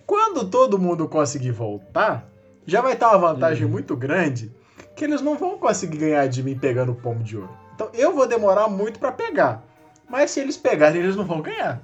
[0.05, 2.29] Quando todo mundo conseguir voltar,
[2.67, 3.71] já vai ter uma vantagem uhum.
[3.71, 4.53] muito grande
[4.97, 7.68] que eles não vão conseguir ganhar de mim pegando o pomo de ouro.
[7.79, 9.63] Então eu vou demorar muito para pegar.
[10.09, 11.81] Mas se eles pegarem, eles não vão ganhar.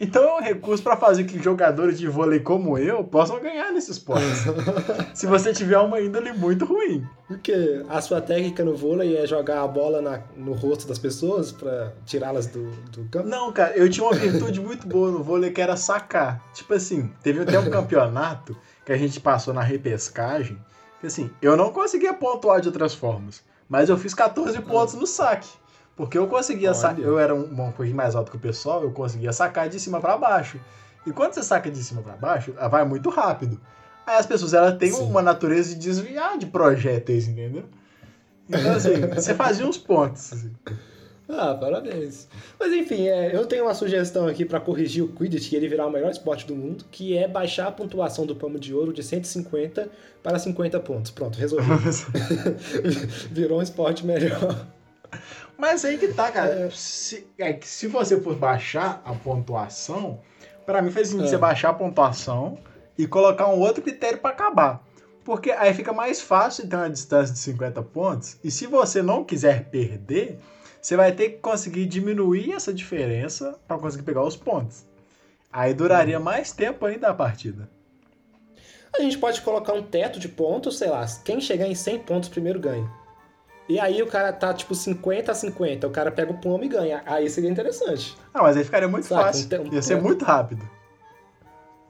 [0.00, 3.98] Então é um recurso para fazer que jogadores de vôlei como eu possam ganhar nesses
[3.98, 4.24] esporte.
[5.14, 7.06] se você tiver uma índole muito ruim.
[7.28, 11.52] Porque a sua técnica no vôlei é jogar a bola na, no rosto das pessoas
[11.52, 13.28] para tirá-las do, do campo?
[13.28, 16.42] Não, cara, eu tinha uma virtude muito boa no vôlei que era sacar.
[16.52, 20.58] Tipo assim, teve até um campeonato que a gente passou na repescagem.
[21.00, 23.46] Que assim, eu não conseguia pontuar de outras formas.
[23.68, 25.48] Mas eu fiz 14 pontos no saque.
[25.94, 27.00] Porque eu conseguia sacar.
[27.00, 30.00] Eu era um, um pouquinho mais alto que o pessoal, eu conseguia sacar de cima
[30.00, 30.60] para baixo.
[31.06, 33.60] E quando você saca de cima para baixo, ela vai muito rápido.
[34.06, 35.02] Aí as pessoas elas têm Sim.
[35.02, 37.64] uma natureza de desviar de projéteis, entendeu?
[38.48, 40.32] Então, assim, você fazia uns pontos.
[40.32, 40.54] Assim.
[41.28, 42.26] Ah, parabéns.
[42.58, 45.86] Mas enfim, é, eu tenho uma sugestão aqui para corrigir o Quidditch e ele virar
[45.86, 49.02] o melhor esporte do mundo, que é baixar a pontuação do Pomo de Ouro de
[49.02, 49.90] 150
[50.22, 51.10] para 50 pontos.
[51.10, 51.68] Pronto, resolvi.
[53.30, 54.66] Virou um esporte melhor.
[55.58, 56.50] Mas aí que tá, cara.
[56.50, 56.70] É.
[56.70, 60.20] Se, é se você for baixar a pontuação,
[60.64, 61.28] para mim faz sentido é.
[61.28, 62.58] você baixar a pontuação
[62.96, 64.86] e colocar um outro critério para acabar.
[65.24, 68.38] Porque aí fica mais fácil ter uma distância de 50 pontos.
[68.42, 70.38] E se você não quiser perder,
[70.80, 74.86] você vai ter que conseguir diminuir essa diferença para conseguir pegar os pontos.
[75.52, 77.68] Aí duraria mais tempo ainda a partida.
[78.96, 82.28] A gente pode colocar um teto de pontos, sei lá, quem chegar em 100 pontos
[82.28, 82.90] primeiro ganha.
[83.68, 86.68] E aí o cara tá tipo 50 a 50, o cara pega o pomo e
[86.68, 87.02] ganha.
[87.04, 88.16] Aí seria interessante.
[88.32, 89.24] Ah, mas aí ficaria muito Saca?
[89.24, 89.62] fácil.
[89.62, 90.68] Um, Ia ser muito rápido.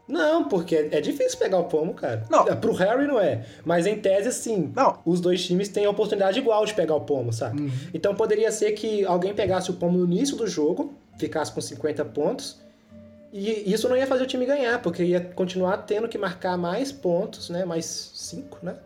[0.09, 2.25] Não, porque é difícil pegar o pomo, cara.
[2.31, 2.49] Não.
[2.49, 3.45] É, pro Harry não é.
[3.65, 4.73] Mas em tese, sim.
[4.75, 4.99] Não.
[5.05, 7.61] Os dois times têm a oportunidade igual de pegar o pomo, sabe?
[7.61, 7.71] Uhum.
[7.93, 12.05] Então poderia ser que alguém pegasse o pomo no início do jogo, ficasse com 50
[12.07, 12.59] pontos.
[13.31, 16.91] E isso não ia fazer o time ganhar, porque ia continuar tendo que marcar mais
[16.91, 17.67] pontos, né?
[17.67, 18.77] Mais 5, né?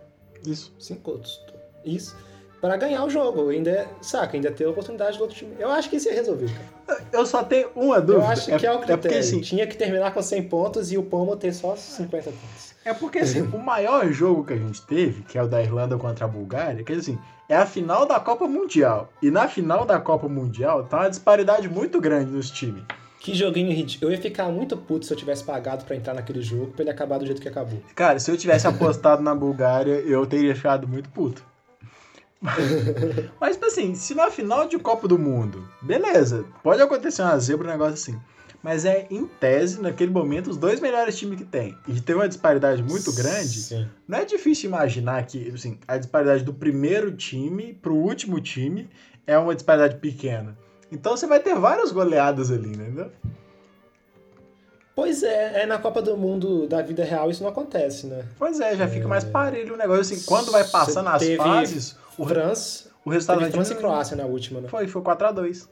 [0.44, 0.72] Isso.
[0.80, 1.40] 5 outros.
[1.84, 2.16] Isso
[2.62, 3.48] para ganhar o jogo.
[3.48, 5.52] Ainda, saca, ainda ter a oportunidade do outro time.
[5.58, 6.48] Eu acho que isso ia resolver,
[6.86, 7.02] cara.
[7.12, 8.24] Eu só tenho uma dúvida.
[8.24, 8.94] Eu acho que é, é o critério.
[8.94, 12.30] É porque, assim, Tinha que terminar com 100 pontos e o Pomo ter só 50
[12.30, 12.74] pontos.
[12.84, 15.98] É porque, assim, o maior jogo que a gente teve, que é o da Irlanda
[15.98, 17.18] contra a Bulgária, que assim,
[17.48, 19.12] é a final da Copa Mundial.
[19.20, 22.84] E na final da Copa Mundial tá uma disparidade muito grande nos times.
[23.18, 24.10] Que joguinho ridículo.
[24.10, 26.90] Eu ia ficar muito puto se eu tivesse pagado para entrar naquele jogo pra ele
[26.90, 27.80] acabar do jeito que acabou.
[27.94, 31.51] Cara, se eu tivesse apostado na Bulgária, eu teria ficado muito puto.
[33.40, 37.68] Mas, tipo assim, se na final de Copa do Mundo, beleza, pode acontecer uma zebra,
[37.68, 38.20] um negócio assim.
[38.62, 41.76] Mas é, em tese, naquele momento, os dois melhores times que tem.
[41.88, 43.60] E teve uma disparidade muito grande.
[43.60, 43.88] Sim.
[44.06, 48.88] Não é difícil imaginar que, assim, a disparidade do primeiro time pro último time
[49.26, 50.56] é uma disparidade pequena.
[50.92, 53.10] Então você vai ter várias goleadas ali, entendeu?
[54.94, 58.26] Pois é, é na Copa do Mundo da vida real isso não acontece, né?
[58.38, 58.88] Pois é, já é...
[58.88, 60.02] fica mais parelho o negócio.
[60.02, 62.90] Assim, quando vai passando as fases, o França.
[63.04, 64.68] O resultado Teve França e Croácia na última, né?
[64.68, 65.68] Foi, foi 4x2.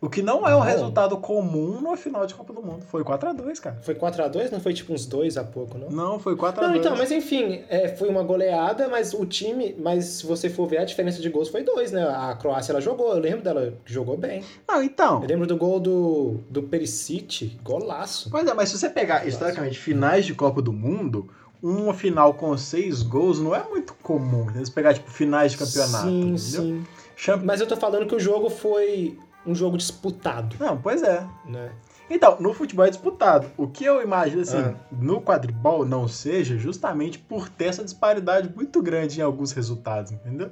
[0.00, 2.84] O que não é um resultado comum no final de Copa do Mundo.
[2.84, 3.78] Foi 4x2, cara.
[3.82, 4.52] Foi 4x2?
[4.52, 5.90] Não foi tipo uns dois a pouco, não?
[5.90, 6.60] Não, foi 4x2.
[6.60, 9.74] Não, então, mas enfim, é, foi uma goleada, mas o time.
[9.76, 12.04] Mas se você for ver, a diferença de gols foi dois, né?
[12.04, 14.44] A Croácia ela jogou, eu lembro dela jogou bem.
[14.68, 15.20] Não, então.
[15.20, 18.30] Eu lembro do gol do, do Perisic, golaço.
[18.30, 19.30] Pois é, mas se você pegar, golaço.
[19.30, 21.28] historicamente, finais de Copa do Mundo,
[21.62, 24.44] uma final com seis gols não é muito comum.
[24.44, 26.08] Você pegar, tipo, finais de campeonato.
[26.08, 26.36] Sim, entendeu?
[26.36, 26.86] sim.
[27.16, 27.42] Champ...
[27.44, 30.56] Mas eu tô falando que o jogo foi um jogo disputado.
[30.60, 31.26] Não, pois é.
[31.46, 31.72] Né?
[32.10, 33.50] Então, no futebol é disputado.
[33.56, 34.74] O que eu imagino, assim, ah.
[34.90, 40.50] no quadribol não seja justamente por ter essa disparidade muito grande em alguns resultados, entendeu?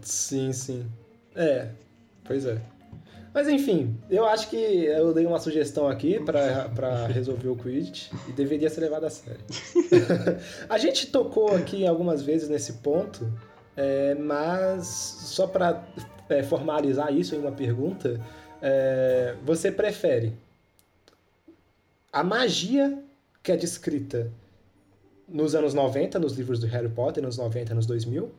[0.00, 0.86] Sim, sim.
[1.34, 1.70] É,
[2.24, 2.60] pois é.
[3.32, 8.32] Mas enfim, eu acho que eu dei uma sugestão aqui para resolver o Quidditch e
[8.32, 9.40] deveria ser levado a sério.
[10.68, 13.30] a gente tocou aqui algumas vezes nesse ponto,
[13.76, 15.84] é, mas só para
[16.28, 18.20] é, formalizar isso em uma pergunta,
[18.60, 20.32] é, você prefere
[22.12, 22.98] a magia
[23.42, 24.30] que é descrita
[25.28, 28.32] nos anos 90, nos livros do Harry Potter, nos 90, nos 2000,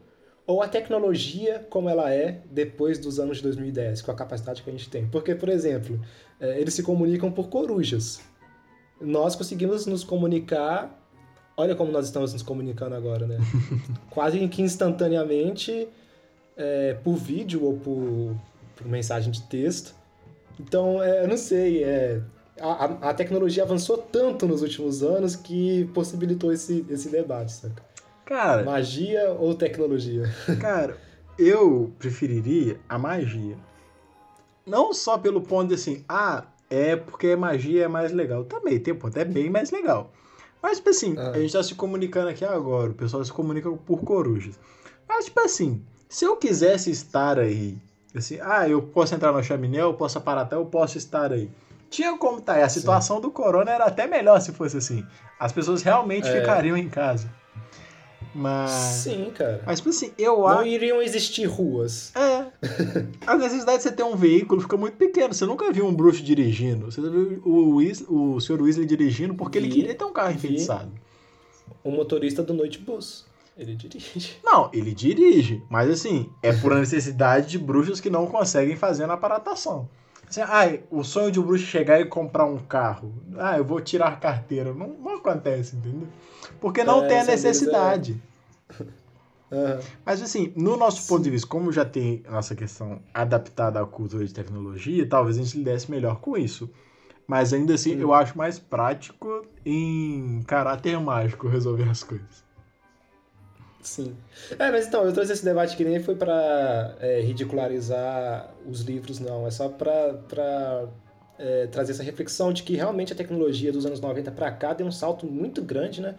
[0.50, 4.70] ou a tecnologia como ela é depois dos anos de 2010, com a capacidade que
[4.72, 5.08] a gente tem.
[5.08, 6.02] Porque, por exemplo,
[6.40, 8.20] é, eles se comunicam por corujas.
[9.00, 11.08] Nós conseguimos nos comunicar.
[11.56, 13.38] Olha como nós estamos nos comunicando agora, né?
[14.10, 15.88] Quase que instantaneamente,
[16.58, 18.36] é, por vídeo ou por,
[18.76, 19.94] por, mensagem de texto.
[20.60, 22.24] Então, é, eu não sei, é,
[22.60, 27.84] a, a, tecnologia avançou tanto nos últimos anos que possibilitou esse, esse debate, saca?
[28.30, 28.64] Cara.
[28.64, 30.32] Magia ou tecnologia?
[30.62, 30.96] Cara,
[31.36, 33.58] eu preferiria a magia.
[34.68, 38.44] Não só pelo ponto de assim, ah, é porque magia é mais legal.
[38.44, 40.12] Também tem ponto, é bem mais legal.
[40.62, 41.32] Mas, tipo assim, ah.
[41.32, 44.60] a gente tá se comunicando aqui agora, o pessoal se comunica por corujas.
[45.08, 47.80] Mas, tipo assim, se eu quisesse estar aí,
[48.16, 51.50] assim, ah, eu posso entrar no chaminé, eu posso aparatar, eu posso estar aí.
[51.90, 52.64] Tinha como estar tá aí.
[52.64, 53.24] A situação Sim.
[53.24, 55.04] do corona era até melhor se fosse assim.
[55.40, 56.40] As pessoas realmente é.
[56.40, 57.39] ficariam em casa.
[58.34, 58.70] Mas.
[58.72, 59.64] Sim, cara.
[59.66, 60.60] Mas, tipo assim, eu acho.
[60.60, 62.14] Não iriam existir ruas.
[62.16, 62.46] É.
[63.26, 65.34] A necessidade de você ter um veículo fica muito pequeno.
[65.34, 66.92] Você nunca viu um bruxo dirigindo.
[66.92, 68.62] Você viu o, Weasley, o Sr.
[68.62, 70.92] Weasley dirigindo porque ele queria ter um carro enfeitiçado.
[71.84, 73.26] O motorista do Noite Bus.
[73.58, 74.38] Ele dirige.
[74.44, 75.62] Não, ele dirige.
[75.70, 79.90] Mas, assim, é por necessidade de bruxos que não conseguem fazer na aparatação.
[80.30, 83.12] Assim, ah, o sonho de um bruxo chegar e comprar um carro.
[83.38, 84.74] Ah, eu vou tirar a carteira.
[84.74, 86.08] Não, não acontece, entendeu?
[86.60, 88.22] Porque não é, tem a necessidade.
[89.52, 89.80] É.
[90.06, 94.24] Mas assim, no nosso ponto de vista, como já tem nossa questão adaptada à cultura
[94.24, 96.70] de tecnologia, talvez a gente lidesse melhor com isso.
[97.26, 98.02] Mas ainda assim, hum.
[98.02, 102.44] eu acho mais prático em caráter mágico resolver as coisas.
[103.82, 104.16] Sim.
[104.58, 109.20] É, mas então, eu trouxe esse debate que nem foi para é, ridicularizar os livros,
[109.20, 109.48] não.
[109.48, 110.88] É só para
[111.38, 114.86] é, trazer essa reflexão de que realmente a tecnologia dos anos 90 para cá deu
[114.86, 116.16] um salto muito grande, né?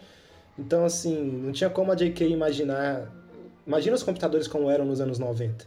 [0.57, 3.11] Então, assim, não tinha como a JK imaginar.
[3.65, 5.65] Imagina os computadores como eram nos anos 90.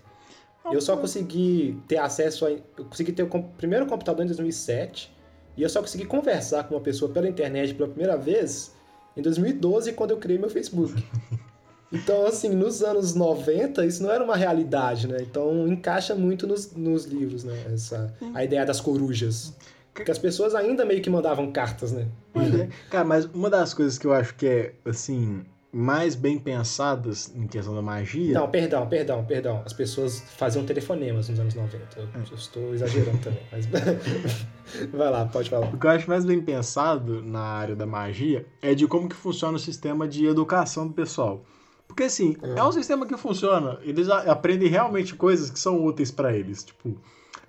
[0.73, 2.51] Eu só consegui ter acesso a.
[2.51, 5.15] Eu consegui ter o primeiro computador em 2007
[5.57, 8.75] e eu só consegui conversar com uma pessoa pela internet pela primeira vez
[9.17, 10.95] em 2012, quando eu criei meu Facebook.
[11.93, 15.19] Então, assim, nos anos 90, isso não era uma realidade, né?
[15.21, 17.57] Então, encaixa muito nos, nos livros, né?
[17.73, 19.55] Essa, a ideia das corujas.
[19.95, 22.09] Porque as pessoas ainda meio que mandavam cartas, né?
[22.35, 22.69] É.
[22.91, 27.47] Cara, mas uma das coisas que eu acho que é, assim, mais bem pensadas em
[27.47, 28.35] questão da magia.
[28.35, 29.63] Não, perdão, perdão, perdão.
[29.65, 31.79] As pessoas faziam telefonemas nos anos 90.
[31.97, 32.09] Eu, é.
[32.31, 33.43] eu estou exagerando também.
[33.53, 33.67] Mas...
[34.93, 35.73] Vai lá, pode falar.
[35.73, 39.17] O que eu acho mais bem pensado na área da magia é de como que
[39.17, 41.45] funciona o sistema de educação do pessoal.
[41.87, 43.79] Porque assim, é, é um sistema que funciona.
[43.83, 46.65] Eles aprendem realmente coisas que são úteis para eles.
[46.65, 46.97] Tipo,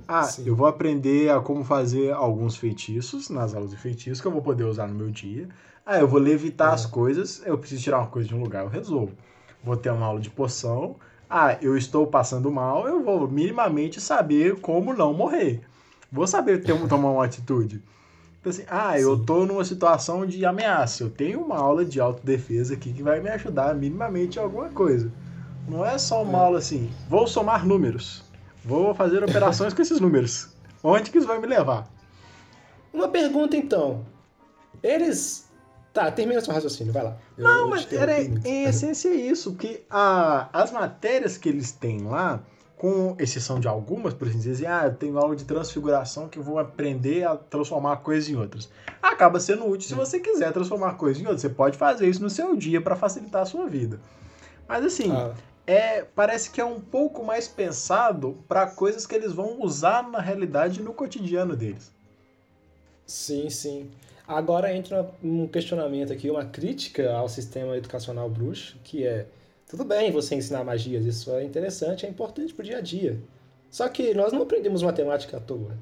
[0.07, 0.43] ah, Sim.
[0.45, 4.41] eu vou aprender a como fazer alguns feitiços nas aulas de feitiço que eu vou
[4.41, 5.47] poder usar no meu dia.
[5.85, 6.73] Ah, eu vou levitar é.
[6.73, 9.13] as coisas, eu preciso tirar uma coisa de um lugar, eu resolvo.
[9.63, 10.95] Vou ter uma aula de poção.
[11.29, 15.61] Ah, eu estou passando mal, eu vou minimamente saber como não morrer.
[16.11, 17.81] Vou saber ter, tomar uma atitude.
[18.39, 21.03] Então, assim, ah, eu tô numa situação de ameaça.
[21.03, 25.11] Eu tenho uma aula de autodefesa aqui que vai me ajudar minimamente em alguma coisa.
[25.67, 26.41] Não é só uma é.
[26.41, 28.23] aula assim, vou somar números.
[28.65, 30.49] Vou fazer operações com esses números.
[30.83, 31.87] Onde que isso vai me levar?
[32.91, 34.03] Uma pergunta então.
[34.81, 35.45] Eles.
[35.93, 37.17] Tá, termina seu raciocínio, vai lá.
[37.37, 42.01] Eu, Não, mas era, em essência é isso, porque a, as matérias que eles têm
[42.01, 42.41] lá
[42.77, 46.43] com exceção de algumas, por exemplo, dizem, ah, eu tenho aula de transfiguração que eu
[46.43, 48.69] vou aprender a transformar coisas em outras.
[49.01, 51.41] Acaba sendo útil se você quiser transformar coisas em outras.
[51.41, 53.99] Você pode fazer isso no seu dia para facilitar a sua vida.
[54.67, 55.33] Mas assim, ah.
[55.67, 60.19] É, parece que é um pouco mais pensado para coisas que eles vão usar na
[60.19, 61.91] realidade no cotidiano deles.
[63.05, 63.89] Sim, sim.
[64.27, 69.27] Agora entra um questionamento aqui, uma crítica ao sistema educacional bruxo, que é
[69.67, 73.19] tudo bem você ensinar magias, isso é interessante, é importante pro dia a dia.
[73.69, 75.77] Só que nós não aprendemos matemática à toa.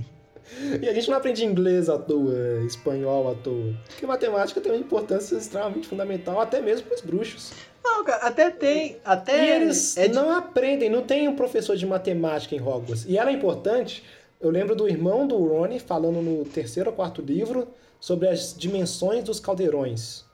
[0.80, 3.74] e a gente não aprende inglês à toa, espanhol à toa.
[3.88, 7.52] Porque matemática tem uma importância extremamente fundamental, até mesmo para os bruxos.
[7.86, 8.98] Não, cara, até tem.
[9.04, 10.14] Até e eles é de...
[10.14, 13.04] não aprendem, não tem um professor de matemática em Hogwarts.
[13.06, 14.02] E ela é importante.
[14.40, 17.68] Eu lembro do irmão do Rony falando no terceiro ou quarto livro
[18.00, 20.24] sobre as dimensões dos caldeirões.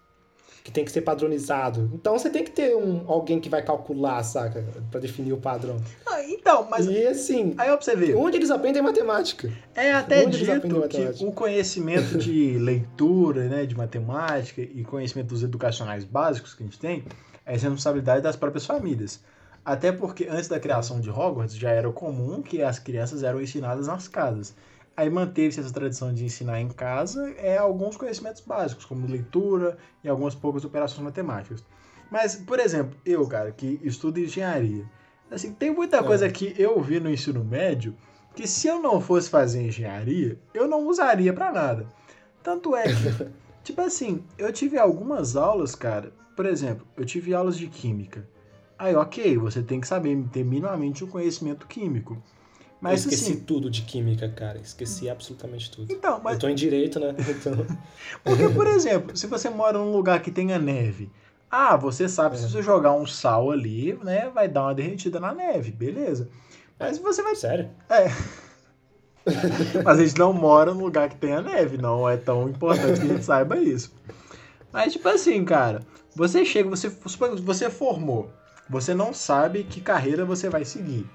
[0.65, 1.91] que tem que ser padronizado.
[1.93, 4.65] Então você tem que ter um, alguém que vai calcular, saca?
[4.91, 5.77] Pra definir o padrão.
[6.07, 6.87] Ah, então, mas.
[6.87, 7.55] E assim.
[7.59, 8.17] Aí pra você ver.
[8.17, 9.53] Onde eles aprendem matemática?
[9.75, 16.05] É até onde dito que o conhecimento de leitura, né, de matemática e conhecimentos educacionais
[16.05, 17.05] básicos que a gente tem
[17.45, 19.23] é responsabilidade das próprias famílias.
[19.65, 23.87] Até porque antes da criação de Hogwarts já era comum que as crianças eram ensinadas
[23.87, 24.55] nas casas.
[24.97, 30.09] Aí manteve-se essa tradição de ensinar em casa é alguns conhecimentos básicos, como leitura e
[30.09, 31.65] algumas poucas operações matemáticas.
[32.11, 34.85] Mas, por exemplo, eu, cara, que estudo engenharia,
[35.31, 36.03] assim, tem muita é.
[36.03, 37.97] coisa que eu vi no ensino médio
[38.35, 41.87] que se eu não fosse fazer engenharia, eu não usaria para nada.
[42.43, 43.31] Tanto é que,
[43.63, 48.27] tipo assim, eu tive algumas aulas, cara, por exemplo, eu tive aulas de química.
[48.79, 52.21] Aí, ok, você tem que saber ter minimamente o um conhecimento químico.
[52.81, 54.59] Mas, eu esqueci assim, tudo de química, cara.
[54.59, 55.93] Esqueci absolutamente tudo.
[55.93, 56.35] Então, mas...
[56.35, 57.15] Eu tô em direito, né?
[57.29, 57.65] Então...
[58.25, 61.09] Porque, por exemplo, se você mora num lugar que tenha neve,
[61.49, 62.39] ah, você sabe, é.
[62.39, 66.29] se você jogar um sal ali, né, vai dar uma derretida na neve, beleza.
[66.77, 67.37] Mas você vai...
[67.37, 67.71] Sério?
[67.89, 68.09] É.
[69.85, 73.07] Mas a gente não mora num lugar que tenha neve, não é tão importante que
[73.07, 73.95] a gente saiba isso.
[74.73, 75.83] Mas, tipo assim, cara,
[76.15, 78.31] você chega, você, você formou,
[78.69, 81.09] você não sabe que carreira você vai seguir.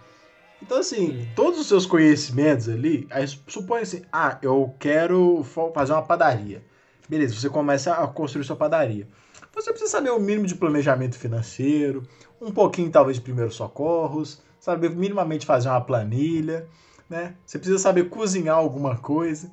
[0.61, 6.02] Então, assim, todos os seus conhecimentos ali, aí supõe assim, ah, eu quero fazer uma
[6.02, 6.64] padaria.
[7.07, 9.07] Beleza, você começa a construir sua padaria.
[9.53, 12.03] Você precisa saber o mínimo de planejamento financeiro,
[12.41, 16.68] um pouquinho talvez de primeiros socorros, saber minimamente fazer uma planilha,
[17.10, 17.36] né?
[17.45, 19.52] Você precisa saber cozinhar alguma coisa.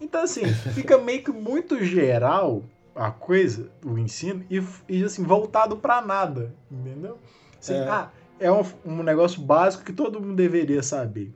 [0.00, 2.64] Então, assim, fica meio que muito geral
[2.96, 7.18] a coisa, o ensino, e, e assim, voltado para nada, entendeu?
[7.60, 7.88] Assim, é.
[7.88, 8.10] ah,
[8.40, 11.32] é um, um negócio básico que todo mundo deveria saber.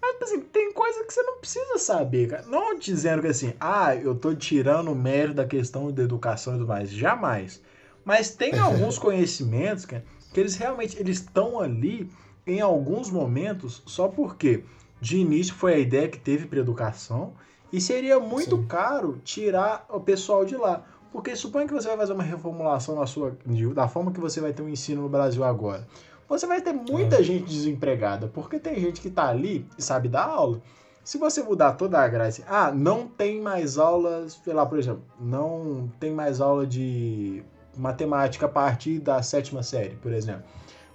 [0.00, 2.44] Mas, assim, tem coisa que você não precisa saber, cara.
[2.46, 6.58] Não dizendo que assim, ah, eu tô tirando o mérito da questão da educação e
[6.58, 6.90] tudo mais.
[6.90, 7.60] Jamais.
[8.04, 12.10] Mas tem alguns conhecimentos, cara, que eles realmente eles estão ali
[12.46, 14.62] em alguns momentos só porque
[15.00, 17.34] de início foi a ideia que teve para educação
[17.72, 18.66] e seria muito Sim.
[18.66, 20.84] caro tirar o pessoal de lá.
[21.16, 23.34] Porque suponha que você vai fazer uma reformulação na sua,
[23.74, 25.86] da forma que você vai ter o um ensino no Brasil agora
[26.28, 30.24] você vai ter muita gente desempregada, porque tem gente que está ali e sabe dar
[30.24, 30.60] aula.
[31.04, 35.02] Se você mudar toda a grade, ah, não tem mais aulas, sei lá, por exemplo,
[35.20, 37.44] não tem mais aula de
[37.76, 40.42] matemática a partir da sétima série, por exemplo.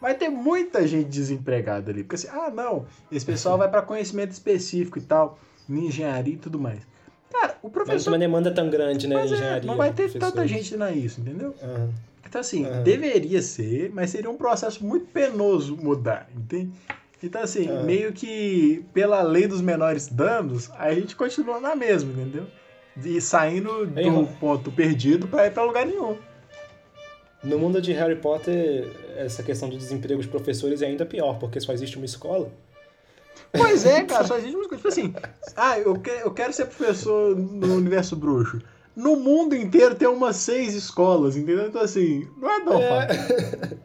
[0.02, 4.32] Vai ter muita gente desempregada ali, porque assim, ah, não, esse pessoal vai para conhecimento
[4.32, 5.40] específico e tal,
[5.70, 6.91] em engenharia e tudo mais.
[7.32, 7.96] Cara, o professor.
[7.96, 9.16] Mas uma demanda tão grande, né?
[9.16, 9.64] Mas engenharia.
[9.64, 11.56] É, não vai ter tanta gente na isso, entendeu?
[11.62, 11.90] Uhum.
[12.28, 12.84] Então, assim, uhum.
[12.84, 16.72] deveria ser, mas seria um processo muito penoso mudar, entende?
[17.24, 17.84] Então, assim, uhum.
[17.84, 22.48] meio que pela lei dos menores danos, a gente continua na mesma, entendeu?
[23.04, 26.18] E saindo do ponto perdido para ir para lugar nenhum.
[27.44, 31.60] No mundo de Harry Potter, essa questão de desemprego de professores é ainda pior, porque
[31.60, 32.52] só existe uma escola.
[33.54, 34.78] Pois é, cara, só existe uma escola.
[34.78, 35.14] Tipo assim,
[35.56, 38.62] ah, eu, que, eu quero ser professor no universo bruxo
[38.96, 41.68] no mundo inteiro tem umas seis escolas, entendeu?
[41.68, 43.08] Então, assim, não é tão é.
[43.08, 43.80] fácil.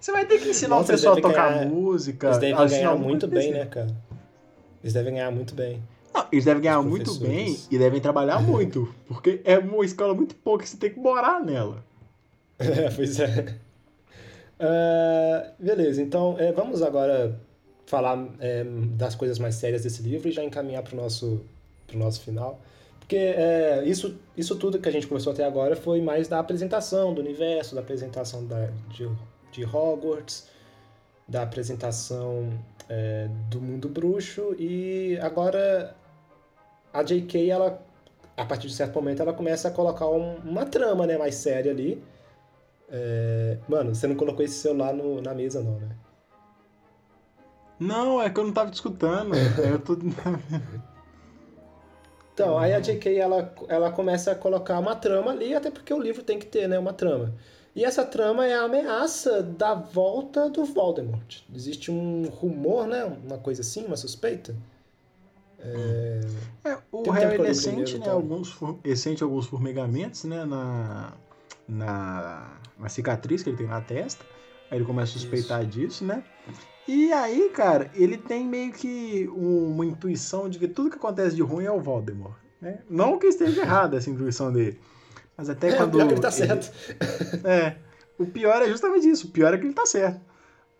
[0.00, 2.28] Você vai ter que ensinar Nossa, o pessoal a tocar ganhar, música.
[2.28, 3.94] Eles devem ganhar muito bem, né, cara?
[4.82, 5.82] Eles devem ganhar muito bem.
[6.14, 8.92] Não, eles devem ganhar muito bem e devem trabalhar muito.
[9.06, 11.84] Porque é uma escola muito pouca, você tem que morar nela.
[12.60, 13.56] É, pois é.
[14.60, 17.40] Uh, beleza, então é, vamos agora
[17.90, 21.44] falar é, das coisas mais sérias desse livro e já encaminhar para o nosso,
[21.86, 22.60] pro nosso final.
[23.00, 27.12] Porque é, isso, isso tudo que a gente conversou até agora foi mais da apresentação
[27.12, 29.10] do universo, da apresentação da, de,
[29.50, 30.46] de Hogwarts,
[31.26, 32.48] da apresentação
[32.88, 35.94] é, do mundo bruxo e agora
[36.92, 37.50] a J.K.
[37.50, 37.82] ela
[38.36, 41.70] a partir de certo momento ela começa a colocar um, uma trama né mais séria
[41.70, 42.02] ali
[42.90, 43.58] é...
[43.68, 45.88] mano você não colocou esse celular no, na mesa não né
[47.80, 49.96] não é que eu não tava te escutando eu tô
[52.32, 53.16] Então, aí a J.K.
[53.16, 56.68] Ela, ela começa a colocar uma trama ali, até porque o livro tem que ter,
[56.68, 57.34] né, uma trama.
[57.74, 61.42] E essa trama é a ameaça da volta do Voldemort.
[61.54, 64.54] Existe um rumor, né, uma coisa assim, uma suspeita.
[65.58, 66.20] É,
[66.64, 71.12] é o Harry ele sente, né, alguns, ele sente alguns formigamentos, né, na,
[71.68, 74.24] na, na cicatriz que ele tem na testa.
[74.70, 75.70] Aí ele começa a suspeitar Isso.
[75.70, 76.24] disso, né?
[76.88, 81.42] E aí, cara, ele tem meio que uma intuição de que tudo que acontece de
[81.42, 82.34] ruim é o Voldemort.
[82.60, 82.80] Né?
[82.88, 84.78] Não que esteja errada essa intuição dele.
[85.36, 85.94] Mas até é, quando.
[85.94, 86.70] O pior é que ele tá certo.
[87.46, 87.76] é.
[88.18, 89.28] O pior é justamente isso.
[89.28, 90.20] O pior é que ele tá certo.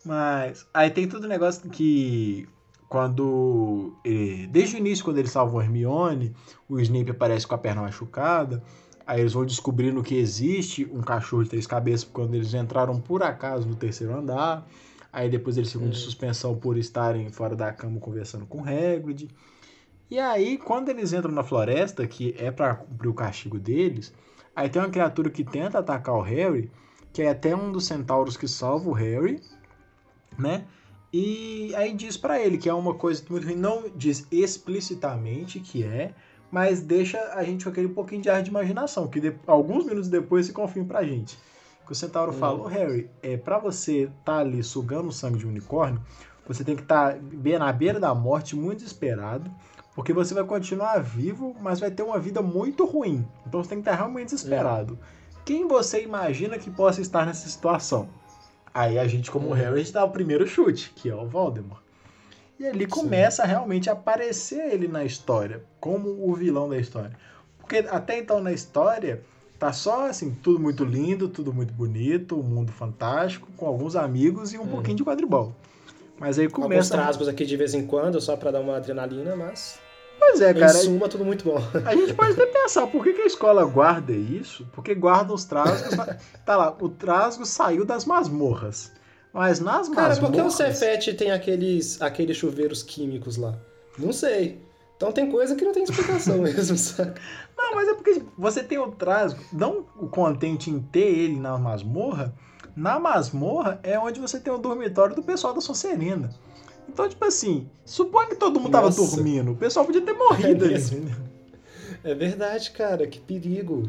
[0.05, 0.67] Mas.
[0.75, 2.47] Aí tem todo o negócio que.
[2.89, 3.97] Quando.
[4.05, 6.35] Ele, desde o início, quando ele salva o Hermione,
[6.69, 8.63] o Snape aparece com a perna machucada.
[9.07, 13.23] Aí eles vão descobrindo que existe um cachorro de três cabeças quando eles entraram por
[13.23, 14.67] acaso no terceiro andar.
[15.13, 16.01] Aí depois eles ficam de hum.
[16.01, 19.29] suspensão por estarem fora da cama conversando com Hagrid.
[20.11, 24.13] E aí, quando eles entram na floresta, que é para cumprir o castigo deles,
[24.55, 26.71] aí tem uma criatura que tenta atacar o Harry,
[27.13, 29.41] que é até um dos centauros que salva o Harry,
[30.39, 30.65] né?
[31.13, 35.83] E aí diz para ele que é uma coisa muito ruim, não diz explicitamente que
[35.83, 36.13] é,
[36.51, 40.09] mas deixa a gente com aquele pouquinho de ar de imaginação, que de, alguns minutos
[40.09, 41.39] depois se confirma pra gente.
[41.91, 42.39] Que o centauro hum.
[42.39, 46.01] fala, Harry, é para você estar tá ali sugando o sangue de um unicórnio,
[46.47, 49.51] você tem que estar tá na beira da morte, muito desesperado,
[49.93, 53.27] porque você vai continuar vivo, mas vai ter uma vida muito ruim.
[53.45, 55.01] Então você tem que estar tá realmente desesperado.
[55.03, 55.41] É.
[55.45, 58.09] Quem você imagina que possa estar nessa situação?
[58.73, 59.55] Aí a gente, como uhum.
[59.55, 61.83] Harry, a gente dá o primeiro chute, que é o Voldemort.
[62.57, 63.43] E ali começa Sim.
[63.43, 67.19] a realmente aparecer ele na história, como o vilão da história.
[67.59, 69.25] Porque até então na história,
[69.61, 74.55] tá só assim, tudo muito lindo, tudo muito bonito, um mundo fantástico, com alguns amigos
[74.55, 74.69] e um uhum.
[74.69, 75.55] pouquinho de quadribol.
[76.19, 76.95] Mas aí começa.
[76.95, 79.79] Alguns trasgos aqui de vez em quando, só para dar uma adrenalina, mas.
[80.19, 80.73] Pois é, cara.
[80.73, 81.59] Em suma, tudo muito bom.
[81.85, 84.67] A gente pode até pensar, por que, que a escola guarda isso?
[84.73, 85.95] Porque guarda os trasgos.
[86.45, 88.93] tá lá, o trasgo saiu das masmorras.
[89.33, 90.19] Mas nas Cara, masmorras...
[90.19, 93.59] por que o Cefete tem aqueles, aqueles chuveiros químicos lá?
[93.99, 94.59] Não sei.
[95.01, 97.19] Então tem coisa que não tem explicação mesmo, sabe?
[97.57, 101.57] Não, mas é porque você tem o trasgo, não o contente em ter ele na
[101.57, 102.35] masmorra.
[102.77, 106.29] Na masmorra é onde você tem o dormitório do pessoal da Sonserina.
[106.87, 108.95] Então, tipo assim, suponha que todo mundo Nossa.
[109.01, 109.53] tava dormindo.
[109.53, 111.15] O pessoal podia ter morrido é ali.
[112.05, 113.89] É verdade, cara, que perigo.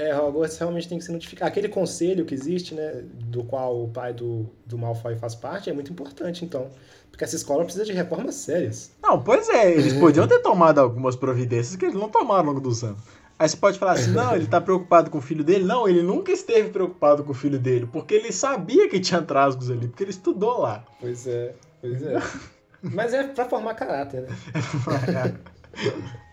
[0.00, 1.50] É, Hogwarts realmente tem que ser notificado.
[1.50, 5.72] Aquele conselho que existe, né, do qual o pai do, do Malfoy faz parte, é
[5.74, 6.68] muito importante, então.
[7.10, 8.92] Porque essa escola precisa de reformas sérias.
[9.02, 12.60] Não, pois é, eles podiam ter tomado algumas providências que eles não tomaram ao longo
[12.60, 13.02] dos anos.
[13.38, 15.64] Aí você pode falar assim, não, ele tá preocupado com o filho dele.
[15.64, 19.70] Não, ele nunca esteve preocupado com o filho dele, porque ele sabia que tinha trasgos
[19.70, 20.82] ali, porque ele estudou lá.
[20.98, 22.18] Pois é, pois é.
[22.82, 24.28] Mas é pra formar caráter, né?
[24.48, 25.40] É pra formar caráter.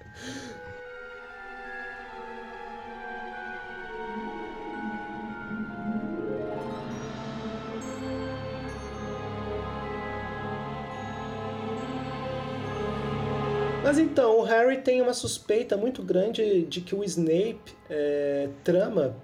[13.87, 19.15] Mas então, o Harry tem uma suspeita muito grande de que o Snape é, trama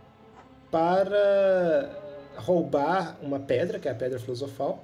[0.71, 1.91] para
[2.37, 4.81] roubar uma pedra, que é a Pedra Filosofal,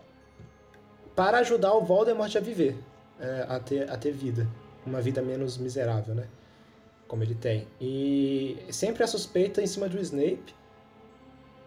[1.16, 2.76] para ajudar o Voldemort a viver,
[3.22, 4.46] é, a, ter, a ter vida.
[4.86, 6.28] Uma vida menos miserável, né?
[7.08, 7.66] Como ele tem.
[7.80, 10.54] E sempre a suspeita em cima do Snape,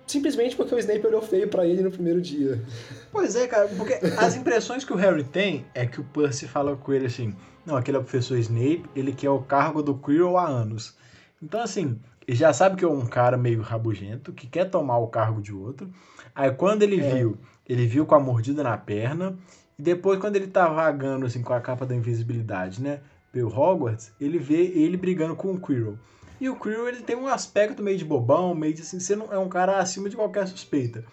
[0.06, 2.62] simplesmente porque o Snape olhou feio para ele no primeiro dia.
[3.10, 6.76] Pois é, cara, porque as impressões que o Harry tem é que o Percy fala
[6.76, 7.34] com ele assim:
[7.64, 10.96] não, aquele é o professor Snape, ele quer o cargo do Quirrell há anos.
[11.40, 15.08] Então, assim, ele já sabe que é um cara meio rabugento, que quer tomar o
[15.08, 15.90] cargo de outro.
[16.34, 17.14] Aí, quando ele é.
[17.14, 19.36] viu, ele viu com a mordida na perna.
[19.78, 23.00] E depois, quando ele tá vagando, assim, com a capa da invisibilidade, né?
[23.30, 25.98] Pelo Hogwarts, ele vê ele brigando com o Quirrell.
[26.40, 29.32] E o Quirrell, ele tem um aspecto meio de bobão, meio de assim, você não
[29.32, 31.04] é um cara acima de qualquer suspeita.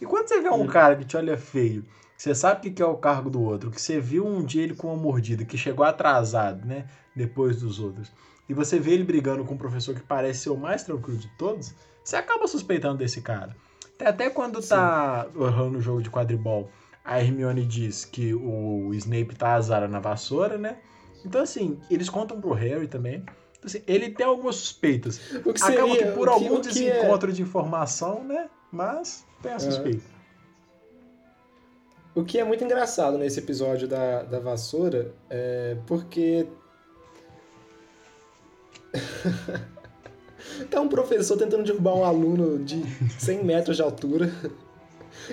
[0.00, 1.84] E quando você vê um cara que te olha feio
[2.18, 4.74] você sabe o que é o cargo do outro, que você viu um dia ele
[4.74, 6.86] com uma mordida, que chegou atrasado, né?
[7.14, 8.10] Depois dos outros.
[8.48, 11.28] E você vê ele brigando com um professor que parece ser o mais tranquilo de
[11.38, 11.72] todos,
[12.02, 13.56] você acaba suspeitando desse cara.
[14.04, 14.70] Até quando Sim.
[14.70, 16.68] tá rolando o jogo de quadribol,
[17.04, 20.78] a Hermione diz que o Snape tá azara na vassoura, né?
[21.24, 23.24] Então, assim, eles contam pro Harry também.
[23.58, 25.20] Então, assim, ele tem algumas suspeitas.
[25.44, 27.32] O que Acaba seria, que por algum que, desencontro é...
[27.32, 28.50] de informação, né?
[28.72, 30.17] Mas tem a suspeita.
[32.14, 36.46] O que é muito engraçado nesse episódio da, da vassoura é porque.
[40.70, 42.82] tá um professor tentando derrubar um aluno de
[43.18, 44.32] 100 metros de altura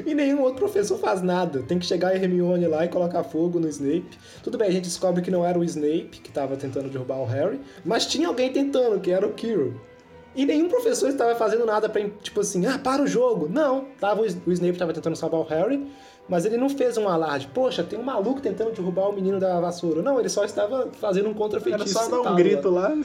[0.06, 1.62] e nenhum outro professor faz nada.
[1.64, 4.18] Tem que chegar a Hermione lá e colocar fogo no Snape.
[4.44, 7.26] Tudo bem, a gente descobre que não era o Snape que estava tentando derrubar o
[7.26, 9.80] Harry, mas tinha alguém tentando, que era o Kirill.
[10.36, 13.48] E nenhum professor estava fazendo nada para tipo assim, ah, para o jogo.
[13.50, 15.86] Não, tava, o Snape estava tentando salvar o Harry
[16.28, 17.48] mas ele não fez um alarde.
[17.54, 20.02] Poxa, tem um maluco tentando derrubar o menino da vassoura.
[20.02, 21.98] Não, ele só estava fazendo um contra-feitiço.
[21.98, 22.96] Era só dar um grito lá.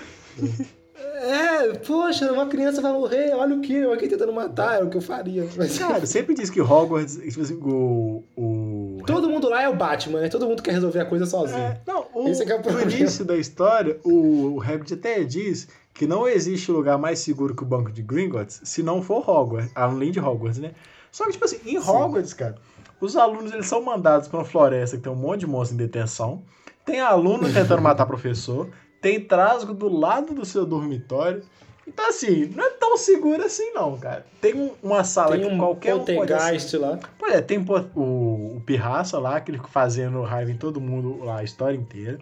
[1.23, 4.89] É, poxa, uma criança vai morrer, olha o que eu aqui tentando matar, é o
[4.89, 5.47] que eu faria.
[5.57, 5.79] Mas...
[5.79, 9.03] Cara, sempre diz que Hogwarts, tipo assim, o, o...
[9.07, 10.29] Todo mundo lá é o Batman, né?
[10.29, 11.59] Todo mundo quer resolver a coisa sozinho.
[11.59, 15.69] É, não, o, Esse é, é o no início da história, o, o até diz
[15.93, 19.71] que não existe lugar mais seguro que o Banco de Gringotts se não for Hogwarts,
[19.75, 20.73] além de Hogwarts, né?
[21.11, 22.37] Só que, tipo assim, em Hogwarts, Sim.
[22.37, 22.57] cara,
[23.01, 25.85] os alunos eles são mandados para uma floresta que tem um monte de monstros em
[25.85, 26.43] detenção.
[26.85, 28.69] Tem aluno tentando matar professor.
[29.01, 31.43] Tem trasgo do lado do seu dormitório.
[31.87, 34.25] Então, assim, não é tão seguro assim, não, cara.
[34.41, 36.77] Tem uma sala tem que um qualquer um pode assim.
[36.77, 36.99] lá.
[37.19, 41.45] Pois é, tem o, o Pirraça lá, aquele fazendo raiva em todo mundo lá, a
[41.45, 42.19] história inteira.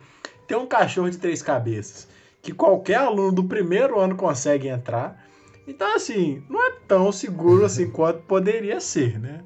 [0.47, 2.09] Tem um cachorro de três cabeças,
[2.43, 5.25] que qualquer aluno do primeiro ano consegue entrar.
[5.67, 9.45] Então, assim, não é tão seguro assim quanto poderia ser, né?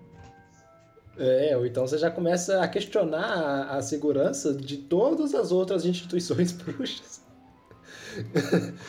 [1.18, 5.84] É, ou então você já começa a questionar a, a segurança de todas as outras
[5.84, 7.22] instituições bruxas.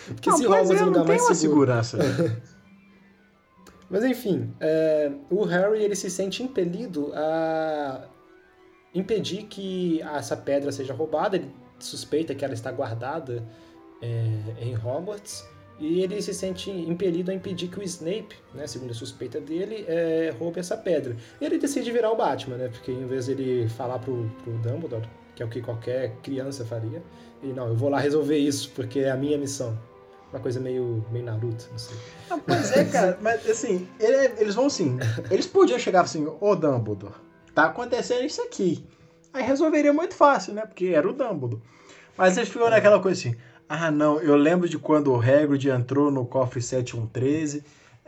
[0.07, 1.37] Porque não, se Hogwarts é, o lugar mais seguro.
[1.37, 1.97] segurança.
[3.89, 8.07] Mas enfim, é, o Harry ele se sente impelido a
[8.93, 11.35] impedir que essa pedra seja roubada.
[11.35, 13.43] Ele suspeita que ela está guardada
[14.03, 15.47] é, em Hogwarts.
[15.79, 19.85] E ele se sente impelido a impedir que o Snape, né, segundo a suspeita dele,
[19.87, 21.15] é, roube essa pedra.
[21.41, 22.67] E ele decide virar o Batman, né?
[22.67, 26.63] Porque em vez de ele falar pro, pro Dumbledore, que é o que qualquer criança
[26.63, 27.01] faria,
[27.41, 29.77] ele, não, eu vou lá resolver isso, porque é a minha missão.
[30.31, 31.97] Uma coisa meio, meio Naruto, não sei.
[32.29, 34.97] Não, pois é, cara, mas assim, ele, eles vão assim,
[35.29, 37.13] eles podiam chegar assim, ô Dumbledore,
[37.53, 38.85] tá acontecendo isso aqui.
[39.33, 40.65] Aí resolveria muito fácil, né?
[40.65, 41.61] Porque era o Dumbledore.
[42.17, 43.35] Mas eles ficam naquela coisa assim,
[43.75, 47.63] ah, não, eu lembro de quando o Hagrid entrou no cofre 7113,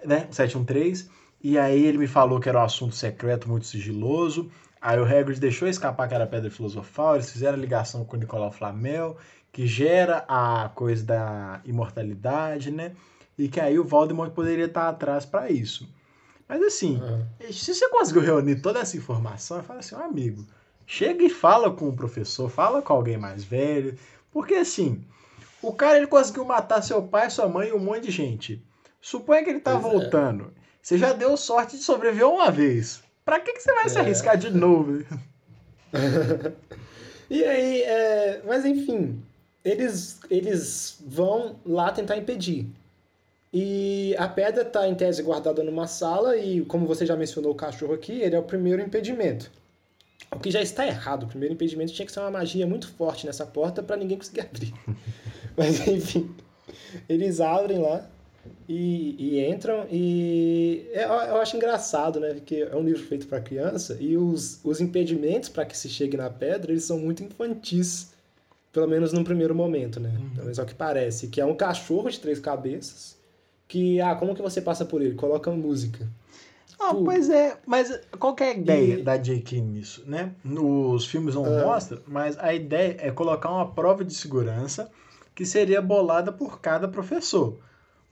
[0.05, 0.27] né?
[0.29, 1.09] 713,
[1.43, 4.51] e aí ele me falou que era um assunto secreto muito sigiloso.
[4.79, 8.19] Aí o Hagrid deixou escapar que era pedra filosofal, eles fizeram a ligação com o
[8.19, 9.17] Nicolau Flamel,
[9.51, 12.91] que gera a coisa da imortalidade, né?
[13.35, 15.89] E que aí o Voldemort poderia estar atrás para isso.
[16.47, 17.25] Mas assim, uhum.
[17.51, 20.45] se você conseguiu reunir toda essa informação, fala assim, oh, amigo,
[20.85, 23.97] chega e fala com o professor, fala com alguém mais velho,
[24.31, 25.03] porque assim,
[25.67, 28.61] o cara ele conseguiu matar seu pai, sua mãe e um monte de gente.
[29.01, 29.97] Suponha que ele tá pois é.
[29.97, 30.43] voltando.
[30.43, 30.65] É.
[30.81, 33.01] Você já deu sorte de sobreviver uma vez.
[33.23, 33.89] Pra que, que você vai é.
[33.89, 35.03] se arriscar de novo?
[37.29, 38.41] e aí, é...
[38.45, 39.21] mas enfim,
[39.63, 42.67] eles, eles vão lá tentar impedir.
[43.51, 47.55] E a pedra está em tese guardada numa sala e, como você já mencionou o
[47.55, 49.49] cachorro aqui, ele é o primeiro impedimento.
[50.31, 51.23] O que já está errado.
[51.23, 54.41] O primeiro impedimento tinha que ser uma magia muito forte nessa porta para ninguém conseguir
[54.45, 54.73] abrir.
[55.57, 56.29] Mas enfim,
[57.07, 58.07] eles abrem lá
[58.67, 62.33] e, e entram e é, eu acho engraçado, né?
[62.33, 66.17] Porque é um livro feito para criança e os, os impedimentos para que se chegue
[66.17, 68.13] na pedra, eles são muito infantis.
[68.71, 70.09] Pelo menos num primeiro momento, né?
[70.09, 70.29] Uhum.
[70.31, 71.29] Pelo menos é o que parece.
[71.29, 73.15] Que é um cachorro de três cabeças
[73.69, 75.15] que, ah, como que você passa por ele?
[75.15, 76.05] Coloca música.
[76.77, 79.01] Ah, pois é, mas qual é a ideia e...
[79.01, 79.61] da J.K.
[79.61, 80.33] nisso, né?
[80.43, 81.65] Nos filmes não ah.
[81.65, 84.91] mostra, mas a ideia é colocar uma prova de segurança
[85.35, 87.59] que seria bolada por cada professor.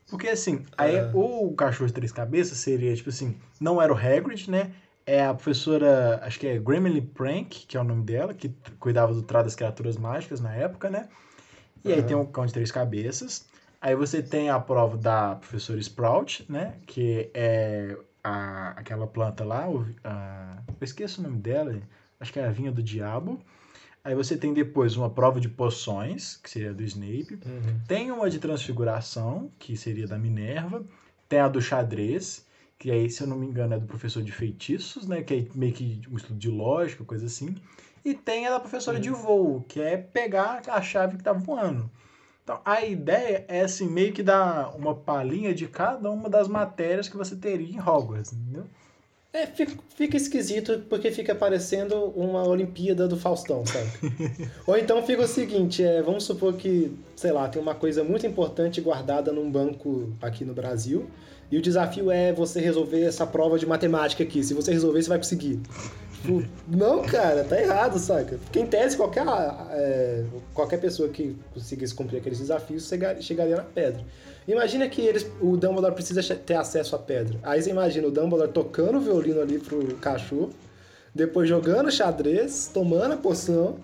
[0.10, 1.10] Porque assim, aí ah.
[1.14, 4.74] o cachorro de três cabeças seria, tipo assim, não era o Hagrid, né?
[5.06, 9.14] É a professora, acho que é Grammarly Prank, que é o nome dela, que cuidava
[9.14, 11.08] do trato das criaturas mágicas na época, né?
[11.84, 13.46] E aí tem o cão de três cabeças.
[13.82, 16.76] Aí você tem a prova da professora Sprout, né?
[16.86, 21.76] Que é a, aquela planta lá, o, a, eu esqueço o nome dela,
[22.20, 23.42] acho que é a vinha do diabo.
[24.04, 27.40] Aí você tem depois uma prova de poções, que seria do Snape.
[27.46, 27.80] Uhum.
[27.88, 30.84] Tem uma de transfiguração, que seria da Minerva.
[31.30, 32.46] Tem a do xadrez,
[32.78, 35.24] que aí, se eu não me engano, é do professor de feitiços, né?
[35.24, 37.56] Que é meio que um estudo de lógica, coisa assim.
[38.04, 39.04] E tem a da professora uhum.
[39.04, 41.90] de voo, que é pegar a chave que tá voando.
[42.44, 47.08] Então, a ideia é, assim, meio que dar uma palhinha de cada uma das matérias
[47.08, 48.66] que você teria em Hogwarts, entendeu?
[49.34, 53.90] É, fica, fica esquisito porque fica parecendo uma Olimpíada do Faustão, sabe?
[54.68, 58.28] Ou então fica o seguinte, é, vamos supor que, sei lá, tem uma coisa muito
[58.28, 61.10] importante guardada num banco aqui no Brasil
[61.52, 64.44] e o desafio é você resolver essa prova de matemática aqui.
[64.44, 65.60] Se você resolver, você vai conseguir.
[66.24, 68.38] Tipo, não, cara, tá errado, saca?
[68.38, 69.26] Porque em tese, qualquer,
[69.72, 70.24] é,
[70.54, 72.90] qualquer pessoa que conseguisse cumprir aqueles desafios
[73.20, 74.02] chegaria na pedra.
[74.48, 77.38] Imagina que eles, o Dumbledore precisa ter acesso à pedra.
[77.44, 80.52] Aí você imagina o Dumbledore tocando o violino ali pro cachorro,
[81.14, 83.76] depois jogando xadrez, tomando a poção.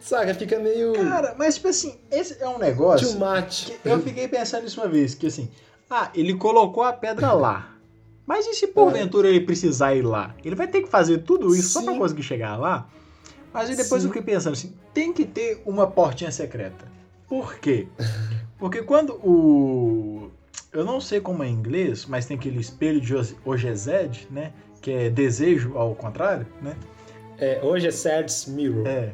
[0.00, 0.94] Saca, fica meio.
[0.94, 3.08] Cara, mas tipo assim, esse é um negócio.
[3.08, 3.72] Too much.
[3.84, 5.48] eu fiquei pensando nisso uma vez, que assim,
[5.88, 7.77] ah, ele colocou a pedra lá.
[8.28, 9.30] Mas e se porventura é.
[9.30, 10.34] ele precisar ir lá?
[10.44, 11.72] Ele vai ter que fazer tudo isso Sim.
[11.72, 12.86] só pra conseguir chegar lá?
[13.50, 14.08] Mas aí depois Sim.
[14.08, 16.84] eu fiquei pensando assim, tem que ter uma portinha secreta.
[17.26, 17.88] Por quê?
[18.58, 20.30] Porque quando o.
[20.70, 23.14] Eu não sei como é em inglês, mas tem aquele espelho de
[23.46, 24.52] Ogezed, né?
[24.82, 26.76] Que é desejo ao contrário, né?
[27.38, 28.86] É, Ogezed's Mirror.
[28.86, 29.12] É.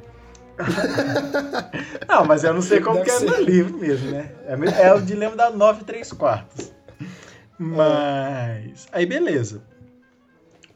[2.09, 4.33] não, mas eu não sei como Deve que é no livro mesmo, né?
[4.45, 6.75] É, é o dilema da 9 3 quartos.
[7.59, 8.87] Mas.
[8.93, 9.63] Aí beleza.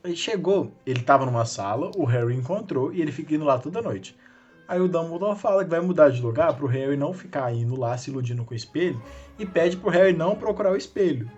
[0.03, 3.83] Aí chegou, ele tava numa sala, o Harry encontrou e ele fica indo lá toda
[3.83, 4.17] noite.
[4.67, 7.97] Aí o Dumbledore fala que vai mudar de lugar pro Harry não ficar indo lá
[7.97, 9.03] se iludindo com o espelho
[9.39, 11.29] e pede pro Harry não procurar o espelho.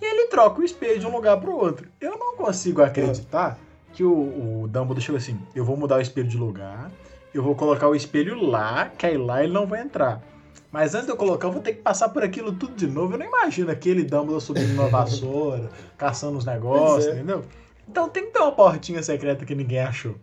[0.00, 1.88] E ele troca o espelho de um lugar pro outro.
[2.00, 3.58] Eu não consigo acreditar
[3.92, 6.90] que o, o Dumbledore chegou assim: eu vou mudar o espelho de lugar,
[7.34, 10.22] eu vou colocar o espelho lá, que aí lá ele não vai entrar.
[10.70, 13.14] Mas antes de eu colocar, eu vou ter que passar por aquilo tudo de novo.
[13.14, 17.16] Eu não imagino aquele Dumbledore subindo numa vassoura, caçando os negócios, é.
[17.16, 17.44] entendeu?
[17.88, 20.14] Então tem que ter uma portinha secreta que ninguém achou.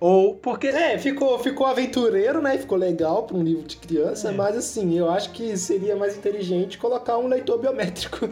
[0.00, 0.68] Ou porque.
[0.68, 2.56] É, ficou, ficou aventureiro, né?
[2.56, 4.32] Ficou legal para um livro de criança, é.
[4.32, 8.28] mas assim, eu acho que seria mais inteligente colocar um leitor biométrico.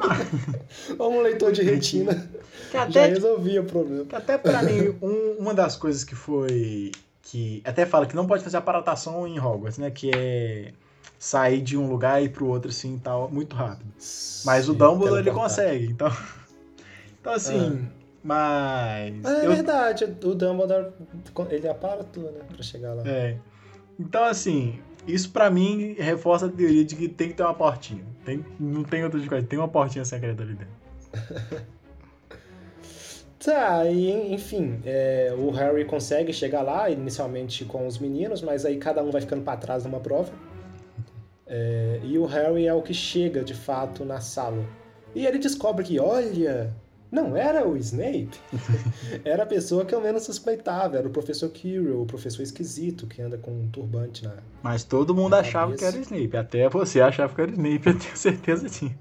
[0.99, 2.29] Ou um leitor de retina.
[2.71, 4.05] Que até, Já resolvia o problema.
[4.05, 6.93] Que até para mim, um, uma das coisas que foi.
[7.23, 9.91] que Até fala que não pode fazer aparatação em Hogwarts, né?
[9.91, 10.73] Que é
[11.19, 13.93] sair de um lugar e ir pro outro assim tal, muito rápido.
[14.45, 16.11] Mas o Dumbledore ele consegue, então.
[17.21, 17.85] Então assim.
[17.85, 17.97] Ah.
[18.23, 19.25] Mas.
[19.25, 19.53] É eu...
[19.53, 20.93] verdade, o Dumbledore
[21.51, 22.41] ele apara tudo, né?
[22.49, 23.03] Pra chegar lá.
[23.05, 23.37] É.
[23.99, 28.05] Então, assim, isso para mim reforça a teoria de que tem que ter uma portinha.
[28.25, 30.75] Tem, não tem outra coisa, tem uma portinha secreta ali dentro.
[33.39, 38.77] tá, e enfim, é, o Harry consegue chegar lá, inicialmente com os meninos, mas aí
[38.77, 40.33] cada um vai ficando para trás numa prova.
[41.47, 44.65] É, e o Harry é o que chega de fato na sala.
[45.15, 46.75] E ele descobre que, olha,
[47.11, 48.39] não era o Snape.
[49.25, 50.99] era a pessoa que eu menos suspeitava.
[50.99, 54.35] Era o professor Quirrell, o professor esquisito que anda com um turbante na.
[54.63, 55.79] Mas todo mundo na achava cabeça.
[55.79, 56.37] que era o Snape.
[56.37, 58.95] Até você achava que era o Snape, eu tenho certeza disso.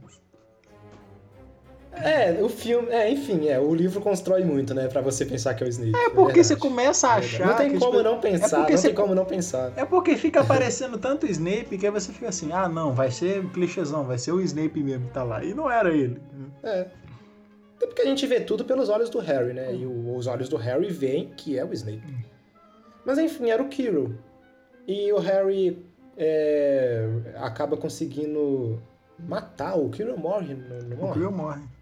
[2.03, 2.89] É, o filme.
[2.89, 4.87] É, enfim, é, o livro constrói muito, né?
[4.87, 5.95] Pra você pensar que é o Snape.
[5.95, 7.47] É porque é você começa a achar.
[7.47, 8.87] Não tem que, como tipo, não pensar, é não você...
[8.87, 9.73] tem como não pensar.
[9.75, 13.45] É porque fica aparecendo tanto Snape que aí você fica assim, ah, não, vai ser
[13.49, 15.43] clichêzão, vai ser o Snape mesmo que tá lá.
[15.43, 16.21] E não era ele.
[16.63, 16.87] É.
[17.81, 19.73] É porque a gente vê tudo pelos olhos do Harry, né?
[19.73, 22.03] E o, os olhos do Harry veem que é o Snape.
[23.05, 24.15] Mas enfim, era o Kirill.
[24.87, 25.85] E o Harry
[26.17, 27.07] é,
[27.37, 28.81] acaba conseguindo
[29.19, 29.77] matar.
[29.77, 31.11] O Kirill morre, não, morre?
[31.11, 31.74] O Kirill morre.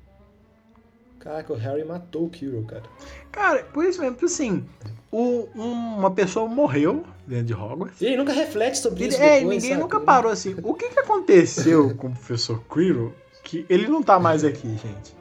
[1.24, 2.84] Caraca, o Harry matou o Kirill, cara.
[3.32, 4.66] Cara, por isso mesmo, assim,
[5.10, 8.02] o, uma pessoa morreu dentro de Hogwarts.
[8.02, 9.82] E ele nunca reflete sobre isso É, depois, ninguém sabe?
[9.82, 10.54] nunca parou assim.
[10.62, 15.16] O que, que aconteceu com o professor Quirrell que ele não tá mais aqui, gente?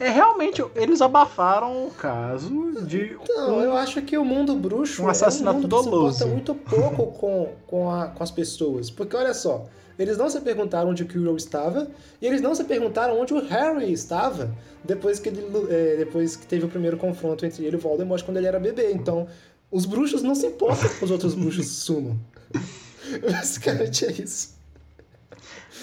[0.00, 3.16] é realmente, eles abafaram o caso de.
[3.28, 6.18] Não, um, eu acho que o mundo bruxo um assassinato é um mundo doloso.
[6.18, 8.90] que se muito pouco com, com, a, com as pessoas.
[8.90, 9.64] Porque olha só,
[10.02, 11.88] eles não se perguntaram onde o Quirrell estava,
[12.20, 14.54] e eles não se perguntaram onde o Harry estava
[14.84, 18.22] depois que, ele, é, depois que teve o primeiro confronto entre ele e o Voldemort
[18.24, 18.92] quando ele era bebê.
[18.92, 19.28] Então,
[19.70, 22.18] os bruxos não se importam que os outros bruxos sumam.
[23.30, 24.56] Basicamente é isso.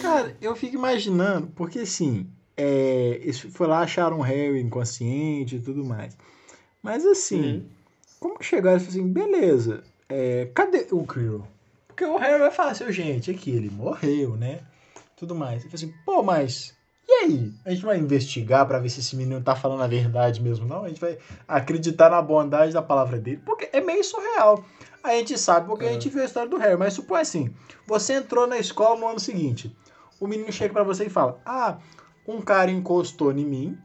[0.02, 3.20] Cara, eu fico imaginando, porque assim, é,
[3.52, 6.18] foi lá, acharam o Harry inconsciente e tudo mais.
[6.82, 7.66] Mas assim, uhum.
[8.20, 11.46] como que chegaram e falaram assim, beleza, é, cadê o Quirrell?
[12.00, 14.62] Porque o Harry vai falar assim, gente, aqui ele morreu, né?
[15.18, 15.64] Tudo mais.
[15.66, 16.74] Ele falou assim, pô, mas
[17.06, 17.54] e aí?
[17.66, 20.86] A gente vai investigar para ver se esse menino tá falando a verdade mesmo, não?
[20.86, 24.64] A gente vai acreditar na bondade da palavra dele, porque é meio surreal.
[25.04, 27.54] A gente sabe porque a gente viu a história do Harry, mas supõe assim,
[27.86, 29.76] você entrou na escola no ano seguinte,
[30.22, 31.80] o menino chega para você e fala, ah,
[32.26, 33.78] um cara encostou em mim,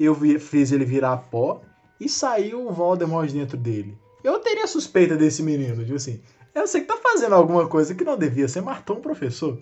[0.00, 1.62] eu vi, fiz ele virar pó
[2.00, 3.96] e saiu o Voldemort dentro dele.
[4.24, 6.20] Eu teria suspeita desse menino, tipo assim,
[6.54, 9.58] eu sei que tá fazendo alguma coisa que não devia, você matou um professor.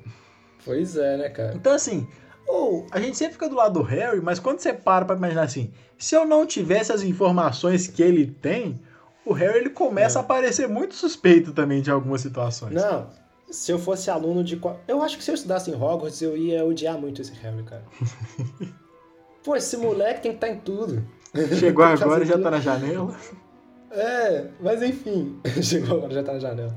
[0.65, 1.55] Pois é, né, cara?
[1.55, 2.07] Então, assim,
[2.47, 5.43] ou a gente sempre fica do lado do Harry, mas quando você para pra imaginar
[5.43, 8.81] assim, se eu não tivesse as informações que ele tem,
[9.25, 10.21] o Harry ele começa é.
[10.21, 12.75] a parecer muito suspeito também de algumas situações.
[12.75, 13.09] Não,
[13.51, 14.61] se eu fosse aluno de.
[14.87, 17.85] Eu acho que se eu estudasse em Hogwarts, eu ia odiar muito esse Harry, cara.
[19.45, 21.05] Pô, esse moleque tem que estar tá em tudo.
[21.59, 23.17] Chegou agora e já tá na janela.
[23.91, 25.41] É, mas enfim.
[25.63, 26.77] Chegou agora já tá na janela.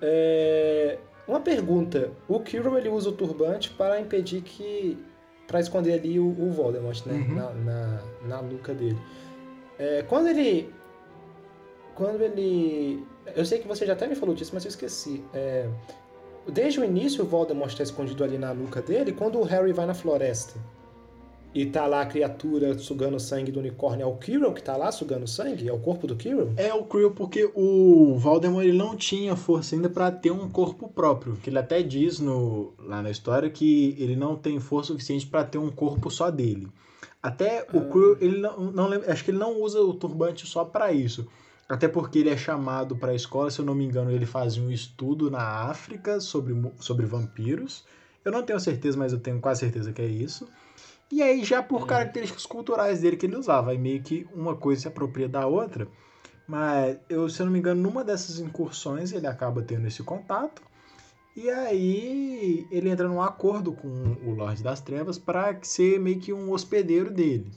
[0.00, 0.98] É...
[1.26, 2.12] Uma pergunta.
[2.28, 4.98] O Kirill ele usa o turbante para impedir que.
[5.46, 7.14] para esconder ali o, o Voldemort, né?
[7.14, 7.34] Uhum.
[7.34, 8.98] Na, na, na, nuca dele.
[9.78, 10.72] É, quando ele.
[11.94, 13.04] Quando ele.
[13.34, 15.24] Eu sei que você já até me falou disso, mas eu esqueci.
[15.32, 15.66] É,
[16.46, 19.12] Desde o início, o Voldemort está escondido ali na nuca dele.
[19.12, 20.60] Quando o Harry vai na floresta
[21.54, 24.90] e tá lá a criatura sugando sangue do unicórnio, é o Quirrell que tá lá
[24.90, 25.68] sugando sangue?
[25.68, 26.52] É o corpo do Quirrell?
[26.56, 30.88] É o Quirrell porque o Voldemort ele não tinha força ainda para ter um corpo
[30.88, 31.36] próprio.
[31.36, 35.44] Que ele até diz no, lá na história que ele não tem força suficiente para
[35.44, 36.68] ter um corpo só dele.
[37.22, 37.84] Até o ah.
[37.84, 41.28] Quirrell, ele não, não acho que ele não usa o turbante só para isso.
[41.68, 44.62] Até porque ele é chamado para a escola, se eu não me engano, ele fazia
[44.62, 47.84] um estudo na África sobre, sobre vampiros.
[48.24, 50.48] Eu não tenho certeza, mas eu tenho quase certeza que é isso.
[51.14, 51.86] E aí, já por hum.
[51.86, 55.86] características culturais dele que ele usava, aí meio que uma coisa se apropria da outra.
[56.44, 60.60] Mas, eu, se eu não me engano, numa dessas incursões ele acaba tendo esse contato.
[61.36, 63.88] E aí ele entra num acordo com
[64.26, 67.48] o Lorde das Trevas para ser meio que um hospedeiro dele.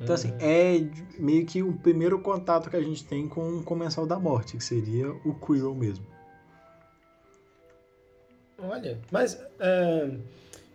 [0.00, 0.38] Então, assim, uhum.
[0.38, 4.56] é meio que o primeiro contato que a gente tem com o Comensal da Morte,
[4.56, 6.06] que seria o Quirrell mesmo.
[8.56, 9.36] Olha, mas.
[9.58, 10.16] É...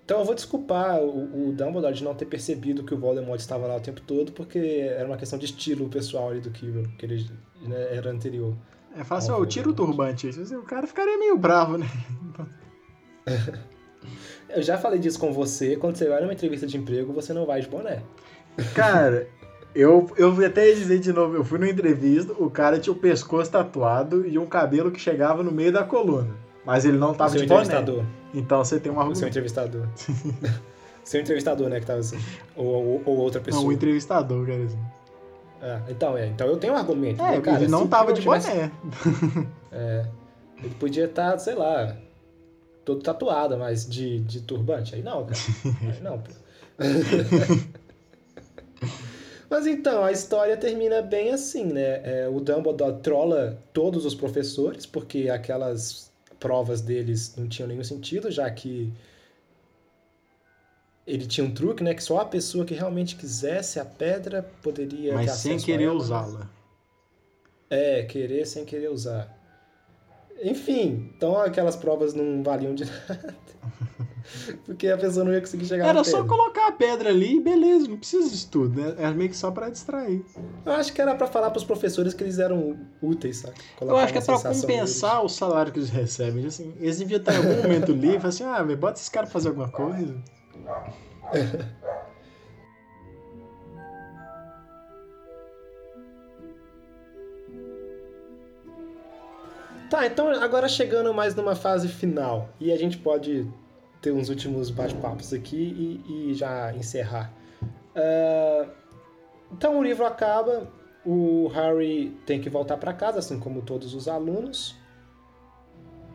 [0.04, 3.68] Então eu vou desculpar o, o, Dumbledore de não ter percebido que o Voldemort estava
[3.68, 7.06] lá o tempo todo, porque era uma questão de estilo pessoal ali do Quirrell, que
[7.06, 7.30] ele
[7.62, 8.56] né, era anterior.
[8.96, 10.28] É fácil, eu tiro o turbante.
[10.28, 11.88] O cara ficaria meio bravo, né?
[14.50, 17.46] eu já falei disso com você, quando você vai numa entrevista de emprego, você não
[17.46, 18.02] vai de boné.
[18.76, 19.30] Cara,
[19.74, 22.98] eu, eu vou até dizer de novo, eu fui numa entrevista, o cara tinha o
[22.98, 26.36] pescoço tatuado e um cabelo que chegava no meio da coluna.
[26.66, 28.04] Mas ele não tava de boné.
[28.34, 29.18] Então você tem um argumento.
[29.18, 29.88] O seu entrevistador.
[31.04, 32.20] seu entrevistador, né, que tava assim.
[32.56, 33.64] Ou, ou, ou outra pessoa.
[33.64, 34.64] Não, o entrevistador, cara.
[34.64, 34.80] Assim.
[35.62, 37.22] É, então, é, então eu tenho um argumento.
[37.22, 38.50] É, cara, ele não tava de tivesse...
[38.50, 38.72] boné.
[39.72, 40.06] É.
[40.62, 41.96] Ele podia estar, tá, sei lá,
[42.84, 44.94] todo tatuado, mas de, de turbante.
[44.94, 45.40] Aí não, cara.
[45.94, 46.30] Aí não, pô.
[49.50, 52.02] Mas então, a história termina bem assim, né?
[52.04, 56.11] É, o Dumbledore trola todos os professores, porque aquelas
[56.42, 58.92] provas deles não tinham nenhum sentido, já que
[61.06, 61.94] ele tinha um truque, né?
[61.94, 65.14] Que só a pessoa que realmente quisesse a pedra poderia.
[65.14, 66.50] Mas sem querer usá-la.
[67.70, 69.38] É, querer sem querer usar.
[70.44, 73.36] Enfim, então aquelas provas não valiam de nada.
[74.66, 77.88] Porque a pessoa não ia conseguir chegar Era só colocar a pedra ali e beleza,
[77.88, 78.96] não precisa de tudo, né?
[78.98, 80.24] Era meio que só pra distrair.
[80.66, 83.56] Eu acho que era pra falar pros professores que eles eram úteis, sabe?
[83.78, 85.26] Colocar eu acho que é pra compensar deles.
[85.26, 86.46] o salário que eles recebem.
[86.46, 89.50] Assim, eles deviam estar em algum momento livre, assim, ah, bota esses caras pra fazer
[89.50, 90.22] alguma coisa.
[99.92, 103.46] Tá, então agora chegando mais numa fase final e a gente pode
[104.02, 107.32] ter uns últimos bate-papos aqui e, e, já encerrar.
[107.96, 108.70] Uh,
[109.52, 110.68] então o livro acaba,
[111.06, 114.76] o Harry tem que voltar para casa, assim como todos os alunos.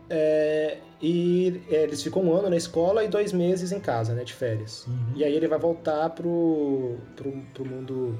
[0.09, 4.23] É, e é, eles ficam um ano na escola e dois meses em casa, né,
[4.23, 4.85] de férias.
[4.87, 5.13] Uhum.
[5.15, 8.17] E aí ele vai voltar pro, pro, pro mundo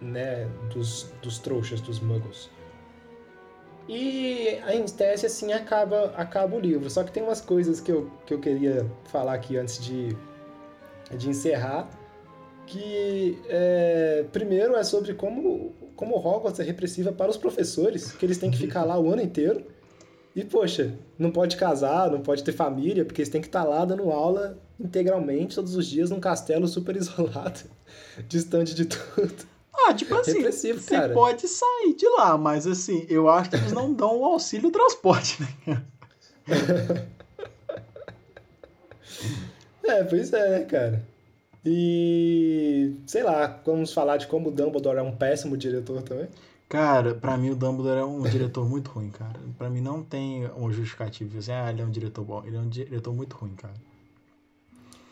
[0.00, 2.50] né, dos, dos trouxas, dos muggles.
[3.88, 6.90] E em tese, assim, acaba, acaba o livro.
[6.90, 10.14] Só que tem umas coisas que eu, que eu queria falar aqui antes de,
[11.16, 11.88] de encerrar.
[12.66, 18.36] Que, é, primeiro, é sobre como, como Hogwarts é repressiva para os professores, que eles
[18.36, 19.64] têm que ficar lá o ano inteiro.
[20.36, 23.86] E, poxa, não pode casar, não pode ter família, porque eles têm que estar lá
[23.86, 27.60] dando aula integralmente todos os dias num castelo super isolado,
[28.28, 29.57] distante de tudo.
[29.86, 30.74] Ah, tipo assim, você
[31.12, 35.42] pode sair de lá, mas assim, eu acho que eles não dão o auxílio transporte,
[35.66, 35.82] né?
[39.84, 41.02] é, pois é, né, cara?
[41.64, 46.28] E sei lá, vamos falar de como o Dumbledore é um péssimo diretor também.
[46.68, 49.40] Cara, pra mim o Dumbledore é um diretor muito ruim, cara.
[49.56, 52.44] Pra mim não tem um justificativo assim, ah, ele é um diretor bom.
[52.44, 53.87] Ele é um diretor muito ruim, cara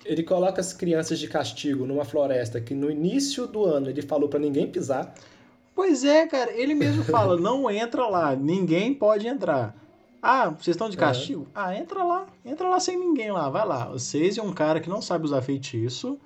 [0.06, 4.28] ele coloca as crianças de castigo numa floresta que no início do ano ele falou
[4.28, 5.14] para ninguém pisar.
[5.74, 9.76] Pois é, cara, ele mesmo fala, não entra lá, ninguém pode entrar.
[10.22, 11.46] Ah, vocês estão de castigo?
[11.48, 11.50] É.
[11.54, 13.86] Ah, entra lá, entra lá sem ninguém lá, vai lá.
[13.88, 16.18] Vocês e um cara que não sabe usar feitiço,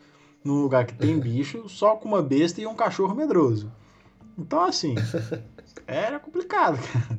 [0.44, 3.70] num lugar que tem bicho, só com uma besta e um cachorro medroso.
[4.38, 4.94] Então, assim,
[5.86, 7.18] era complicado, cara.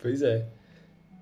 [0.00, 0.46] Pois é.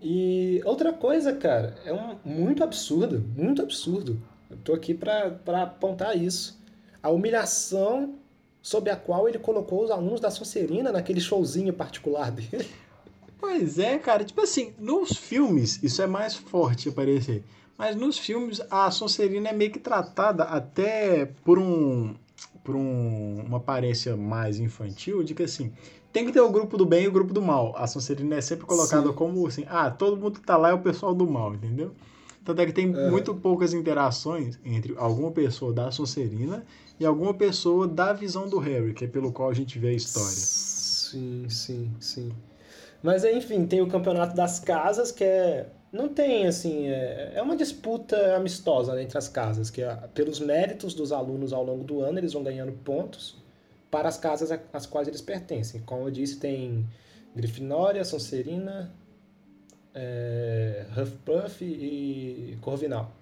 [0.03, 4.21] E outra coisa, cara, é um, muito absurdo, muito absurdo.
[4.51, 6.61] Eu tô aqui para apontar isso.
[7.01, 8.17] A humilhação
[8.61, 12.69] sob a qual ele colocou os alunos da Sonserina naquele showzinho particular dele.
[13.39, 14.25] Pois é, cara.
[14.25, 17.43] Tipo assim, nos filmes isso é mais forte a parecer.
[17.77, 22.15] Mas nos filmes a Sonserina é meio que tratada até por um
[22.63, 25.73] por um, uma aparência mais infantil de que assim,
[26.13, 27.75] tem que ter o grupo do bem e o grupo do mal.
[27.77, 29.15] A Sonserina é sempre colocada Sim.
[29.15, 31.93] como assim, ah, todo mundo que tá lá é o pessoal do mal, entendeu?
[32.45, 33.11] Tanto é que tem é.
[33.11, 36.65] muito poucas interações entre alguma pessoa da Sonserina
[36.99, 39.93] e alguma pessoa da visão do Harry, que é pelo qual a gente vê a
[39.93, 40.29] história.
[40.29, 42.33] Sim, sim, sim.
[43.03, 45.69] Mas enfim, tem o campeonato das casas, que é.
[45.93, 46.89] Não tem, assim.
[46.89, 51.53] É, é uma disputa amistosa né, entre as casas, que é, pelos méritos dos alunos
[51.53, 53.42] ao longo do ano, eles vão ganhando pontos
[53.93, 55.83] para as casas às quais eles pertencem.
[55.83, 56.89] Como eu disse, tem
[57.37, 58.91] Grifinória, Sonserina,
[59.95, 63.15] é, Hufflepuff e Corvinal.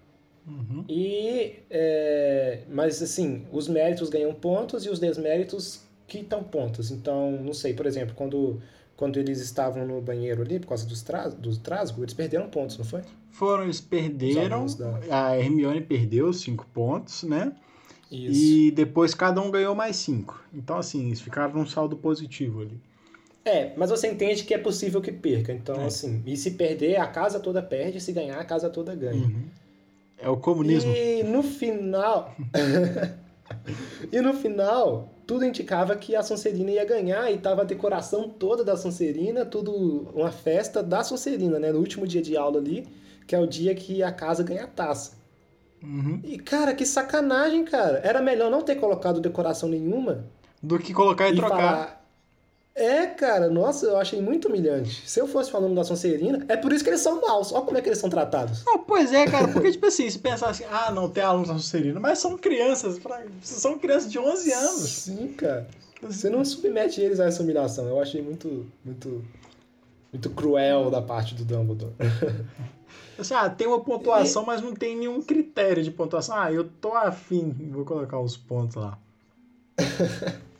[0.46, 0.84] Uhum.
[0.88, 6.92] E, é, mas assim, os méritos ganham pontos e os desméritos estão pontos.
[6.92, 8.62] Então, não sei, por exemplo, quando,
[8.96, 12.78] quando eles estavam no banheiro ali, por causa dos tra do trasgo, eles perderam pontos,
[12.78, 13.02] não foi?
[13.32, 14.66] Foram, eles perderam.
[14.66, 15.30] Da...
[15.30, 17.52] A Hermione perdeu cinco pontos, né?
[18.10, 18.40] Isso.
[18.40, 20.42] E depois cada um ganhou mais cinco.
[20.52, 22.80] Então, assim, eles ficaram num saldo positivo ali.
[23.44, 25.52] É, mas você entende que é possível que perca.
[25.52, 25.86] Então, é.
[25.86, 29.26] assim, e se perder, a casa toda perde, se ganhar, a casa toda ganha.
[29.26, 29.44] Uhum.
[30.18, 30.92] É o comunismo.
[30.92, 32.34] E no final.
[34.12, 38.62] e no final, tudo indicava que a Sonserina ia ganhar e tava a decoração toda
[38.62, 41.72] da Sonserina, tudo uma festa da Sonserina, né?
[41.72, 42.86] No último dia de aula ali,
[43.26, 45.19] que é o dia que a casa ganha a taça.
[45.82, 46.20] Uhum.
[46.24, 48.00] E, cara, que sacanagem, cara.
[48.04, 50.24] Era melhor não ter colocado decoração nenhuma.
[50.62, 51.58] Do que colocar e, e trocar.
[51.58, 52.00] Falar,
[52.74, 55.02] é, cara, nossa, eu achei muito humilhante.
[55.06, 57.52] Se eu fosse falando da Sonserina, é por isso que eles são maus.
[57.52, 58.62] Olha como é que eles são tratados.
[58.66, 61.54] Ah, pois é, cara, porque, tipo assim, se pensar assim, ah, não, tem alunos da
[61.54, 62.98] Sonserina, mas são crianças,
[63.42, 64.88] são crianças de 11 anos.
[64.88, 65.68] Sim, cara.
[66.02, 67.86] Você não submete eles a essa humilhação.
[67.86, 69.22] Eu achei muito, muito,
[70.12, 71.92] muito cruel da parte do Dumbledore.
[73.18, 76.36] Assim, ah, tem uma pontuação, mas não tem nenhum critério de pontuação.
[76.36, 78.98] Ah, eu tô afim, vou colocar os pontos lá.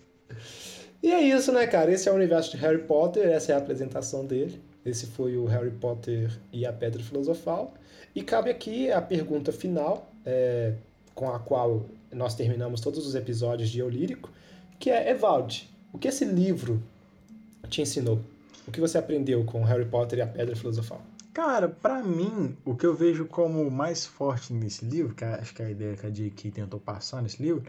[1.03, 1.91] E é isso, né, cara?
[1.91, 4.61] Esse é o universo de Harry Potter, essa é a apresentação dele.
[4.85, 7.73] Esse foi o Harry Potter e a Pedra Filosofal.
[8.15, 10.75] E cabe aqui a pergunta final, é,
[11.15, 14.31] com a qual nós terminamos todos os episódios de Eu Lírico,
[14.79, 16.83] que é, Evald, o que esse livro
[17.69, 18.21] te ensinou?
[18.71, 21.03] O que você aprendeu com Harry Potter e a Pedra Filosofal?
[21.35, 25.61] Cara, para mim, o que eu vejo como mais forte nesse livro, que acho que
[25.61, 26.53] é a ideia que a J.K.
[26.53, 27.65] tentou passar nesse livro,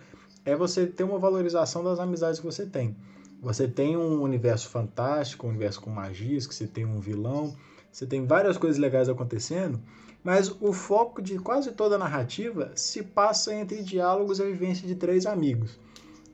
[0.46, 2.96] é você ter uma valorização das amizades que você tem.
[3.42, 7.56] Você tem um universo fantástico, um universo com magias, que você tem um vilão,
[7.92, 9.82] você tem várias coisas legais acontecendo,
[10.24, 14.88] mas o foco de quase toda a narrativa se passa entre diálogos e a vivência
[14.88, 15.80] de três amigos.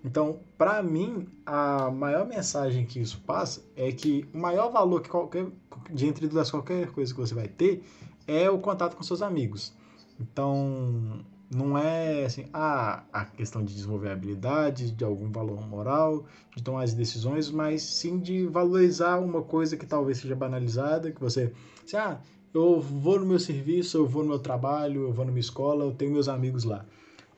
[0.03, 5.10] Então, para mim, a maior mensagem que isso passa é que o maior valor que
[5.10, 5.48] qualquer,
[5.91, 7.84] de entre duas qualquer coisa que você vai ter
[8.28, 9.74] é o contato com seus amigos.
[10.19, 16.26] Então, não é assim, ah, a questão de desenvolver habilidades, de algum valor moral,
[16.56, 21.22] de tomar as decisões, mas sim de valorizar uma coisa que talvez seja banalizada, que
[21.22, 21.53] você,
[21.84, 22.19] assim, ah,
[22.53, 25.86] eu vou no meu serviço, eu vou no meu trabalho, eu vou na minha escola,
[25.86, 26.86] eu tenho meus amigos lá.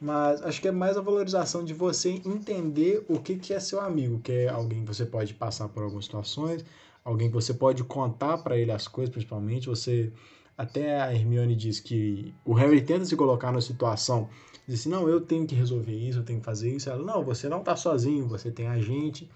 [0.02, 3.82] Mas acho que é mais a valorização de você entender o que, que é seu
[3.82, 6.64] amigo, que é alguém que você pode passar por algumas situações,
[7.04, 10.12] alguém que você pode contar para ele as coisas, principalmente, você
[10.58, 14.30] até a Hermione diz que o Harry tenta se colocar na situação,
[14.68, 16.90] diz assim, não, eu tenho que resolver isso, eu tenho que fazer isso.
[16.90, 19.30] Ela, não, você não está sozinho, você tem a gente.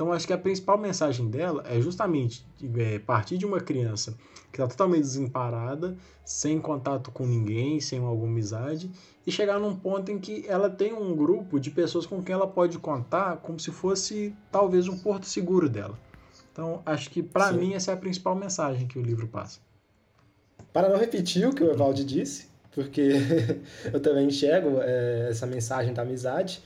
[0.00, 2.42] Então, acho que a principal mensagem dela é justamente
[2.78, 4.16] é, partir de uma criança
[4.50, 5.94] que está totalmente desemparada,
[6.24, 8.90] sem contato com ninguém, sem alguma amizade,
[9.26, 12.46] e chegar num ponto em que ela tem um grupo de pessoas com quem ela
[12.46, 15.98] pode contar como se fosse talvez um porto seguro dela.
[16.50, 19.60] Então, acho que para mim essa é a principal mensagem que o livro passa.
[20.72, 23.12] Para não repetir o que o Evaldo disse, porque
[23.92, 26.62] eu também enxergo é, essa mensagem da amizade,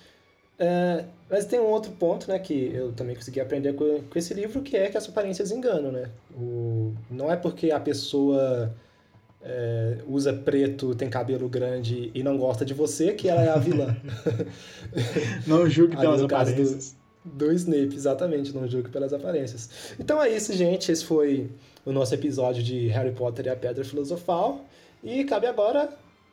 [0.58, 4.32] é, mas tem um outro ponto, né, que eu também consegui aprender com, com esse
[4.34, 6.10] livro, que é que as aparências enganam, né?
[6.36, 8.72] O, não é porque a pessoa
[9.42, 13.56] é, usa preto, tem cabelo grande e não gosta de você que ela é a
[13.56, 13.96] vilã.
[15.46, 16.96] não julgue pelas aparências.
[17.24, 19.94] Do, do Snape, exatamente, não julgue pelas aparências.
[19.98, 20.90] Então é isso, gente.
[20.92, 21.50] Esse foi
[21.84, 24.64] o nosso episódio de Harry Potter e a Pedra Filosofal.
[25.02, 25.90] E cabe agora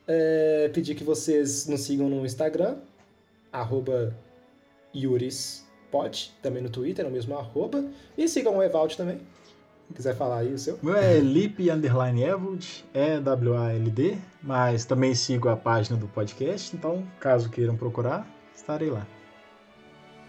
[0.08, 2.76] é, pedir que vocês nos sigam no Instagram,
[3.52, 4.16] arroba
[4.94, 7.84] YurisPod, também no Twitter, no mesmo arroba.
[8.18, 9.20] E sigam o Evald também.
[9.88, 10.80] Se quiser falar aí o seu.
[10.82, 17.06] Meu é Lip Underline Evald, é W-A-L-D, mas também sigo a página do podcast, então
[17.20, 18.26] caso queiram procurar,
[18.56, 19.06] estarei lá.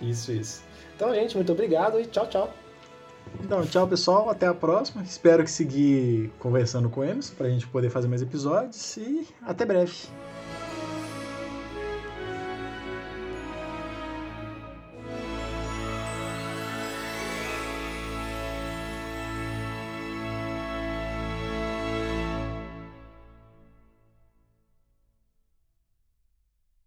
[0.01, 0.65] Isso, isso.
[0.97, 2.53] Então, gente, muito obrigado e tchau, tchau.
[3.41, 5.03] Então, tchau pessoal, até a próxima.
[5.03, 9.65] Espero que seguir conversando com eles para a gente poder fazer mais episódios e até
[9.65, 9.95] breve.